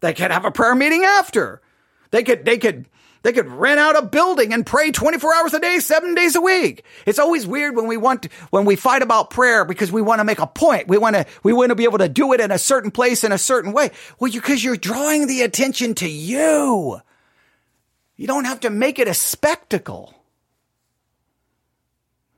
They 0.00 0.12
can 0.12 0.30
have 0.30 0.44
a 0.44 0.50
prayer 0.50 0.74
meeting 0.74 1.02
after. 1.02 1.62
They 2.10 2.22
could, 2.22 2.44
they 2.44 2.58
could, 2.58 2.86
they 3.22 3.32
could 3.32 3.48
rent 3.48 3.80
out 3.80 3.96
a 3.96 4.02
building 4.02 4.52
and 4.52 4.64
pray 4.64 4.92
24 4.92 5.34
hours 5.34 5.54
a 5.54 5.58
day, 5.58 5.80
seven 5.80 6.14
days 6.14 6.36
a 6.36 6.40
week. 6.40 6.84
It's 7.06 7.18
always 7.18 7.46
weird 7.46 7.74
when 7.74 7.86
we 7.86 7.96
want, 7.96 8.26
when 8.50 8.64
we 8.64 8.76
fight 8.76 9.02
about 9.02 9.30
prayer 9.30 9.64
because 9.64 9.90
we 9.90 10.00
want 10.00 10.20
to 10.20 10.24
make 10.24 10.38
a 10.38 10.46
point. 10.46 10.88
We 10.88 10.98
want 10.98 11.16
to, 11.16 11.26
we 11.42 11.52
want 11.52 11.70
to 11.70 11.74
be 11.74 11.84
able 11.84 11.98
to 11.98 12.08
do 12.08 12.32
it 12.34 12.40
in 12.40 12.50
a 12.50 12.58
certain 12.58 12.90
place 12.90 13.24
in 13.24 13.32
a 13.32 13.38
certain 13.38 13.72
way. 13.72 13.90
Well, 14.20 14.30
you, 14.30 14.40
cause 14.40 14.62
you're 14.62 14.76
drawing 14.76 15.26
the 15.26 15.42
attention 15.42 15.94
to 15.96 16.08
you. 16.08 17.00
You 18.16 18.26
don't 18.26 18.44
have 18.44 18.60
to 18.60 18.70
make 18.70 18.98
it 18.98 19.08
a 19.08 19.14
spectacle. 19.14 20.14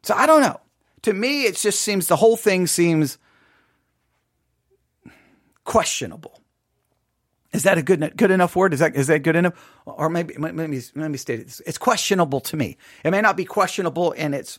So 0.02 0.14
I 0.14 0.26
don't 0.26 0.40
know. 0.40 0.60
To 1.02 1.12
me, 1.12 1.44
it 1.44 1.56
just 1.56 1.80
seems 1.80 2.06
the 2.06 2.16
whole 2.16 2.36
thing 2.36 2.66
seems 2.66 3.18
questionable. 5.64 6.37
Is 7.52 7.62
that 7.62 7.78
a 7.78 7.82
good 7.82 8.12
good 8.16 8.30
enough 8.30 8.54
word? 8.54 8.74
Is 8.74 8.80
that 8.80 8.94
is 8.94 9.06
that 9.06 9.22
good 9.22 9.36
enough? 9.36 9.54
Or 9.86 10.10
maybe 10.10 10.34
let 10.38 10.54
me 10.54 10.80
let 10.94 11.10
me 11.10 11.16
state 11.16 11.40
it. 11.40 11.60
It's 11.66 11.78
questionable 11.78 12.40
to 12.40 12.56
me. 12.56 12.76
It 13.04 13.10
may 13.10 13.22
not 13.22 13.36
be 13.36 13.44
questionable 13.46 14.12
in 14.12 14.34
its 14.34 14.58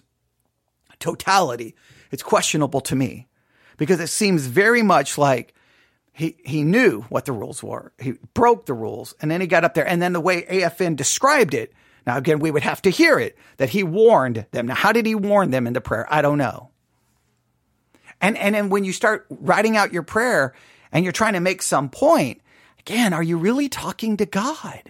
totality. 1.00 1.76
It's 2.12 2.24
questionable 2.24 2.82
to 2.82 2.96
me 2.96 3.28
because 3.78 4.00
it 4.00 4.08
seems 4.08 4.48
very 4.48 4.82
much 4.82 5.18
like 5.18 5.54
he 6.14 6.38
he 6.44 6.64
knew 6.64 7.02
what 7.10 7.26
the 7.26 7.32
rules 7.32 7.62
were. 7.62 7.94
He 8.00 8.14
broke 8.34 8.66
the 8.66 8.74
rules, 8.74 9.14
and 9.22 9.30
then 9.30 9.40
he 9.40 9.48
got 9.48 9.64
up 9.64 9.76
there, 9.76 9.88
and 9.88 10.02
then 10.02 10.14
the 10.14 10.20
way 10.20 10.44
AFN 10.44 10.96
described 10.96 11.54
it. 11.54 11.74
Now 12.08 12.18
again, 12.18 12.40
we 12.40 12.50
would 12.50 12.64
have 12.64 12.82
to 12.84 12.90
hear 12.90 13.20
it 13.20 13.38
that 13.58 13.70
he 13.70 13.84
warned 13.84 14.48
them. 14.52 14.66
Now, 14.66 14.76
how 14.76 14.92
did 14.92 15.06
he 15.06 15.14
warn 15.14 15.52
them 15.52 15.68
in 15.68 15.74
the 15.74 15.82
prayer? 15.82 16.08
I 16.10 16.24
don't 16.24 16.40
know. 16.40 16.72
And 18.20 18.36
and 18.38 18.56
then 18.56 18.70
when 18.70 18.84
you 18.84 18.94
start 18.94 19.28
writing 19.30 19.78
out 19.78 19.94
your 19.94 20.04
prayer 20.04 20.54
and 20.92 21.06
you're 21.06 21.14
trying 21.14 21.34
to 21.34 21.40
make 21.40 21.62
some 21.62 21.90
point 21.90 22.42
Again, 22.90 23.14
are 23.14 23.22
you 23.22 23.38
really 23.38 23.70
talking 23.70 24.18
to 24.18 24.26
God? 24.26 24.82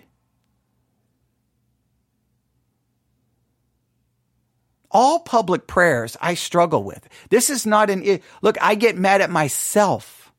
All 4.89 5.19
public 5.19 5.67
prayers 5.67 6.15
I 6.21 6.35
struggle 6.35 6.85
with. 6.85 7.07
This 7.29 7.49
is 7.49 7.65
not 7.65 7.89
an, 7.89 8.21
look, 8.41 8.57
I 8.61 8.75
get 8.75 8.97
mad 8.97 9.19
at 9.19 9.29
myself 9.29 10.31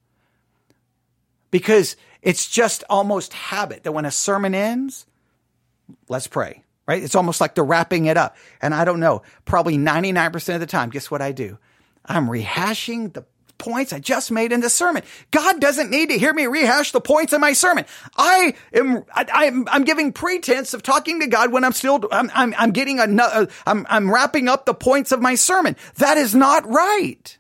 because 1.51 1.97
it's 2.23 2.49
just 2.49 2.83
almost 2.89 3.35
habit 3.35 3.85
that 3.85 3.93
when 3.93 4.07
a 4.07 4.11
sermon 4.11 4.55
ends, 4.55 5.05
let's 6.09 6.29
pray, 6.29 6.65
right? 6.89 7.03
It's 7.03 7.15
almost 7.15 7.43
like 7.43 7.55
they're 7.55 7.63
wrapping 7.63 8.07
it 8.07 8.17
up. 8.17 8.37
And 8.63 8.75
I 8.75 8.87
don't 8.87 9.01
know, 9.01 9.21
probably 9.45 9.77
99% 9.77 10.55
of 10.55 10.61
the 10.61 10.67
time, 10.67 10.89
guess 10.89 11.11
what 11.11 11.21
I 11.21 11.33
do? 11.33 11.59
I'm 12.07 12.27
rehashing 12.27 13.13
the 13.13 13.27
points 13.61 13.93
I 13.93 14.01
just 14.01 14.33
made 14.33 14.51
in 14.51 14.61
the 14.61 14.69
sermon. 14.69 15.05
God 15.31 15.61
doesn't 15.61 15.91
need 15.91 16.09
to 16.09 16.19
hear 16.19 16.35
me 16.35 16.47
rehash 16.47 16.91
the 16.91 17.01
points 17.01 17.33
in 17.33 17.41
my 17.41 17.53
sermon. 17.53 17.85
I 18.17 18.55
am, 18.73 19.05
I, 19.15 19.45
am 19.45 19.69
I'm 19.71 19.85
giving 19.85 20.13
pretense 20.13 20.75
of 20.75 20.83
talking 20.83 21.21
to 21.21 21.29
God 21.29 21.53
when 21.53 21.63
I'm 21.63 21.73
still, 21.73 22.01
I'm, 22.11 22.31
I'm, 22.35 22.55
I'm 22.59 22.73
getting 22.73 22.99
another, 22.99 23.43
uh, 23.43 23.47
I'm, 23.67 23.87
I'm 23.89 24.13
wrapping 24.13 24.49
up 24.49 24.67
the 24.67 24.75
points 24.75 25.13
of 25.13 25.21
my 25.21 25.37
sermon. 25.37 25.77
That 25.97 26.17
is 26.17 26.35
not 26.35 26.67
right. 26.69 27.39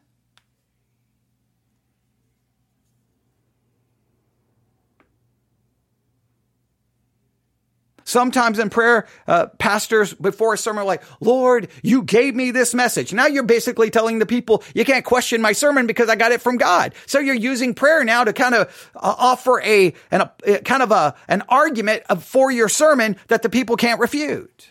Sometimes 8.10 8.58
in 8.58 8.70
prayer, 8.70 9.06
uh, 9.28 9.46
pastors 9.58 10.12
before 10.14 10.54
a 10.54 10.58
sermon 10.58 10.82
are 10.82 10.84
like, 10.84 11.04
Lord, 11.20 11.68
you 11.84 12.02
gave 12.02 12.34
me 12.34 12.50
this 12.50 12.74
message. 12.74 13.12
Now 13.12 13.26
you're 13.26 13.44
basically 13.44 13.88
telling 13.88 14.18
the 14.18 14.26
people, 14.26 14.64
you 14.74 14.84
can't 14.84 15.04
question 15.04 15.40
my 15.40 15.52
sermon 15.52 15.86
because 15.86 16.08
I 16.08 16.16
got 16.16 16.32
it 16.32 16.40
from 16.42 16.56
God. 16.56 16.92
So 17.06 17.20
you're 17.20 17.36
using 17.36 17.72
prayer 17.72 18.02
now 18.02 18.24
to 18.24 18.32
kind 18.32 18.56
of 18.56 18.90
uh, 18.96 19.14
offer 19.16 19.60
a, 19.60 19.94
an, 20.10 20.28
a, 20.44 20.58
kind 20.58 20.82
of 20.82 20.90
a, 20.90 21.14
an 21.28 21.44
argument 21.48 22.02
of, 22.10 22.24
for 22.24 22.50
your 22.50 22.68
sermon 22.68 23.14
that 23.28 23.42
the 23.42 23.48
people 23.48 23.76
can't 23.76 24.00
refute. 24.00 24.70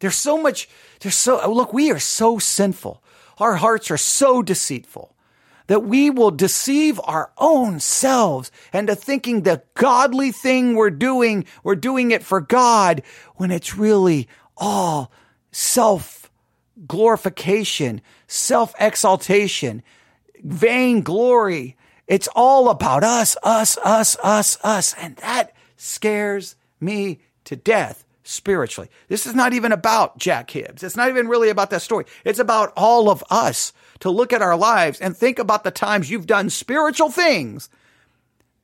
There's 0.00 0.16
so 0.16 0.36
much, 0.36 0.68
there's 0.98 1.14
so, 1.14 1.48
look, 1.48 1.72
we 1.72 1.92
are 1.92 2.00
so 2.00 2.40
sinful. 2.40 3.04
Our 3.38 3.54
hearts 3.54 3.88
are 3.92 3.96
so 3.96 4.42
deceitful 4.42 5.11
that 5.72 5.80
we 5.80 6.10
will 6.10 6.30
deceive 6.30 7.00
our 7.04 7.32
own 7.38 7.80
selves 7.80 8.52
into 8.74 8.94
thinking 8.94 9.40
the 9.40 9.62
godly 9.72 10.30
thing 10.30 10.74
we're 10.74 10.90
doing, 10.90 11.46
we're 11.64 11.74
doing 11.74 12.10
it 12.10 12.22
for 12.22 12.42
God 12.42 13.00
when 13.36 13.50
it's 13.50 13.74
really 13.74 14.28
all 14.54 15.10
self 15.50 16.30
glorification, 16.86 18.02
self 18.26 18.74
exaltation, 18.78 19.82
vain 20.44 21.00
glory. 21.00 21.78
It's 22.06 22.28
all 22.36 22.68
about 22.68 23.02
us, 23.02 23.38
us, 23.42 23.78
us, 23.78 24.18
us, 24.22 24.58
us. 24.62 24.92
And 25.00 25.16
that 25.16 25.54
scares 25.78 26.54
me 26.80 27.20
to 27.44 27.56
death 27.56 28.04
spiritually. 28.32 28.88
This 29.08 29.26
is 29.26 29.34
not 29.34 29.52
even 29.52 29.72
about 29.72 30.18
Jack 30.18 30.50
Hibbs. 30.50 30.82
It's 30.82 30.96
not 30.96 31.08
even 31.08 31.28
really 31.28 31.50
about 31.50 31.70
that 31.70 31.82
story. 31.82 32.06
It's 32.24 32.38
about 32.38 32.72
all 32.76 33.10
of 33.10 33.22
us 33.30 33.72
to 34.00 34.10
look 34.10 34.32
at 34.32 34.42
our 34.42 34.56
lives 34.56 35.00
and 35.00 35.16
think 35.16 35.38
about 35.38 35.64
the 35.64 35.70
times 35.70 36.10
you've 36.10 36.26
done 36.26 36.50
spiritual 36.50 37.10
things, 37.10 37.68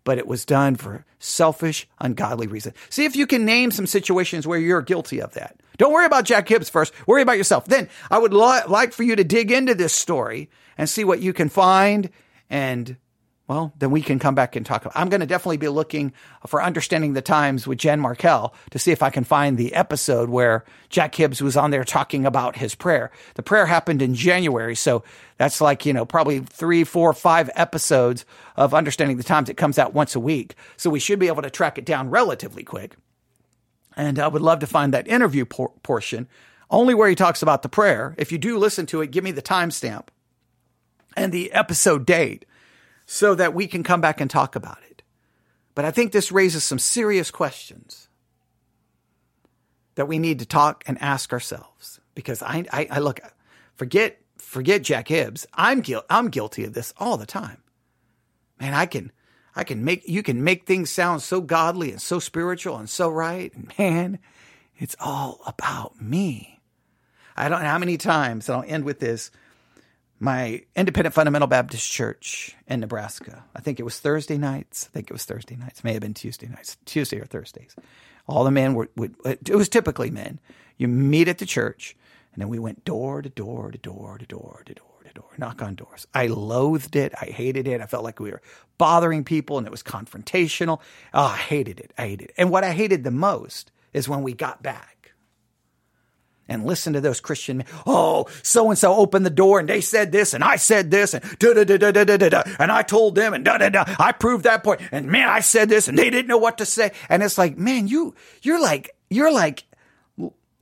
but 0.04 0.18
it 0.18 0.26
was 0.26 0.44
done 0.44 0.76
for 0.76 1.04
selfish, 1.18 1.86
ungodly 2.00 2.46
reasons. 2.46 2.74
See 2.88 3.04
if 3.04 3.14
you 3.14 3.26
can 3.26 3.44
name 3.44 3.70
some 3.70 3.86
situations 3.86 4.46
where 4.46 4.58
you're 4.58 4.82
guilty 4.82 5.20
of 5.20 5.34
that. 5.34 5.56
Don't 5.76 5.92
worry 5.92 6.06
about 6.06 6.24
Jack 6.24 6.48
Hibbs 6.48 6.68
first. 6.68 6.92
Worry 7.06 7.22
about 7.22 7.38
yourself. 7.38 7.66
Then 7.66 7.88
I 8.10 8.18
would 8.18 8.32
li- 8.32 8.62
like 8.66 8.92
for 8.92 9.04
you 9.04 9.14
to 9.16 9.24
dig 9.24 9.52
into 9.52 9.74
this 9.74 9.92
story 9.92 10.50
and 10.76 10.88
see 10.88 11.04
what 11.04 11.20
you 11.20 11.32
can 11.32 11.48
find 11.48 12.10
and 12.50 12.96
well, 13.49 13.72
then 13.78 13.90
we 13.90 14.03
can 14.03 14.18
come 14.18 14.34
back 14.34 14.57
and 14.57 14.66
talk. 14.66 14.86
I'm 14.94 15.09
going 15.09 15.22
to 15.22 15.26
definitely 15.26 15.57
be 15.57 15.68
looking 15.68 16.12
for 16.46 16.62
understanding 16.62 17.14
the 17.14 17.22
times 17.22 17.66
with 17.66 17.78
Jan 17.78 17.99
Markell 17.99 18.53
to 18.70 18.78
see 18.78 18.92
if 18.92 19.03
I 19.03 19.09
can 19.09 19.24
find 19.24 19.57
the 19.57 19.72
episode 19.72 20.28
where 20.28 20.66
Jack 20.90 21.14
Hibbs 21.14 21.40
was 21.40 21.57
on 21.57 21.70
there 21.70 21.82
talking 21.82 22.26
about 22.26 22.57
his 22.57 22.74
prayer. 22.74 23.11
The 23.36 23.42
prayer 23.42 23.64
happened 23.64 24.03
in 24.03 24.14
January, 24.14 24.76
so 24.76 25.03
that's 25.38 25.62
like 25.62 25.86
you 25.86 25.94
know 25.94 26.05
probably 26.05 26.40
three, 26.40 26.84
four, 26.84 27.14
five 27.14 27.49
episodes 27.55 28.26
of 28.55 28.74
understanding 28.74 29.16
the 29.16 29.22
times. 29.22 29.49
It 29.49 29.57
comes 29.57 29.78
out 29.78 29.94
once 29.94 30.14
a 30.14 30.20
week, 30.20 30.55
so 30.76 30.90
we 30.90 31.01
should 31.01 31.18
be 31.18 31.28
able 31.28 31.42
to 31.42 31.51
track 31.51 31.78
it 31.78 31.86
down 31.86 32.11
relatively 32.11 32.64
quick. 32.64 32.96
And 33.96 34.18
I 34.18 34.28
would 34.28 34.42
love 34.42 34.59
to 34.59 34.66
find 34.66 34.92
that 34.92 35.09
interview 35.09 35.46
por- 35.46 35.72
portion, 35.82 36.28
only 36.70 36.92
where 36.92 37.09
he 37.09 37.14
talks 37.14 37.40
about 37.40 37.62
the 37.62 37.70
prayer. 37.70 38.14
If 38.18 38.30
you 38.30 38.36
do 38.36 38.59
listen 38.59 38.84
to 38.86 39.01
it, 39.01 39.11
give 39.11 39.24
me 39.24 39.32
the 39.32 39.40
timestamp 39.40 40.09
and 41.16 41.32
the 41.32 41.51
episode 41.53 42.05
date 42.05 42.44
so 43.11 43.34
that 43.34 43.54
we 43.54 43.66
can 43.66 43.82
come 43.82 44.02
back 44.02 44.20
and 44.20 44.30
talk 44.30 44.54
about 44.54 44.78
it. 44.90 45.02
But 45.74 45.86
I 45.86 45.90
think 45.90 46.12
this 46.12 46.30
raises 46.30 46.62
some 46.62 46.78
serious 46.78 47.30
questions 47.30 48.11
that 49.94 50.06
we 50.06 50.18
need 50.18 50.40
to 50.40 50.46
talk 50.46 50.84
and 50.86 51.00
ask 51.00 51.32
ourselves 51.32 52.00
because 52.14 52.42
I, 52.42 52.66
I, 52.70 52.86
I 52.90 52.98
look, 52.98 53.18
forget, 53.74 54.20
forget 54.36 54.82
Jack 54.82 55.09
Hibbs. 55.09 55.46
I'm 55.54 55.80
guilty. 55.80 56.06
I'm 56.11 56.28
guilty 56.28 56.64
of 56.64 56.74
this 56.74 56.92
all 56.98 57.16
the 57.16 57.24
time. 57.24 57.62
Man, 58.61 58.74
I 58.74 58.84
can, 58.84 59.11
I 59.56 59.64
can 59.64 59.84
make, 59.84 60.06
you 60.06 60.22
can 60.22 60.44
make 60.44 60.66
things 60.66 60.90
sound 60.90 61.22
so 61.22 61.40
godly 61.40 61.90
and 61.90 62.02
so 62.02 62.18
spiritual 62.18 62.76
and 62.76 62.90
so 62.90 63.09
right. 63.09 63.54
Man, 63.78 64.18
it's 64.76 64.96
all 65.00 65.40
about 65.46 65.98
me. 65.98 66.61
I 67.34 67.48
don't 67.48 67.62
know 67.62 67.68
how 67.68 67.78
many 67.78 67.96
times, 67.96 68.50
and 68.50 68.56
I'll 68.56 68.64
end 68.66 68.84
with 68.84 69.00
this 69.00 69.30
my 70.20 70.62
independent 70.74 71.14
fundamental 71.14 71.46
Baptist 71.46 71.90
church 71.90 72.56
in 72.66 72.80
Nebraska. 72.80 73.44
I 73.54 73.60
think 73.60 73.78
it 73.78 73.84
was 73.84 73.98
Thursday 74.00 74.36
nights. 74.36 74.88
I 74.90 74.92
think 74.92 75.10
it 75.10 75.12
was 75.12 75.24
Thursday 75.24 75.56
nights. 75.56 75.84
May 75.84 75.92
have 75.92 76.02
been 76.02 76.14
Tuesday 76.14 76.48
nights, 76.48 76.76
Tuesday 76.84 77.20
or 77.20 77.24
Thursdays. 77.24 77.76
All 78.26 78.44
the 78.44 78.50
men 78.50 78.74
were, 78.74 78.88
would, 78.96 79.14
it 79.24 79.54
was 79.54 79.68
typically 79.68 80.10
men. 80.10 80.40
You 80.76 80.88
meet 80.88 81.28
at 81.28 81.38
the 81.38 81.46
church, 81.46 81.96
and 82.34 82.42
then 82.42 82.48
we 82.48 82.58
went 82.58 82.84
door 82.84 83.22
to 83.22 83.28
door 83.28 83.70
to 83.70 83.78
door 83.78 84.18
to 84.18 84.26
door 84.26 84.62
to 84.66 84.74
door 84.74 84.84
to 85.06 85.12
door, 85.14 85.30
knock 85.38 85.62
on 85.62 85.74
doors. 85.76 86.06
I 86.12 86.26
loathed 86.26 86.96
it. 86.96 87.14
I 87.20 87.26
hated 87.26 87.66
it. 87.66 87.80
I 87.80 87.86
felt 87.86 88.04
like 88.04 88.20
we 88.20 88.30
were 88.30 88.42
bothering 88.76 89.24
people, 89.24 89.56
and 89.56 89.66
it 89.66 89.70
was 89.70 89.82
confrontational. 89.82 90.80
Oh, 91.14 91.24
I 91.24 91.36
hated 91.36 91.80
it. 91.80 91.92
I 91.96 92.08
hated 92.08 92.30
it. 92.30 92.34
And 92.36 92.50
what 92.50 92.64
I 92.64 92.72
hated 92.72 93.04
the 93.04 93.10
most 93.10 93.70
is 93.92 94.08
when 94.08 94.22
we 94.22 94.34
got 94.34 94.62
back 94.62 94.97
and 96.49 96.64
listen 96.64 96.94
to 96.94 97.01
those 97.01 97.20
Christian 97.20 97.59
men. 97.59 97.66
Oh, 97.86 98.26
so 98.42 98.70
and 98.70 98.78
so 98.78 98.94
opened 98.94 99.26
the 99.26 99.30
door 99.30 99.61
and 99.61 99.68
they 99.68 99.80
said 99.80 100.12
this 100.12 100.34
and 100.34 100.42
I 100.42 100.57
said 100.57 100.90
this 100.90 101.14
and 101.14 101.22
da 101.38 101.53
da 101.53 101.64
da 101.64 101.76
da 101.76 102.05
da 102.05 102.16
da 102.16 102.28
da 102.28 102.42
and 102.59 102.72
I 102.72 102.82
told 102.82 103.14
them 103.14 103.34
and 103.34 103.44
da 103.44 103.59
da 103.59 103.68
da. 103.68 103.84
I 103.99 104.12
proved 104.12 104.44
that 104.44 104.64
point 104.64 104.80
and 104.90 105.07
man, 105.07 105.28
I 105.28 105.40
said 105.40 105.68
this 105.68 105.88
and 105.88 105.99
they 105.99 106.11
didn't 106.11 106.28
know 106.28 106.38
what 106.38 106.59
to 106.59 106.66
say. 106.66 106.92
And 107.09 107.22
it's 107.22 107.38
like, 107.38 107.59
man, 107.59 107.88
you 107.88 108.14
you're 108.42 108.61
like 108.61 108.96
you're 109.11 109.32
like 109.32 109.64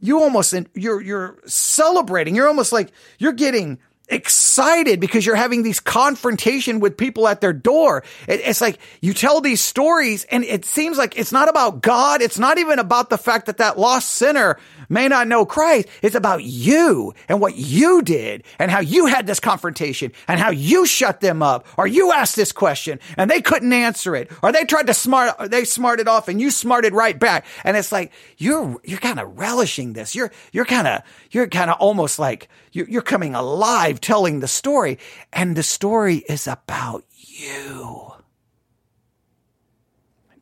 you 0.00 0.20
almost 0.20 0.54
you're 0.74 1.00
you're 1.00 1.38
celebrating. 1.46 2.34
You're 2.34 2.48
almost 2.48 2.72
like 2.72 2.92
you're 3.18 3.32
getting 3.32 3.78
excited 4.08 5.00
because 5.00 5.26
you're 5.26 5.34
having 5.34 5.62
these 5.62 5.80
confrontation 5.80 6.80
with 6.80 6.96
people 6.96 7.26
at 7.26 7.40
their 7.40 7.52
door. 7.52 8.04
It, 8.28 8.40
it's 8.44 8.60
like 8.60 8.78
you 9.00 9.12
tell 9.12 9.40
these 9.40 9.60
stories 9.60 10.24
and 10.24 10.44
it 10.44 10.64
seems 10.64 10.96
like 10.96 11.18
it's 11.18 11.32
not 11.32 11.48
about 11.48 11.82
God. 11.82 12.22
It's 12.22 12.38
not 12.38 12.58
even 12.58 12.78
about 12.78 13.10
the 13.10 13.18
fact 13.18 13.46
that 13.46 13.58
that 13.58 13.78
lost 13.78 14.10
sinner 14.10 14.58
may 14.88 15.08
not 15.08 15.28
know 15.28 15.44
Christ. 15.44 15.88
It's 16.02 16.14
about 16.14 16.44
you 16.44 17.14
and 17.28 17.40
what 17.40 17.56
you 17.56 18.02
did 18.02 18.44
and 18.58 18.70
how 18.70 18.80
you 18.80 19.06
had 19.06 19.26
this 19.26 19.40
confrontation 19.40 20.12
and 20.28 20.40
how 20.40 20.50
you 20.50 20.86
shut 20.86 21.20
them 21.20 21.42
up 21.42 21.66
or 21.76 21.86
you 21.86 22.12
asked 22.12 22.36
this 22.36 22.52
question 22.52 23.00
and 23.16 23.30
they 23.30 23.40
couldn't 23.40 23.72
answer 23.72 24.16
it 24.16 24.30
or 24.42 24.52
they 24.52 24.64
tried 24.64 24.86
to 24.86 24.94
smart, 24.94 25.34
or 25.38 25.48
they 25.48 25.64
smarted 25.64 26.08
off 26.08 26.28
and 26.28 26.40
you 26.40 26.50
smarted 26.50 26.92
right 26.92 27.18
back. 27.18 27.46
And 27.64 27.76
it's 27.76 27.92
like, 27.92 28.12
you're, 28.38 28.80
you're 28.84 28.98
kind 28.98 29.20
of 29.20 29.38
relishing 29.38 29.92
this. 29.92 30.14
You're, 30.14 30.32
you're 30.52 30.64
kind 30.64 30.86
of, 30.86 31.02
you're 31.30 31.48
kind 31.48 31.70
of 31.70 31.78
almost 31.80 32.18
like 32.18 32.48
you're, 32.72 32.88
you're 32.88 33.02
coming 33.02 33.34
alive 33.34 34.00
telling 34.00 34.40
the 34.40 34.48
story 34.48 34.98
and 35.32 35.56
the 35.56 35.62
story 35.62 36.16
is 36.28 36.46
about 36.46 37.04
you. 37.10 38.12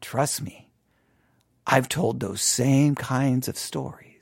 Trust 0.00 0.42
me. 0.42 0.68
I've 1.66 1.88
told 1.88 2.20
those 2.20 2.42
same 2.42 2.94
kinds 2.94 3.48
of 3.48 3.56
stories 3.56 4.13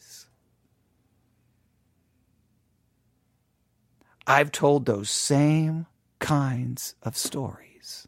I've 4.26 4.52
told 4.52 4.86
those 4.86 5.10
same 5.10 5.86
kinds 6.18 6.94
of 7.02 7.16
stories 7.16 8.06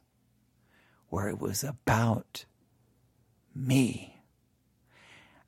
where 1.08 1.28
it 1.28 1.38
was 1.38 1.64
about 1.64 2.44
me. 3.54 4.22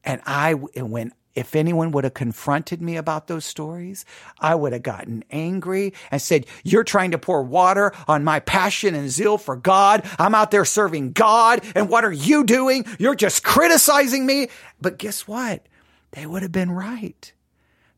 And 0.04 0.20
I, 0.24 0.54
when, 0.54 1.12
if 1.34 1.56
anyone 1.56 1.90
would 1.90 2.04
have 2.04 2.14
confronted 2.14 2.80
me 2.80 2.96
about 2.96 3.26
those 3.26 3.44
stories, 3.44 4.04
I 4.38 4.54
would 4.54 4.72
have 4.72 4.82
gotten 4.82 5.24
angry 5.30 5.92
and 6.10 6.22
said, 6.22 6.46
you're 6.62 6.84
trying 6.84 7.10
to 7.10 7.18
pour 7.18 7.42
water 7.42 7.92
on 8.06 8.24
my 8.24 8.40
passion 8.40 8.94
and 8.94 9.10
zeal 9.10 9.38
for 9.38 9.56
God. 9.56 10.08
I'm 10.18 10.34
out 10.34 10.50
there 10.50 10.64
serving 10.64 11.12
God. 11.12 11.64
And 11.74 11.88
what 11.88 12.04
are 12.04 12.12
you 12.12 12.44
doing? 12.44 12.86
You're 12.98 13.16
just 13.16 13.42
criticizing 13.42 14.24
me. 14.24 14.48
But 14.80 14.98
guess 14.98 15.26
what? 15.26 15.66
They 16.12 16.26
would 16.26 16.42
have 16.42 16.52
been 16.52 16.70
right 16.70 17.32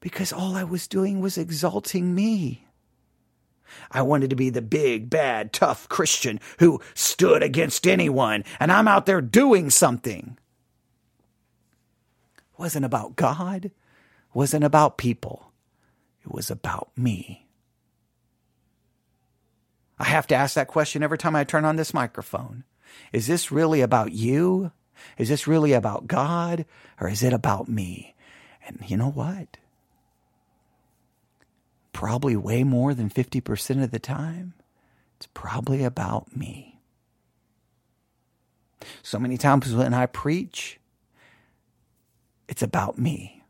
because 0.00 0.32
all 0.32 0.56
I 0.56 0.64
was 0.64 0.88
doing 0.88 1.20
was 1.20 1.38
exalting 1.38 2.14
me. 2.14 2.64
I 3.90 4.02
wanted 4.02 4.30
to 4.30 4.36
be 4.36 4.50
the 4.50 4.62
big, 4.62 5.10
bad, 5.10 5.52
tough 5.52 5.88
Christian 5.88 6.40
who 6.58 6.80
stood 6.94 7.42
against 7.42 7.86
anyone, 7.86 8.44
and 8.58 8.72
I'm 8.72 8.88
out 8.88 9.06
there 9.06 9.20
doing 9.20 9.70
something. 9.70 10.38
It 12.38 12.58
wasn't 12.58 12.84
about 12.84 13.16
God, 13.16 13.66
it 13.66 13.72
wasn't 14.32 14.64
about 14.64 14.98
people, 14.98 15.52
it 16.24 16.32
was 16.32 16.50
about 16.50 16.90
me. 16.96 17.46
I 19.98 20.04
have 20.04 20.26
to 20.28 20.34
ask 20.34 20.54
that 20.54 20.68
question 20.68 21.02
every 21.02 21.18
time 21.18 21.34
I 21.34 21.44
turn 21.44 21.64
on 21.64 21.76
this 21.76 21.92
microphone. 21.92 22.64
Is 23.12 23.26
this 23.26 23.50
really 23.50 23.80
about 23.80 24.12
you? 24.12 24.70
Is 25.16 25.28
this 25.28 25.46
really 25.46 25.72
about 25.72 26.06
God? 26.06 26.64
Or 27.00 27.08
is 27.08 27.22
it 27.22 27.32
about 27.32 27.68
me? 27.68 28.14
And 28.66 28.78
you 28.86 28.96
know 28.96 29.10
what? 29.10 29.56
Probably 31.98 32.36
way 32.36 32.62
more 32.62 32.94
than 32.94 33.10
50% 33.10 33.82
of 33.82 33.90
the 33.90 33.98
time, 33.98 34.54
it's 35.16 35.26
probably 35.34 35.82
about 35.82 36.36
me. 36.36 36.78
So 39.02 39.18
many 39.18 39.36
times 39.36 39.74
when 39.74 39.92
I 39.92 40.06
preach, 40.06 40.78
it's 42.46 42.62
about 42.62 42.98
me. 42.98 43.42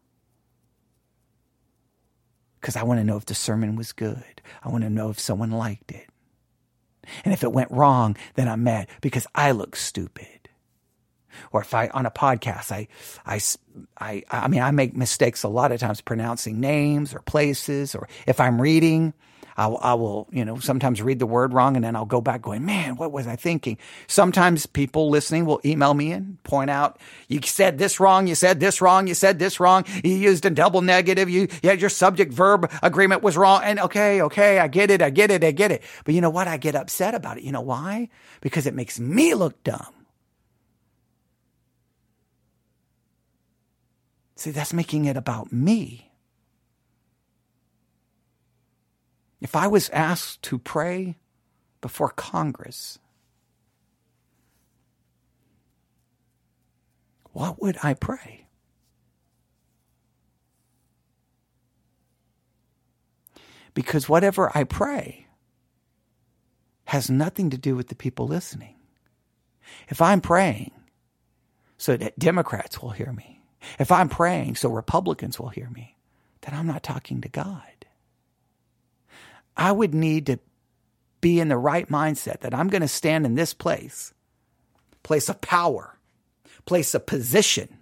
Because 2.58 2.74
I 2.74 2.84
want 2.84 3.00
to 3.00 3.04
know 3.04 3.18
if 3.18 3.26
the 3.26 3.34
sermon 3.34 3.76
was 3.76 3.92
good. 3.92 4.40
I 4.64 4.70
want 4.70 4.82
to 4.82 4.88
know 4.88 5.10
if 5.10 5.20
someone 5.20 5.50
liked 5.50 5.92
it. 5.92 6.08
And 7.26 7.34
if 7.34 7.44
it 7.44 7.52
went 7.52 7.70
wrong, 7.70 8.16
then 8.32 8.48
I'm 8.48 8.64
mad 8.64 8.88
because 9.02 9.26
I 9.34 9.50
look 9.50 9.76
stupid. 9.76 10.37
Or 11.52 11.62
if 11.62 11.74
I 11.74 11.88
on 11.88 12.06
a 12.06 12.10
podcast, 12.10 12.72
I, 12.72 12.88
I, 13.26 13.40
I, 13.98 14.22
I 14.30 14.48
mean, 14.48 14.60
I 14.60 14.70
make 14.70 14.96
mistakes 14.96 15.42
a 15.42 15.48
lot 15.48 15.72
of 15.72 15.80
times 15.80 16.00
pronouncing 16.00 16.60
names 16.60 17.14
or 17.14 17.20
places, 17.20 17.94
or 17.94 18.08
if 18.26 18.40
I'm 18.40 18.60
reading, 18.60 19.14
I'll, 19.58 19.76
I 19.82 19.94
will, 19.94 20.28
you 20.30 20.44
know, 20.44 20.60
sometimes 20.60 21.02
read 21.02 21.18
the 21.18 21.26
word 21.26 21.52
wrong 21.52 21.74
and 21.74 21.84
then 21.84 21.96
I'll 21.96 22.06
go 22.06 22.20
back 22.20 22.42
going, 22.42 22.64
man, 22.64 22.94
what 22.94 23.10
was 23.10 23.26
I 23.26 23.34
thinking? 23.34 23.76
Sometimes 24.06 24.66
people 24.66 25.10
listening 25.10 25.46
will 25.46 25.60
email 25.64 25.92
me 25.92 26.12
and 26.12 26.40
point 26.44 26.70
out, 26.70 27.00
you 27.26 27.40
said 27.42 27.76
this 27.76 27.98
wrong, 27.98 28.28
you 28.28 28.36
said 28.36 28.60
this 28.60 28.80
wrong, 28.80 29.08
you 29.08 29.14
said 29.14 29.40
this 29.40 29.58
wrong, 29.58 29.84
you 30.04 30.14
used 30.14 30.46
a 30.46 30.50
double 30.50 30.80
negative, 30.80 31.28
you, 31.28 31.48
yeah, 31.60 31.72
your 31.72 31.90
subject 31.90 32.32
verb 32.32 32.70
agreement 32.84 33.24
was 33.24 33.36
wrong. 33.36 33.62
And 33.64 33.80
okay, 33.80 34.22
okay, 34.22 34.60
I 34.60 34.68
get 34.68 34.92
it, 34.92 35.02
I 35.02 35.10
get 35.10 35.32
it, 35.32 35.42
I 35.42 35.50
get 35.50 35.72
it. 35.72 35.82
But 36.04 36.14
you 36.14 36.20
know 36.20 36.30
what? 36.30 36.46
I 36.46 36.56
get 36.56 36.76
upset 36.76 37.16
about 37.16 37.38
it. 37.38 37.42
You 37.42 37.50
know 37.50 37.60
why? 37.60 38.10
Because 38.40 38.68
it 38.68 38.74
makes 38.74 39.00
me 39.00 39.34
look 39.34 39.64
dumb. 39.64 39.97
See, 44.38 44.52
that's 44.52 44.72
making 44.72 45.06
it 45.06 45.16
about 45.16 45.52
me. 45.52 46.12
If 49.40 49.56
I 49.56 49.66
was 49.66 49.90
asked 49.90 50.42
to 50.42 50.60
pray 50.60 51.16
before 51.80 52.10
Congress, 52.10 53.00
what 57.32 57.60
would 57.60 57.78
I 57.82 57.94
pray? 57.94 58.46
Because 63.74 64.08
whatever 64.08 64.52
I 64.56 64.62
pray 64.62 65.26
has 66.84 67.10
nothing 67.10 67.50
to 67.50 67.58
do 67.58 67.74
with 67.74 67.88
the 67.88 67.96
people 67.96 68.28
listening. 68.28 68.76
If 69.88 70.00
I'm 70.00 70.20
praying 70.20 70.70
so 71.76 71.96
that 71.96 72.20
Democrats 72.20 72.80
will 72.80 72.90
hear 72.90 73.12
me, 73.12 73.37
if 73.78 73.90
I'm 73.90 74.08
praying 74.08 74.56
so 74.56 74.68
Republicans 74.68 75.38
will 75.38 75.48
hear 75.48 75.70
me, 75.70 75.96
then 76.42 76.54
I'm 76.54 76.66
not 76.66 76.82
talking 76.82 77.20
to 77.20 77.28
God. 77.28 77.62
I 79.56 79.72
would 79.72 79.94
need 79.94 80.26
to 80.26 80.38
be 81.20 81.40
in 81.40 81.48
the 81.48 81.58
right 81.58 81.88
mindset 81.88 82.40
that 82.40 82.54
I'm 82.54 82.68
going 82.68 82.82
to 82.82 82.88
stand 82.88 83.26
in 83.26 83.34
this 83.34 83.54
place, 83.54 84.14
place 85.02 85.28
of 85.28 85.40
power, 85.40 85.98
place 86.64 86.94
of 86.94 87.06
position, 87.06 87.78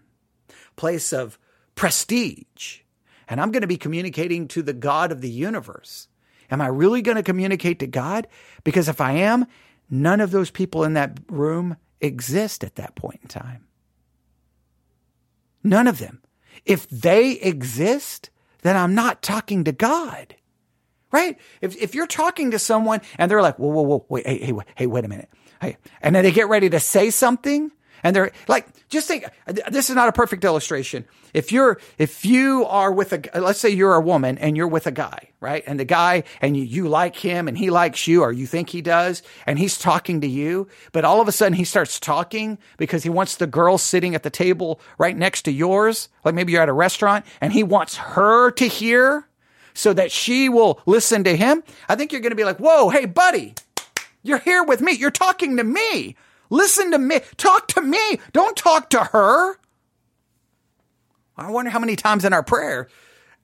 place 0.77 1.12
of 1.12 1.39
prestige, 1.74 2.81
and 3.29 3.41
I'm 3.41 3.51
going 3.51 3.62
to 3.62 3.66
be 3.66 3.77
communicating 3.77 4.49
to 4.49 4.62
the 4.62 4.72
God 4.72 5.12
of 5.12 5.20
the 5.20 5.31
universe. 5.31 6.09
Am 6.51 6.61
I 6.61 6.68
really 6.68 7.03
going 7.03 7.16
to 7.16 7.22
communicate 7.22 7.81
to 7.81 7.87
God? 7.87 8.29
Because 8.64 8.89
if 8.89 9.01
I 9.01 9.12
am, 9.12 9.47
none 9.91 10.20
of 10.20 10.31
those 10.31 10.51
people 10.51 10.85
in 10.85 10.95
that 10.95 11.18
room 11.29 11.77
exist 12.01 12.62
at 12.62 12.77
that 12.77 12.95
point 12.95 13.20
in 13.22 13.29
time. 13.29 13.66
None 15.66 15.86
of 15.86 15.98
them. 15.98 16.22
If 16.64 16.88
they 16.88 17.32
exist, 17.32 18.30
then 18.62 18.76
I'm 18.76 18.94
not 18.94 19.22
talking 19.22 19.64
to 19.64 19.72
God 19.72 20.36
right? 21.12 21.38
If, 21.62 21.76
if 21.80 21.94
you're 21.94 22.06
talking 22.06 22.50
to 22.50 22.58
someone 22.58 23.00
and 23.16 23.30
they're 23.30 23.40
like, 23.40 23.58
whoa, 23.58 23.68
whoa, 23.68 23.82
whoa, 23.82 24.06
wait, 24.08 24.26
hey, 24.26 24.38
hey, 24.38 24.52
hey, 24.74 24.86
wait 24.86 25.04
a 25.04 25.08
minute. 25.08 25.30
Hey, 25.60 25.78
and 26.02 26.14
then 26.14 26.24
they 26.24 26.32
get 26.32 26.48
ready 26.48 26.68
to 26.68 26.80
say 26.80 27.10
something 27.10 27.70
and 28.07 28.14
they're 28.14 28.30
like, 28.46 28.68
just 28.88 29.09
think, 29.09 29.24
this 29.68 29.90
is 29.90 29.96
not 29.96 30.09
a 30.09 30.12
perfect 30.12 30.44
illustration. 30.44 31.07
If 31.34 31.50
you're, 31.50 31.80
if 31.98 32.24
you 32.24 32.64
are 32.66 32.92
with 32.92 33.12
a, 33.12 33.40
let's 33.40 33.59
say 33.59 33.70
you're 33.70 33.96
a 33.96 34.00
woman 34.00 34.38
and 34.38 34.57
you're 34.57 34.68
with 34.68 34.86
a 34.86 34.92
guy, 34.92 35.30
right? 35.40 35.64
And 35.66 35.80
the 35.80 35.84
guy, 35.84 36.22
and 36.40 36.57
you, 36.57 36.62
you 36.62 36.88
like 36.88 37.16
him 37.16 37.48
and 37.48 37.59
he 37.59 37.68
likes 37.68 38.07
you 38.07 38.22
or 38.22 38.30
you 38.30 38.46
think 38.46 38.70
he 38.70 38.80
does, 38.80 39.24
and 39.44 39.59
he's 39.59 39.76
talking 39.76 40.20
to 40.20 40.28
you, 40.28 40.68
but 40.92 41.04
all 41.04 41.20
of 41.20 41.26
a 41.26 41.32
sudden 41.32 41.54
he 41.54 41.64
starts 41.64 41.98
talking 41.98 42.59
because 42.76 43.02
he 43.02 43.11
wants 43.11 43.34
the 43.34 43.48
girl 43.48 43.76
sitting 43.76 44.14
at 44.14 44.22
the 44.22 44.30
table 44.30 44.80
right 44.98 45.16
next 45.16 45.42
to 45.42 45.50
yours. 45.50 46.09
Like 46.24 46.36
maybe 46.36 46.52
you're 46.52 46.62
at 46.62 46.68
a 46.68 46.72
restaurant 46.72 47.26
and 47.40 47.52
he 47.52 47.64
wants 47.64 47.96
her 47.96 48.52
to 48.52 48.66
hear 48.68 49.26
so 49.74 49.92
that 49.94 50.12
she 50.12 50.48
will 50.48 50.80
listen 50.86 51.24
to 51.24 51.36
him, 51.36 51.64
I 51.88 51.96
think 51.96 52.12
you're 52.12 52.20
going 52.20 52.30
to 52.30 52.36
be 52.36 52.44
like, 52.44 52.59
whoa, 52.59 52.88
hey, 52.88 53.07
buddy, 53.07 53.54
you're 54.22 54.38
here 54.38 54.62
with 54.62 54.80
me. 54.80 54.92
You're 54.92 55.11
talking 55.11 55.57
to 55.57 55.64
me. 55.64 56.14
Listen 56.51 56.90
to 56.92 56.99
me. 56.99 57.20
Talk 57.36 57.68
to 57.68 57.80
me. 57.80 58.20
Don't 58.32 58.57
talk 58.57 58.90
to 58.90 59.01
her. 59.01 59.57
I 61.36 61.51
wonder 61.51 61.70
how 61.70 61.78
many 61.78 61.97
times 61.97 62.24
in 62.24 62.32
our 62.32 62.42
prayer, 62.42 62.88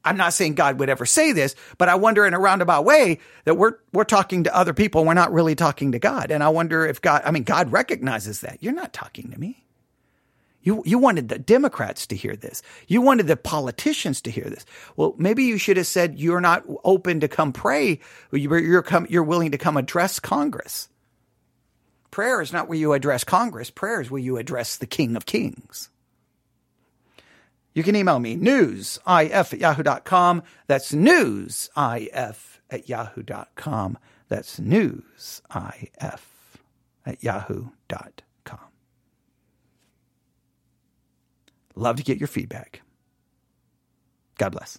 I'm 0.05 0.16
not 0.16 0.32
saying 0.32 0.55
God 0.55 0.78
would 0.80 0.88
ever 0.88 1.07
say 1.07 1.32
this, 1.32 1.55
but 1.78 1.88
I 1.88 1.94
wonder 1.96 2.26
in 2.26 2.34
a 2.34 2.40
roundabout 2.40 2.84
way 2.84 3.18
that 3.44 3.55
we're, 3.55 3.74
we're 3.92 4.05
talking 4.05 4.44
to 4.44 4.57
other 4.57 4.72
people. 4.72 5.05
We're 5.05 5.14
not 5.14 5.32
really 5.32 5.55
talking 5.55 5.92
to 5.92 5.98
God. 5.98 6.30
And 6.30 6.42
I 6.42 6.48
wonder 6.48 6.86
if 6.86 7.00
God, 7.00 7.22
I 7.24 7.30
mean, 7.30 7.44
God 7.44 7.70
recognizes 7.70 8.40
that. 8.40 8.62
You're 8.62 8.72
not 8.72 8.92
talking 8.92 9.30
to 9.30 9.38
me. 9.38 9.64
You, 10.62 10.82
you 10.86 10.98
wanted 10.98 11.28
the 11.28 11.38
Democrats 11.38 12.07
to 12.07 12.16
hear 12.16 12.36
this. 12.36 12.62
You 12.86 13.03
wanted 13.03 13.26
the 13.26 13.36
politicians 13.36 14.20
to 14.22 14.30
hear 14.30 14.44
this. 14.44 14.64
Well, 14.96 15.14
maybe 15.18 15.44
you 15.44 15.59
should 15.59 15.76
have 15.76 15.88
said 15.88 16.20
you're 16.20 16.40
not 16.40 16.64
open 16.84 17.20
to 17.20 17.28
come 17.28 17.53
pray. 17.53 17.98
You're, 18.30 18.61
you're, 18.61 18.82
come, 18.82 19.07
you're 19.11 19.24
willing 19.24 19.50
to 19.50 19.59
come 19.59 19.76
address 19.76 20.20
Congress. 20.20 20.88
Prayer 22.12 22.40
is 22.42 22.52
not 22.52 22.68
where 22.68 22.78
you 22.78 22.92
address 22.92 23.24
Congress. 23.24 23.70
Prayer 23.70 24.00
is 24.00 24.10
where 24.10 24.20
you 24.20 24.36
address 24.36 24.76
the 24.76 24.86
King 24.86 25.16
of 25.16 25.26
Kings. 25.26 25.88
You 27.74 27.82
can 27.82 27.96
email 27.96 28.18
me, 28.18 28.36
newsif 28.36 29.00
at 29.06 29.58
yahoo.com. 29.58 30.42
That's 30.66 30.92
newsif 30.92 32.58
at 32.70 32.88
yahoo.com. 32.88 33.98
That's 34.28 34.60
newsif 34.60 35.88
at 37.06 37.24
yahoo.com. 37.24 38.58
Love 41.74 41.96
to 41.96 42.02
get 42.02 42.18
your 42.18 42.28
feedback. 42.28 42.82
God 44.36 44.52
bless. 44.52 44.78